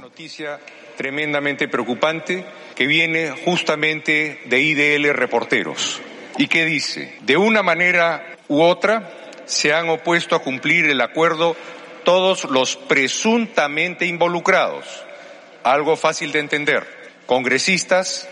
Noticia 0.00 0.58
tremendamente 0.96 1.68
preocupante 1.68 2.44
que 2.74 2.86
viene 2.86 3.30
justamente 3.30 4.40
de 4.46 4.60
IDL 4.60 5.12
Reporteros 5.14 6.00
y 6.38 6.48
que 6.48 6.64
dice, 6.64 7.14
de 7.22 7.36
una 7.36 7.62
manera 7.62 8.36
u 8.48 8.62
otra, 8.62 9.10
se 9.46 9.72
han 9.72 9.88
opuesto 9.88 10.34
a 10.34 10.42
cumplir 10.42 10.86
el 10.86 11.00
acuerdo 11.00 11.56
todos 12.04 12.44
los 12.44 12.76
presuntamente 12.76 14.06
involucrados. 14.06 15.04
Algo 15.62 15.96
fácil 15.96 16.32
de 16.32 16.40
entender. 16.40 16.86
Congresistas, 17.26 18.28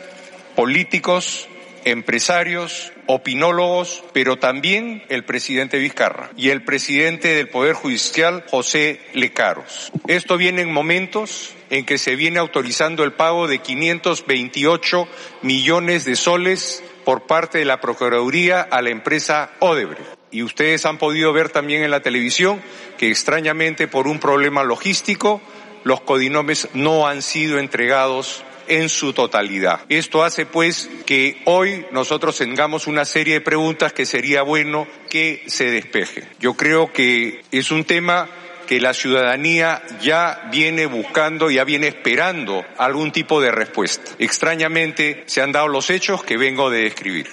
políticos, 0.55 1.49
empresarios, 1.85 2.93
opinólogos, 3.07 4.03
pero 4.13 4.39
también 4.39 5.03
el 5.09 5.25
presidente 5.25 5.79
Vizcarra 5.79 6.31
y 6.37 6.51
el 6.51 6.65
presidente 6.65 7.35
del 7.35 7.49
Poder 7.49 7.75
Judicial, 7.75 8.45
José 8.49 9.01
Lecaros. 9.13 9.93
Esto 10.07 10.37
viene 10.37 10.63
en 10.63 10.73
momentos 10.73 11.55
en 11.71 11.85
que 11.85 11.99
se 11.99 12.17
viene 12.17 12.39
autorizando 12.39 13.05
el 13.05 13.13
pago 13.13 13.49
de 13.49 13.59
528 13.59 15.09
millones 15.43 16.05
de 16.05 16.17
soles 16.17 16.83
por 17.05 17.27
parte 17.27 17.59
de 17.59 17.65
la 17.65 17.81
Procuraduría 17.81 18.61
a 18.63 18.83
la 18.83 18.91
empresa 18.91 19.51
Odebrecht. 19.61 20.09
Y 20.31 20.43
ustedes 20.43 20.85
han 20.87 20.99
podido 20.99 21.33
ver 21.33 21.51
también 21.51 21.85
en 21.85 21.91
la 21.91 22.01
televisión 22.01 22.61
que 22.99 23.11
extrañamente 23.11 23.87
por 23.87 24.09
un 24.09 24.19
problema 24.19 24.65
logístico 24.65 25.41
los 25.85 26.01
codinomes 26.01 26.69
no 26.73 27.07
han 27.07 27.23
sido 27.23 27.59
entregados 27.59 28.43
en 28.69 28.89
su 28.89 29.13
totalidad. 29.13 29.81
Esto 29.89 30.23
hace 30.23 30.47
pues 30.47 30.89
que 31.07 31.43
hoy 31.45 31.87
nosotros 31.93 32.37
tengamos 32.39 32.87
una 32.87 33.05
serie 33.05 33.35
de 33.35 33.41
preguntas 33.41 33.93
que 33.93 34.07
sería 34.07 34.43
bueno 34.43 34.87
que 35.11 35.43
se 35.47 35.71
despeje. 35.71 36.25
Yo 36.41 36.55
creo 36.55 36.93
que 36.93 37.43
es 37.51 37.71
un 37.71 37.85
tema 37.85 38.29
que 38.67 38.81
la 38.81 38.95
ciudadanía 38.95 39.83
ya 40.01 40.49
viene 40.51 40.87
buscando, 40.87 41.51
ya 41.51 41.65
viene 41.65 41.89
esperando 41.89 42.65
algún 42.79 43.13
tipo 43.13 43.41
de 43.41 43.51
respuesta. 43.51 44.13
Extrañamente 44.19 45.25
se 45.27 45.43
han 45.43 45.53
dado 45.53 45.69
los 45.69 45.91
hechos 45.91 46.25
que 46.25 46.37
vengo 46.37 46.71
de 46.71 46.83
describir. 46.83 47.31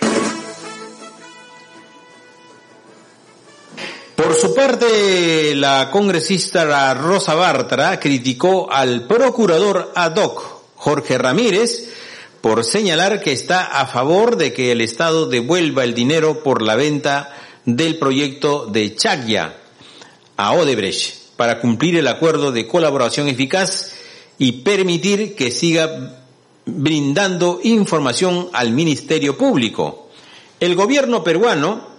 Por 4.16 4.36
su 4.36 4.54
parte, 4.54 5.56
la 5.56 5.90
congresista 5.92 6.94
Rosa 6.94 7.34
Bartra 7.34 8.00
criticó 8.00 8.72
al 8.72 9.08
procurador 9.08 9.92
ad 9.96 10.16
hoc, 10.16 10.61
Jorge 10.82 11.20
Ramírez, 11.20 11.94
por 12.42 12.64
señalar 12.64 13.22
que 13.22 13.34
está 13.34 13.66
a 13.66 13.86
favor 13.86 14.36
de 14.36 14.52
que 14.52 14.72
el 14.72 14.82
Estado 14.82 15.28
devuelva 15.28 15.84
el 15.84 15.94
dinero 15.94 16.42
por 16.42 16.64
la 16.64 16.76
venta 16.76 17.38
del 17.66 18.00
proyecto 18.00 18.66
de 18.66 18.96
Chagya 18.96 19.58
a 20.38 20.54
Odebrecht 20.54 21.36
para 21.36 21.60
cumplir 21.60 21.98
el 21.98 22.08
acuerdo 22.08 22.52
de 22.52 22.66
colaboración 22.66 23.28
eficaz 23.28 23.94
y 24.40 24.64
permitir 24.64 25.36
que 25.36 25.52
siga 25.52 26.18
brindando 26.66 27.60
información 27.62 28.50
al 28.52 28.72
Ministerio 28.72 29.38
Público. 29.38 30.10
El 30.60 30.74
gobierno 30.74 31.24
peruano, 31.24 31.90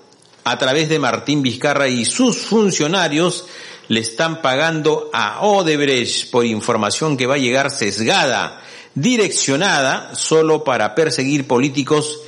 a 0.43 0.59
través 0.59 0.89
de 0.89 0.99
Martín 0.99 1.41
Vizcarra 1.41 1.87
y 1.87 2.05
sus 2.05 2.39
funcionarios, 2.39 3.47
le 3.87 4.01
están 4.01 4.43
pagando 4.43 5.09
a 5.13 5.43
Odebrecht 5.43 6.33
por 6.33 6.45
información 6.45 7.17
que 7.17 7.27
va 7.27 7.35
a 7.35 7.39
llegar 7.39 7.71
sesgada, 7.71 8.61
direccionada 8.95 10.15
solo 10.15 10.65
para 10.65 10.95
perseguir 10.95 11.47
políticos. 11.47 12.21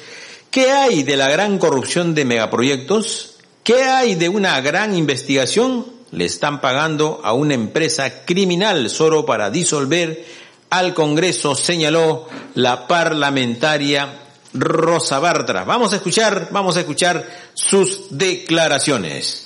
¿Qué 0.51 0.71
hay 0.71 1.03
de 1.03 1.17
la 1.17 1.29
gran 1.29 1.59
corrupción 1.59 2.15
de 2.15 2.25
megaproyectos? 2.25 3.37
¿Qué 3.63 3.83
hay 3.83 4.15
de 4.15 4.29
una 4.29 4.61
gran 4.61 4.95
investigación? 4.95 5.87
Le 6.11 6.25
están 6.25 6.61
pagando 6.61 7.21
a 7.25 7.33
una 7.33 7.55
empresa 7.55 8.25
criminal 8.25 8.89
solo 8.89 9.27
para 9.27 9.51
disolver 9.51 10.25
al 10.71 10.95
Congreso, 10.95 11.55
señaló 11.55 12.29
la 12.55 12.87
parlamentaria 12.87 14.21
Rosa 14.53 15.19
Bartra. 15.19 15.65
Vamos 15.65 15.93
a 15.93 15.97
escuchar, 15.97 16.49
vamos 16.51 16.77
a 16.77 16.81
escuchar 16.81 17.29
sus 17.55 18.07
declaraciones 18.11 19.44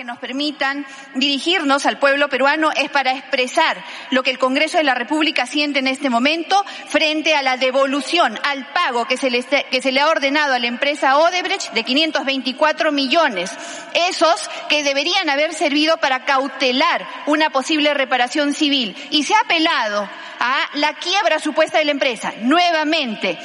que 0.00 0.04
nos 0.04 0.18
permitan 0.18 0.86
dirigirnos 1.14 1.84
al 1.84 1.98
pueblo 1.98 2.30
peruano 2.30 2.70
es 2.72 2.88
para 2.88 3.12
expresar 3.12 3.84
lo 4.10 4.22
que 4.22 4.30
el 4.30 4.38
Congreso 4.38 4.78
de 4.78 4.84
la 4.84 4.94
República 4.94 5.44
siente 5.44 5.80
en 5.80 5.86
este 5.86 6.08
momento 6.08 6.64
frente 6.88 7.34
a 7.34 7.42
la 7.42 7.58
devolución, 7.58 8.38
al 8.44 8.66
pago 8.72 9.04
que 9.04 9.18
se 9.18 9.28
le, 9.28 10.00
ha 10.00 10.08
ordenado 10.08 10.54
a 10.54 10.58
la 10.58 10.68
empresa 10.68 11.18
Odebrecht 11.18 11.74
de 11.74 11.84
524 11.84 12.92
millones. 12.92 13.52
Esos 14.08 14.48
que 14.70 14.84
deberían 14.84 15.28
haber 15.28 15.52
servido 15.52 15.98
para 15.98 16.24
cautelar 16.24 17.06
una 17.26 17.50
posible 17.50 17.92
reparación 17.92 18.54
civil. 18.54 18.96
Y 19.10 19.24
se 19.24 19.34
ha 19.34 19.40
apelado 19.40 20.08
a 20.38 20.66
la 20.76 20.94
quiebra 20.94 21.40
supuesta 21.40 21.76
de 21.76 21.84
la 21.84 21.90
empresa. 21.90 22.32
Nuevamente, 22.40 23.38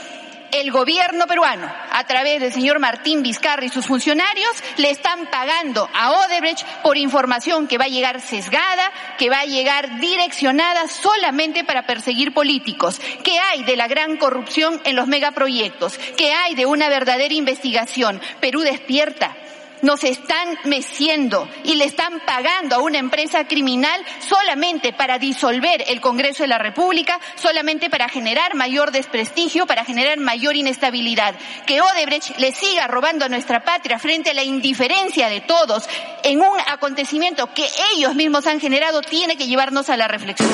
el 0.54 0.72
gobierno 0.72 1.28
peruano, 1.28 1.70
a 1.96 2.04
través 2.04 2.42
del 2.42 2.52
señor 2.52 2.80
Martín 2.80 3.24
Vizcarra 3.24 3.64
y 3.64 3.70
sus 3.70 3.86
funcionarios, 3.86 4.52
le 4.76 4.90
están 4.90 5.28
pagando 5.28 5.90
a 5.94 6.12
Odebrecht 6.12 6.66
por 6.84 6.98
información 6.98 7.70
que 7.70 7.78
va 7.78 7.86
a 7.86 7.88
llegar 7.88 8.20
sesgada, 8.20 8.92
que 9.18 9.30
va 9.30 9.40
a 9.40 9.46
llegar 9.46 10.02
direccionada 10.02 10.90
solamente 10.90 11.64
para 11.64 11.88
perseguir 11.88 12.34
políticos. 12.34 13.00
¿Qué 13.24 13.40
hay 13.40 13.64
de 13.64 13.78
la 13.78 13.88
gran 13.88 14.18
corrupción 14.18 14.82
en 14.84 14.98
los 14.98 15.08
megaproyectos? 15.08 15.98
¿Qué 16.18 16.34
hay 16.34 16.54
de 16.56 16.66
una 16.66 16.90
verdadera 16.90 17.34
investigación? 17.34 18.20
Perú 18.42 18.60
despierta 18.60 19.38
nos 19.86 20.04
están 20.04 20.58
meciendo 20.64 21.48
y 21.64 21.76
le 21.76 21.86
están 21.86 22.20
pagando 22.26 22.76
a 22.76 22.80
una 22.80 22.98
empresa 22.98 23.48
criminal 23.48 24.02
solamente 24.28 24.94
para 24.94 25.20
disolver 25.20 25.84
el 25.88 26.02
Congreso 26.02 26.42
de 26.42 26.50
la 26.50 26.58
República, 26.58 27.20
solamente 27.36 27.92
para 27.92 28.10
generar 28.10 28.56
mayor 28.56 28.92
desprestigio, 28.92 29.68
para 29.68 29.86
generar 29.86 30.20
mayor 30.20 30.56
inestabilidad. 30.56 31.36
Que 31.68 31.82
Odebrecht 31.82 32.36
le 32.40 32.52
siga 32.52 32.88
robando 32.88 33.26
a 33.26 33.30
nuestra 33.30 33.64
patria 33.64 34.00
frente 34.00 34.32
a 34.32 34.34
la 34.34 34.44
indiferencia 34.44 35.30
de 35.30 35.42
todos 35.42 35.88
en 36.24 36.40
un 36.40 36.58
acontecimiento 36.66 37.54
que 37.54 37.68
ellos 37.94 38.16
mismos 38.16 38.48
han 38.48 38.60
generado 38.60 39.02
tiene 39.02 39.38
que 39.38 39.46
llevarnos 39.46 39.90
a 39.90 39.98
la 39.98 40.08
reflexión. 40.08 40.50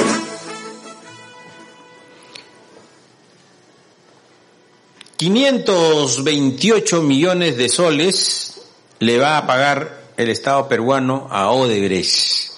528 5.15 7.01
millones 7.03 7.55
de 7.55 7.69
soles 7.69 8.60
le 9.01 9.17
va 9.17 9.37
a 9.37 9.47
pagar 9.47 9.99
el 10.15 10.29
Estado 10.29 10.69
peruano 10.69 11.27
a 11.31 11.49
Odebrecht. 11.49 12.51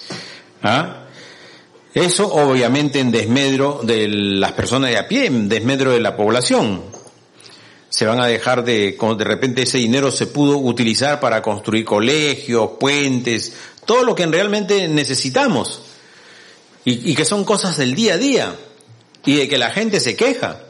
¿Ah? 0.62 1.06
Eso 1.94 2.32
obviamente 2.32 3.00
en 3.00 3.10
desmedro 3.10 3.80
de 3.82 4.08
las 4.08 4.52
personas 4.52 4.90
de 4.90 4.98
a 4.98 5.08
pie, 5.08 5.26
en 5.26 5.48
desmedro 5.48 5.92
de 5.92 6.00
la 6.00 6.16
población. 6.16 6.82
Se 7.88 8.04
van 8.04 8.20
a 8.20 8.26
dejar 8.26 8.62
de, 8.62 8.98
de 8.98 9.24
repente 9.24 9.62
ese 9.62 9.78
dinero 9.78 10.10
se 10.10 10.26
pudo 10.26 10.58
utilizar 10.58 11.18
para 11.18 11.40
construir 11.40 11.86
colegios, 11.86 12.72
puentes, 12.78 13.54
todo 13.86 14.04
lo 14.04 14.14
que 14.14 14.26
realmente 14.26 14.86
necesitamos. 14.88 15.80
Y, 16.84 17.14
que 17.14 17.24
son 17.24 17.44
cosas 17.44 17.78
del 17.78 17.94
día 17.94 18.14
a 18.14 18.18
día. 18.18 18.56
Y 19.24 19.36
de 19.36 19.48
que 19.48 19.56
la 19.56 19.70
gente 19.70 19.98
se 20.00 20.14
queja. 20.14 20.60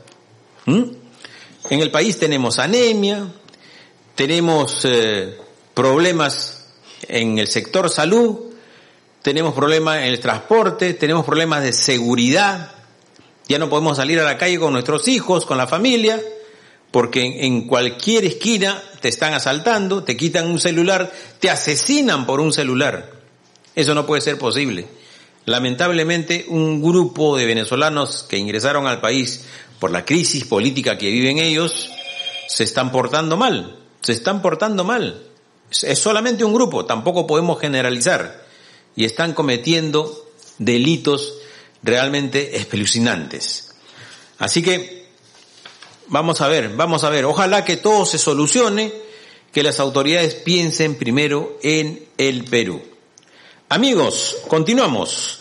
En 0.66 1.00
el 1.68 1.90
país 1.90 2.20
tenemos 2.20 2.60
anemia, 2.60 3.26
tenemos 4.14 4.84
eh, 4.84 5.38
problemas 5.74 6.66
en 7.08 7.38
el 7.38 7.48
sector 7.48 7.90
salud, 7.90 8.52
tenemos 9.22 9.54
problemas 9.54 9.98
en 9.98 10.04
el 10.04 10.20
transporte, 10.20 10.94
tenemos 10.94 11.24
problemas 11.24 11.62
de 11.62 11.72
seguridad, 11.72 12.72
ya 13.48 13.58
no 13.58 13.68
podemos 13.68 13.96
salir 13.96 14.20
a 14.20 14.24
la 14.24 14.38
calle 14.38 14.58
con 14.58 14.72
nuestros 14.72 15.08
hijos, 15.08 15.44
con 15.44 15.58
la 15.58 15.66
familia, 15.66 16.20
porque 16.90 17.44
en 17.44 17.66
cualquier 17.66 18.24
esquina 18.24 18.82
te 19.00 19.08
están 19.08 19.34
asaltando, 19.34 20.04
te 20.04 20.16
quitan 20.16 20.46
un 20.46 20.60
celular, 20.60 21.12
te 21.40 21.50
asesinan 21.50 22.24
por 22.24 22.40
un 22.40 22.52
celular. 22.52 23.10
Eso 23.74 23.94
no 23.94 24.06
puede 24.06 24.22
ser 24.22 24.38
posible. 24.38 24.86
Lamentablemente, 25.46 26.46
un 26.48 26.80
grupo 26.80 27.36
de 27.36 27.44
venezolanos 27.44 28.24
que 28.28 28.38
ingresaron 28.38 28.86
al 28.86 29.00
país 29.00 29.44
por 29.78 29.90
la 29.90 30.04
crisis 30.04 30.44
política 30.44 30.96
que 30.96 31.10
viven 31.10 31.38
ellos, 31.38 31.90
se 32.46 32.64
están 32.64 32.92
portando 32.92 33.36
mal, 33.36 33.78
se 34.00 34.12
están 34.12 34.40
portando 34.40 34.84
mal. 34.84 35.33
Es 35.82 35.98
solamente 35.98 36.44
un 36.44 36.54
grupo, 36.54 36.84
tampoco 36.84 37.26
podemos 37.26 37.60
generalizar. 37.60 38.44
Y 38.96 39.04
están 39.04 39.32
cometiendo 39.32 40.28
delitos 40.58 41.34
realmente 41.82 42.56
espeluznantes. 42.56 43.74
Así 44.38 44.62
que 44.62 45.06
vamos 46.06 46.40
a 46.40 46.48
ver, 46.48 46.70
vamos 46.70 47.04
a 47.04 47.10
ver. 47.10 47.24
Ojalá 47.24 47.64
que 47.64 47.76
todo 47.76 48.06
se 48.06 48.18
solucione, 48.18 48.92
que 49.52 49.62
las 49.62 49.80
autoridades 49.80 50.34
piensen 50.34 50.96
primero 50.96 51.58
en 51.62 52.06
el 52.18 52.44
Perú. 52.44 52.82
Amigos, 53.68 54.36
continuamos. 54.48 55.40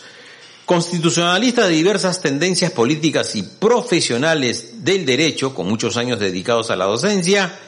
Constitucionalistas 0.64 1.68
de 1.68 1.74
diversas 1.74 2.22
tendencias 2.22 2.72
políticas 2.72 3.36
y 3.36 3.42
profesionales 3.42 4.82
del 4.84 5.04
derecho, 5.04 5.54
con 5.54 5.68
muchos 5.68 5.98
años 5.98 6.18
dedicados 6.18 6.70
a 6.70 6.76
la 6.76 6.86
docencia, 6.86 7.58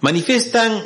manifiestan 0.00 0.84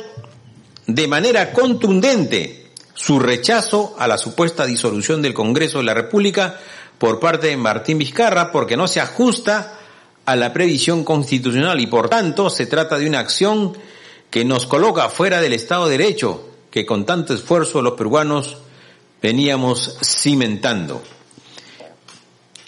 de 0.87 1.07
manera 1.07 1.51
contundente 1.51 2.67
su 2.93 3.19
rechazo 3.19 3.95
a 3.99 4.07
la 4.07 4.17
supuesta 4.17 4.65
disolución 4.65 5.21
del 5.21 5.33
Congreso 5.33 5.79
de 5.79 5.85
la 5.85 5.93
República 5.93 6.59
por 6.97 7.19
parte 7.19 7.47
de 7.47 7.57
Martín 7.57 7.97
Vizcarra 7.97 8.51
porque 8.51 8.77
no 8.77 8.87
se 8.87 9.01
ajusta 9.01 9.79
a 10.25 10.35
la 10.35 10.53
previsión 10.53 11.03
constitucional 11.03 11.79
y 11.79 11.87
por 11.87 12.09
tanto 12.09 12.49
se 12.49 12.65
trata 12.65 12.97
de 12.97 13.07
una 13.07 13.19
acción 13.19 13.77
que 14.29 14.45
nos 14.45 14.65
coloca 14.65 15.09
fuera 15.09 15.41
del 15.41 15.53
Estado 15.53 15.85
de 15.85 15.97
Derecho 15.97 16.49
que 16.71 16.85
con 16.85 17.05
tanto 17.05 17.33
esfuerzo 17.33 17.81
los 17.81 17.93
peruanos 17.93 18.57
veníamos 19.21 19.97
cimentando. 20.03 21.01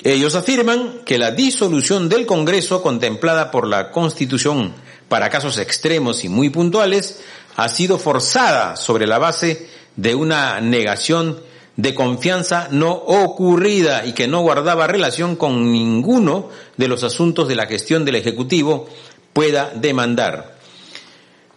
Ellos 0.04 0.36
afirman 0.36 1.02
que 1.06 1.18
la 1.18 1.32
disolución 1.32 2.08
del 2.08 2.26
Congreso 2.26 2.82
contemplada 2.82 3.52
por 3.52 3.68
la 3.68 3.92
Constitución 3.92 4.74
para 5.10 5.30
casos 5.30 5.58
extremos 5.58 6.24
y 6.24 6.30
muy 6.30 6.50
puntuales 6.50 7.20
ha 7.58 7.68
sido 7.70 7.98
forzada 7.98 8.78
sobre 8.78 9.08
la 9.08 9.18
base 9.18 9.68
de 9.96 10.16
una 10.16 10.62
negación 10.62 11.42
de 11.76 11.94
confianza 11.94 12.70
no 12.72 12.92
ocurrida 12.92 14.06
y 14.06 14.14
que 14.14 14.28
no 14.28 14.42
guardaba 14.42 14.88
relación 14.88 15.36
con 15.36 15.72
ninguno 15.72 16.50
de 16.78 16.88
los 16.88 17.04
asuntos 17.04 17.48
de 17.48 17.56
la 17.56 17.66
gestión 17.66 18.06
del 18.06 18.16
Ejecutivo 18.16 18.88
pueda 19.34 19.72
demandar. 19.76 20.56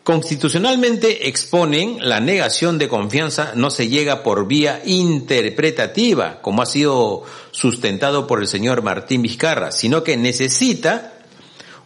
Constitucionalmente 0.03 1.29
exponen 1.29 1.99
la 2.01 2.21
negación 2.21 2.79
de 2.79 2.89
confianza 2.89 3.53
no 3.55 3.71
se 3.71 3.89
llega 3.89 4.23
por 4.23 4.47
vía 4.47 4.81
interpretativa, 4.87 6.41
como 6.41 6.63
ha 6.63 6.67
sido 6.67 7.25
sustentado 7.51 8.27
por 8.27 8.41
el 8.41 8.49
señor 8.49 8.83
Martín 8.83 9.21
Vizcarra, 9.21 9.71
sino 9.71 10.03
que 10.03 10.17
necesita 10.17 11.13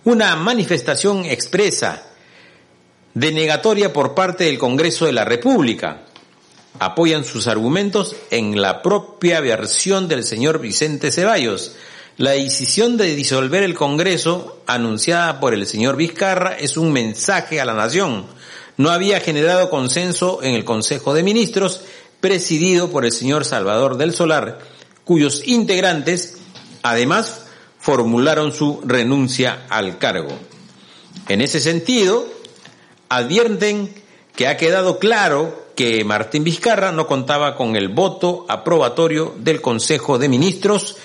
una 0.04 0.36
manifestación 0.36 1.24
expresa, 1.24 2.13
denegatoria 3.14 3.92
por 3.92 4.14
parte 4.14 4.44
del 4.44 4.58
Congreso 4.58 5.06
de 5.06 5.12
la 5.12 5.24
República. 5.24 6.02
Apoyan 6.80 7.24
sus 7.24 7.46
argumentos 7.46 8.16
en 8.30 8.60
la 8.60 8.82
propia 8.82 9.40
versión 9.40 10.08
del 10.08 10.24
señor 10.24 10.58
Vicente 10.58 11.12
Ceballos, 11.12 11.76
la 12.16 12.32
decisión 12.32 12.96
de 12.96 13.14
disolver 13.14 13.62
el 13.62 13.74
Congreso, 13.74 14.60
anunciada 14.66 15.40
por 15.40 15.54
el 15.54 15.66
señor 15.66 15.96
Vizcarra, 15.96 16.56
es 16.56 16.76
un 16.76 16.92
mensaje 16.92 17.60
a 17.60 17.64
la 17.64 17.74
nación. 17.74 18.26
No 18.76 18.90
había 18.90 19.20
generado 19.20 19.70
consenso 19.70 20.40
en 20.42 20.54
el 20.54 20.64
Consejo 20.64 21.14
de 21.14 21.22
Ministros, 21.22 21.80
presidido 22.20 22.90
por 22.90 23.04
el 23.04 23.12
señor 23.12 23.44
Salvador 23.44 23.96
del 23.96 24.14
Solar, 24.14 24.60
cuyos 25.04 25.42
integrantes, 25.46 26.38
además, 26.82 27.46
formularon 27.80 28.52
su 28.52 28.80
renuncia 28.84 29.66
al 29.68 29.98
cargo. 29.98 30.38
En 31.28 31.40
ese 31.40 31.60
sentido, 31.60 32.33
advierten 33.08 33.92
que 34.36 34.48
ha 34.48 34.56
quedado 34.56 34.98
claro 34.98 35.64
que 35.74 36.04
Martín 36.04 36.44
Vizcarra 36.44 36.92
no 36.92 37.06
contaba 37.06 37.56
con 37.56 37.76
el 37.76 37.88
voto 37.88 38.46
aprobatorio 38.48 39.34
del 39.38 39.60
Consejo 39.60 40.18
de 40.18 40.28
Ministros, 40.28 40.96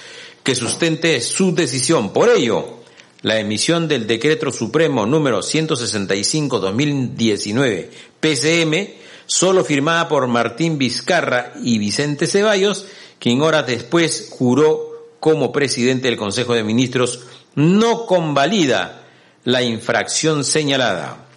que 0.44 0.56
sustente 0.56 1.20
su 1.22 1.54
decisión. 1.54 2.14
Por 2.14 2.30
ello, 2.30 2.80
la 3.22 3.40
emisión 3.40 3.88
del 3.88 4.08
Decreto 4.08 4.52
Supremo 4.52 5.06
número 5.06 5.40
165-2019 5.40 7.90
PCM, 8.20 8.90
solo 9.26 9.64
firmada 9.64 10.08
por 10.08 10.28
Martín 10.28 10.78
Vizcarra 10.78 11.54
y 11.62 11.78
Vicente 11.78 12.28
Ceballos, 12.28 12.86
quien 13.20 13.42
horas 13.42 13.68
después 13.68 14.30
juró 14.32 14.88
como 15.20 15.52
presidente 15.52 16.08
del 16.08 16.18
Consejo 16.18 16.54
de 16.54 16.64
Ministros, 16.64 17.22
no 17.56 18.06
convalida 18.06 19.04
la 19.44 19.64
infracción 19.64 20.46
señalada. 20.46 21.29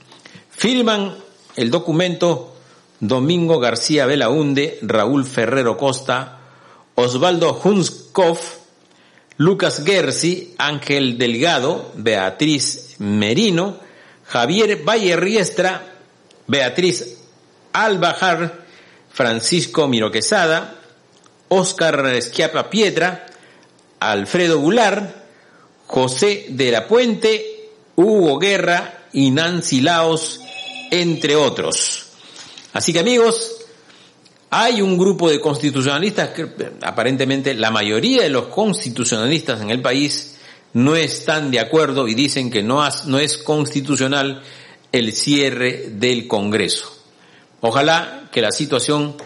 Firman 0.62 1.16
el 1.56 1.72
documento 1.72 2.54
Domingo 3.00 3.58
García 3.58 4.06
Belaunde, 4.06 4.78
Raúl 4.82 5.24
Ferrero 5.24 5.76
Costa, 5.76 6.38
Osvaldo 6.94 7.60
Hunskoff, 7.64 8.58
Lucas 9.38 9.82
Gersi, 9.84 10.54
Ángel 10.58 11.18
Delgado, 11.18 11.90
Beatriz 11.96 12.94
Merino, 12.98 13.78
Javier 14.24 14.88
Valle 14.88 15.16
Riestra, 15.16 15.94
Beatriz 16.46 17.16
Albajar, 17.72 18.60
Francisco 19.10 19.88
Miro 19.88 20.12
Quesada, 20.12 20.76
Óscar 21.48 22.06
Esquiapa 22.06 22.70
Piedra, 22.70 23.26
Alfredo 23.98 24.60
Gular, 24.60 25.24
José 25.88 26.46
de 26.50 26.70
la 26.70 26.86
Puente, 26.86 27.68
Hugo 27.96 28.38
Guerra 28.38 29.00
y 29.12 29.32
Nancy 29.32 29.80
Laos, 29.80 30.38
entre 30.92 31.34
otros. 31.34 32.04
Así 32.74 32.92
que 32.92 33.00
amigos, 33.00 33.52
hay 34.50 34.82
un 34.82 34.98
grupo 34.98 35.30
de 35.30 35.40
constitucionalistas 35.40 36.30
que 36.30 36.46
aparentemente 36.82 37.54
la 37.54 37.70
mayoría 37.70 38.22
de 38.22 38.28
los 38.28 38.48
constitucionalistas 38.48 39.62
en 39.62 39.70
el 39.70 39.80
país 39.80 40.36
no 40.74 40.94
están 40.94 41.50
de 41.50 41.60
acuerdo 41.60 42.08
y 42.08 42.14
dicen 42.14 42.50
que 42.50 42.62
no, 42.62 42.86
es 42.86 43.38
constitucional 43.38 44.42
el 44.92 45.14
cierre 45.14 45.86
del 45.92 46.28
Congreso. 46.28 46.94
Ojalá 47.62 48.28
que 48.30 48.42
la 48.42 48.52
situación 48.52 49.16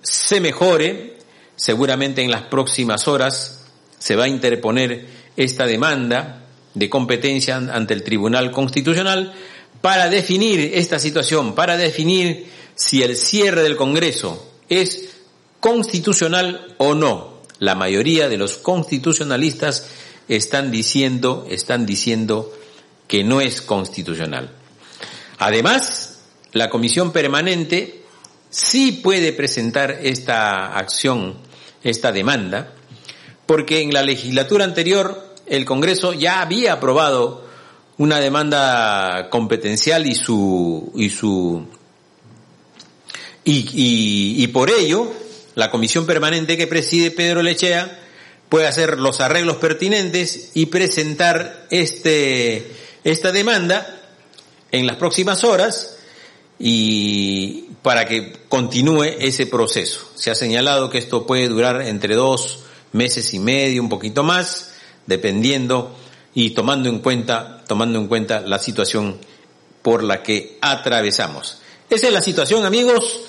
se 0.00 0.40
mejore. 0.40 1.18
Seguramente 1.54 2.22
en 2.22 2.30
las 2.30 2.44
próximas 2.44 3.06
horas 3.06 3.66
se 3.98 4.16
va 4.16 4.24
a 4.24 4.28
interponer 4.28 5.06
esta 5.36 5.66
demanda 5.66 6.46
de 6.72 6.88
competencia 6.88 7.56
ante 7.56 7.92
el 7.92 8.02
Tribunal 8.02 8.50
Constitucional 8.50 9.34
para 9.80 10.08
definir 10.08 10.72
esta 10.74 10.98
situación, 10.98 11.54
para 11.54 11.76
definir 11.76 12.46
si 12.74 13.02
el 13.02 13.16
cierre 13.16 13.62
del 13.62 13.76
Congreso 13.76 14.50
es 14.68 15.10
constitucional 15.60 16.74
o 16.78 16.94
no. 16.94 17.40
La 17.58 17.74
mayoría 17.74 18.28
de 18.28 18.38
los 18.38 18.56
constitucionalistas 18.56 19.86
están 20.28 20.70
diciendo, 20.70 21.46
están 21.50 21.86
diciendo 21.86 22.52
que 23.06 23.24
no 23.24 23.40
es 23.40 23.60
constitucional. 23.60 24.50
Además, 25.38 26.20
la 26.52 26.70
comisión 26.70 27.12
permanente 27.12 28.02
sí 28.48 28.92
puede 28.92 29.32
presentar 29.32 29.90
esta 30.02 30.76
acción, 30.76 31.36
esta 31.82 32.12
demanda, 32.12 32.74
porque 33.46 33.82
en 33.82 33.92
la 33.92 34.02
legislatura 34.02 34.64
anterior 34.64 35.34
el 35.46 35.64
Congreso 35.64 36.12
ya 36.12 36.40
había 36.40 36.74
aprobado 36.74 37.49
una 38.00 38.18
demanda 38.18 39.28
competencial 39.28 40.06
y 40.06 40.14
su, 40.14 40.90
y 40.96 41.10
su 41.10 41.66
y, 43.44 44.46
por 44.54 44.70
ello, 44.70 45.12
la 45.54 45.70
comisión 45.70 46.06
permanente 46.06 46.56
que 46.56 46.66
preside 46.66 47.10
Pedro 47.10 47.42
Lechea 47.42 48.00
puede 48.48 48.66
hacer 48.66 48.98
los 48.98 49.20
arreglos 49.20 49.58
pertinentes 49.58 50.52
y 50.54 50.66
presentar 50.66 51.66
este, 51.68 52.72
esta 53.04 53.32
demanda 53.32 54.00
en 54.72 54.86
las 54.86 54.96
próximas 54.96 55.44
horas 55.44 55.98
y 56.58 57.66
para 57.82 58.06
que 58.06 58.32
continúe 58.48 59.04
ese 59.18 59.44
proceso. 59.44 60.10
Se 60.14 60.30
ha 60.30 60.34
señalado 60.34 60.88
que 60.88 60.96
esto 60.96 61.26
puede 61.26 61.48
durar 61.48 61.82
entre 61.82 62.14
dos 62.14 62.60
meses 62.92 63.34
y 63.34 63.38
medio, 63.40 63.82
un 63.82 63.90
poquito 63.90 64.22
más, 64.22 64.70
dependiendo 65.06 65.94
y 66.34 66.50
tomando 66.50 66.88
en 66.88 67.00
cuenta, 67.00 67.62
tomando 67.66 67.98
en 67.98 68.06
cuenta 68.06 68.40
la 68.40 68.58
situación 68.58 69.18
por 69.82 70.02
la 70.02 70.22
que 70.22 70.58
atravesamos. 70.60 71.58
Esa 71.88 72.06
es 72.06 72.12
la 72.12 72.22
situación, 72.22 72.64
amigos 72.64 73.20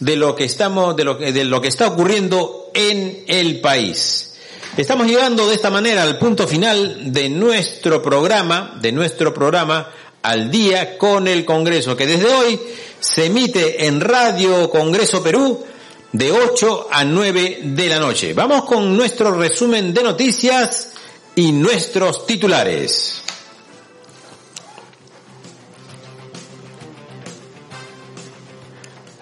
de 0.00 0.16
lo 0.16 0.34
que 0.34 0.44
estamos, 0.44 0.96
de 0.96 1.04
lo 1.04 1.18
que, 1.18 1.32
de 1.32 1.44
lo 1.44 1.60
que 1.60 1.68
está 1.68 1.88
ocurriendo 1.88 2.70
en 2.74 3.24
el 3.26 3.60
país. 3.60 4.34
Estamos 4.76 5.06
llegando 5.06 5.48
de 5.48 5.54
esta 5.54 5.70
manera 5.70 6.02
al 6.02 6.18
punto 6.18 6.46
final 6.46 7.12
de 7.12 7.28
nuestro 7.28 8.00
programa, 8.00 8.78
de 8.80 8.92
nuestro 8.92 9.34
programa 9.34 9.90
al 10.22 10.50
día 10.50 10.98
con 10.98 11.26
el 11.26 11.44
Congreso, 11.44 11.96
que 11.96 12.06
desde 12.06 12.32
hoy 12.32 12.60
se 13.00 13.26
emite 13.26 13.86
en 13.86 14.00
Radio 14.00 14.70
Congreso 14.70 15.22
Perú 15.22 15.64
de 16.12 16.32
8 16.32 16.88
a 16.90 17.04
9 17.04 17.60
de 17.62 17.88
la 17.88 17.98
noche. 17.98 18.34
Vamos 18.34 18.64
con 18.64 18.96
nuestro 18.96 19.32
resumen 19.32 19.92
de 19.92 20.02
noticias 20.02 20.92
y 21.38 21.52
nuestros 21.52 22.26
titulares. 22.26 23.22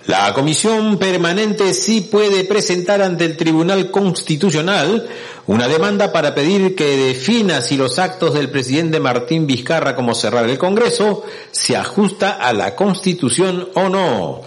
La 0.06 0.32
comisión 0.32 0.96
permanente 0.96 1.74
sí 1.74 2.00
puede 2.00 2.44
presentar 2.44 3.02
ante 3.02 3.26
el 3.26 3.36
Tribunal 3.36 3.90
Constitucional 3.90 5.06
una 5.46 5.68
demanda 5.68 6.10
para 6.10 6.34
pedir 6.34 6.74
que 6.74 6.96
defina 6.96 7.60
si 7.60 7.76
los 7.76 7.98
actos 7.98 8.32
del 8.32 8.48
presidente 8.48 8.98
Martín 8.98 9.46
Vizcarra 9.46 9.94
como 9.94 10.14
cerrar 10.14 10.48
el 10.48 10.56
Congreso 10.56 11.22
se 11.50 11.76
ajusta 11.76 12.30
a 12.30 12.54
la 12.54 12.74
Constitución 12.74 13.68
o 13.74 13.90
no. 13.90 14.40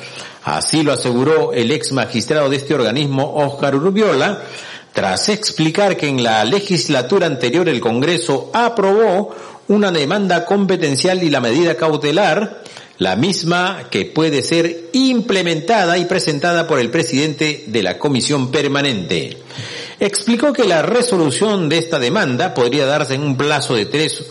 Así 0.44 0.82
lo 0.82 0.94
aseguró 0.94 1.54
el 1.54 1.70
ex 1.70 1.92
magistrado 1.92 2.50
de 2.50 2.56
este 2.56 2.74
organismo, 2.74 3.32
Oscar 3.36 3.76
Urbiola, 3.76 4.42
tras 5.00 5.30
explicar 5.30 5.96
que 5.96 6.10
en 6.10 6.24
la 6.24 6.44
legislatura 6.44 7.26
anterior 7.26 7.70
el 7.70 7.80
Congreso 7.80 8.52
aprobó 8.54 9.34
una 9.70 9.94
demanda 9.94 10.44
competencial 10.44 11.24
y 11.24 11.30
la 11.30 11.40
medida 11.40 11.76
cautelar, 11.76 12.66
la 12.98 13.16
misma 13.16 13.86
que 13.90 14.04
puede 14.04 14.42
ser 14.42 14.90
implementada 14.92 15.98
y 15.98 16.04
presentada 16.04 16.68
por 16.68 16.80
el 16.80 16.92
presidente 16.92 17.64
de 17.68 17.82
la 17.82 17.98
comisión 17.98 18.52
permanente. 18.52 19.38
Explicó 20.02 20.52
que 20.52 20.66
la 20.66 20.82
resolución 20.82 21.70
de 21.70 21.78
esta 21.78 21.98
demanda 21.98 22.54
podría 22.54 22.86
darse 22.86 23.14
en 23.14 23.24
un 23.24 23.38
plazo 23.38 23.76
de 23.76 23.86
tres 23.86 24.26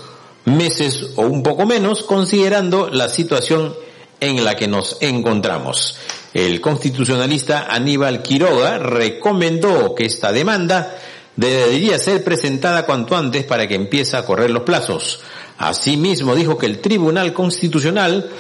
meses 0.45 1.13
o 1.17 1.23
un 1.23 1.43
poco 1.43 1.65
menos, 1.65 2.03
considerando 2.03 2.91
la 2.91 3.09
situación 3.09 3.75
en 4.21 4.45
la 4.45 4.55
que 4.55 4.69
nos 4.69 4.99
encontramos. 5.01 5.97
El 6.35 6.61
constitucionalista 6.61 7.67
Aníbal 7.71 8.23
Quiroga 8.23 8.79
recomendó 8.79 9.95
que 9.95 10.05
esta 10.05 10.31
demanda 10.31 10.95
debería 11.37 11.99
ser 11.99 12.23
presentada 12.23 12.85
cuanto 12.85 13.17
antes 13.17 13.45
para 13.45 13.67
que 13.67 13.75
empiece 13.75 14.17
a 14.17 14.25
correr 14.25 14.51
los 14.51 14.65
plazos. 14.65 15.21
Asimismo 15.57 16.35
dijo 16.35 16.59
que 16.59 16.67
el 16.67 16.81
Tribunal 16.81 17.33
Constitucional 17.33 18.31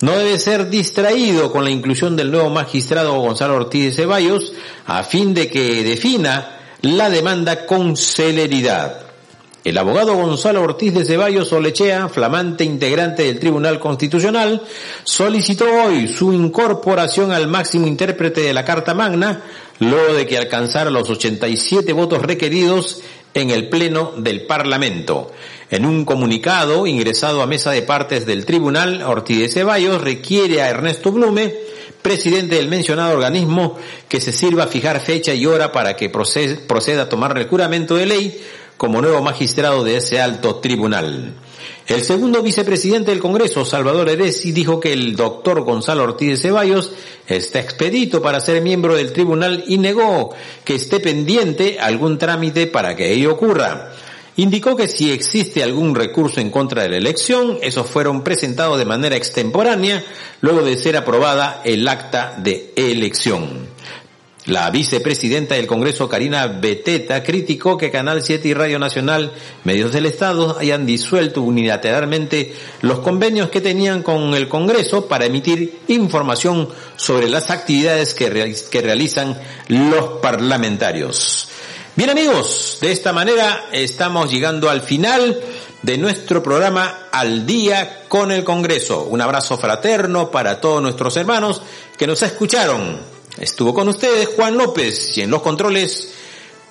no 0.00 0.12
debe 0.16 0.38
ser 0.38 0.68
distraído 0.68 1.52
con 1.52 1.64
la 1.64 1.70
inclusión 1.70 2.16
del 2.16 2.30
nuevo 2.30 2.50
magistrado 2.50 3.20
Gonzalo 3.20 3.54
Ortiz 3.54 3.84
de 3.84 3.92
Ceballos 3.92 4.52
a 4.86 5.02
fin 5.02 5.34
de 5.34 5.48
que 5.48 5.82
defina 5.84 6.58
la 6.82 7.10
demanda 7.10 7.66
con 7.66 7.96
celeridad. 7.96 9.09
El 9.62 9.76
abogado 9.76 10.14
Gonzalo 10.14 10.62
Ortiz 10.62 10.94
de 10.94 11.04
Ceballos 11.04 11.52
Olechea, 11.52 12.08
flamante 12.08 12.64
integrante 12.64 13.24
del 13.24 13.38
Tribunal 13.38 13.78
Constitucional, 13.78 14.62
solicitó 15.04 15.66
hoy 15.84 16.08
su 16.08 16.32
incorporación 16.32 17.30
al 17.30 17.46
máximo 17.46 17.86
intérprete 17.86 18.40
de 18.40 18.54
la 18.54 18.64
Carta 18.64 18.94
Magna, 18.94 19.42
luego 19.78 20.14
de 20.14 20.26
que 20.26 20.38
alcanzara 20.38 20.88
los 20.88 21.10
87 21.10 21.92
votos 21.92 22.22
requeridos 22.22 23.02
en 23.34 23.50
el 23.50 23.68
Pleno 23.68 24.14
del 24.16 24.46
Parlamento. 24.46 25.30
En 25.70 25.84
un 25.84 26.06
comunicado 26.06 26.86
ingresado 26.86 27.42
a 27.42 27.46
mesa 27.46 27.70
de 27.70 27.82
partes 27.82 28.24
del 28.24 28.46
Tribunal, 28.46 29.02
Ortiz 29.02 29.40
de 29.40 29.48
Ceballos 29.48 30.00
requiere 30.00 30.62
a 30.62 30.70
Ernesto 30.70 31.12
Blume, 31.12 31.54
presidente 32.00 32.56
del 32.56 32.68
mencionado 32.68 33.12
organismo, 33.12 33.76
que 34.08 34.22
se 34.22 34.32
sirva 34.32 34.64
a 34.64 34.68
fijar 34.68 35.00
fecha 35.00 35.34
y 35.34 35.44
hora 35.44 35.70
para 35.70 35.96
que 35.96 36.08
proceda 36.08 37.02
a 37.02 37.08
tomar 37.10 37.36
el 37.36 37.46
juramento 37.46 37.94
de 37.94 38.06
ley 38.06 38.40
como 38.80 39.02
nuevo 39.02 39.20
magistrado 39.20 39.84
de 39.84 39.98
ese 39.98 40.22
alto 40.22 40.54
tribunal. 40.56 41.34
El 41.86 42.00
segundo 42.00 42.42
vicepresidente 42.42 43.10
del 43.10 43.20
Congreso, 43.20 43.66
Salvador 43.66 44.08
Eresi, 44.08 44.52
dijo 44.52 44.80
que 44.80 44.94
el 44.94 45.16
doctor 45.16 45.60
Gonzalo 45.64 46.04
Ortiz 46.04 46.30
de 46.30 46.36
Ceballos 46.38 46.90
está 47.26 47.60
expedito 47.60 48.22
para 48.22 48.40
ser 48.40 48.62
miembro 48.62 48.96
del 48.96 49.12
tribunal 49.12 49.64
y 49.66 49.76
negó 49.76 50.30
que 50.64 50.76
esté 50.76 50.98
pendiente 50.98 51.78
algún 51.78 52.16
trámite 52.16 52.68
para 52.68 52.96
que 52.96 53.12
ello 53.12 53.34
ocurra. 53.34 53.92
Indicó 54.36 54.76
que 54.76 54.88
si 54.88 55.12
existe 55.12 55.62
algún 55.62 55.94
recurso 55.94 56.40
en 56.40 56.48
contra 56.48 56.82
de 56.82 56.88
la 56.88 56.96
elección, 56.96 57.58
esos 57.60 57.86
fueron 57.86 58.24
presentados 58.24 58.78
de 58.78 58.86
manera 58.86 59.14
extemporánea 59.14 60.02
luego 60.40 60.62
de 60.62 60.78
ser 60.78 60.96
aprobada 60.96 61.60
el 61.66 61.86
acta 61.86 62.34
de 62.38 62.72
elección. 62.76 63.68
La 64.46 64.70
vicepresidenta 64.70 65.54
del 65.54 65.66
Congreso, 65.66 66.08
Karina 66.08 66.46
Beteta, 66.46 67.22
criticó 67.22 67.76
que 67.76 67.90
Canal 67.90 68.22
7 68.22 68.48
y 68.48 68.54
Radio 68.54 68.78
Nacional, 68.78 69.32
medios 69.64 69.92
del 69.92 70.06
Estado, 70.06 70.56
hayan 70.58 70.86
disuelto 70.86 71.42
unilateralmente 71.42 72.54
los 72.80 73.00
convenios 73.00 73.50
que 73.50 73.60
tenían 73.60 74.02
con 74.02 74.34
el 74.34 74.48
Congreso 74.48 75.06
para 75.06 75.26
emitir 75.26 75.80
información 75.88 76.70
sobre 76.96 77.28
las 77.28 77.50
actividades 77.50 78.14
que, 78.14 78.30
realizan 78.80 79.38
los 79.68 80.20
parlamentarios. 80.22 81.48
Bien 81.94 82.08
amigos, 82.08 82.78
de 82.80 82.92
esta 82.92 83.12
manera 83.12 83.66
estamos 83.72 84.30
llegando 84.30 84.70
al 84.70 84.80
final 84.80 85.38
de 85.82 85.98
nuestro 85.98 86.42
programa 86.42 87.08
Al 87.12 87.44
día 87.44 88.04
con 88.08 88.32
el 88.32 88.42
Congreso. 88.42 89.04
Un 89.04 89.20
abrazo 89.20 89.58
fraterno 89.58 90.30
para 90.30 90.62
todos 90.62 90.80
nuestros 90.80 91.14
hermanos 91.18 91.60
que 91.98 92.06
nos 92.06 92.22
escucharon 92.22 93.09
Estuvo 93.38 93.72
con 93.74 93.88
ustedes 93.88 94.28
Juan 94.36 94.56
López 94.56 95.16
y 95.16 95.22
en 95.22 95.30
los 95.30 95.42
controles 95.42 96.12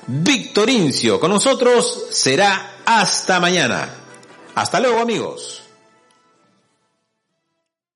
Víctor 0.07 0.69
Incio. 0.69 1.19
Con 1.19 1.31
nosotros 1.31 2.05
será 2.11 2.77
hasta 2.85 3.39
mañana. 3.39 3.95
Hasta 4.55 4.79
luego 4.79 4.99
amigos. 4.99 5.68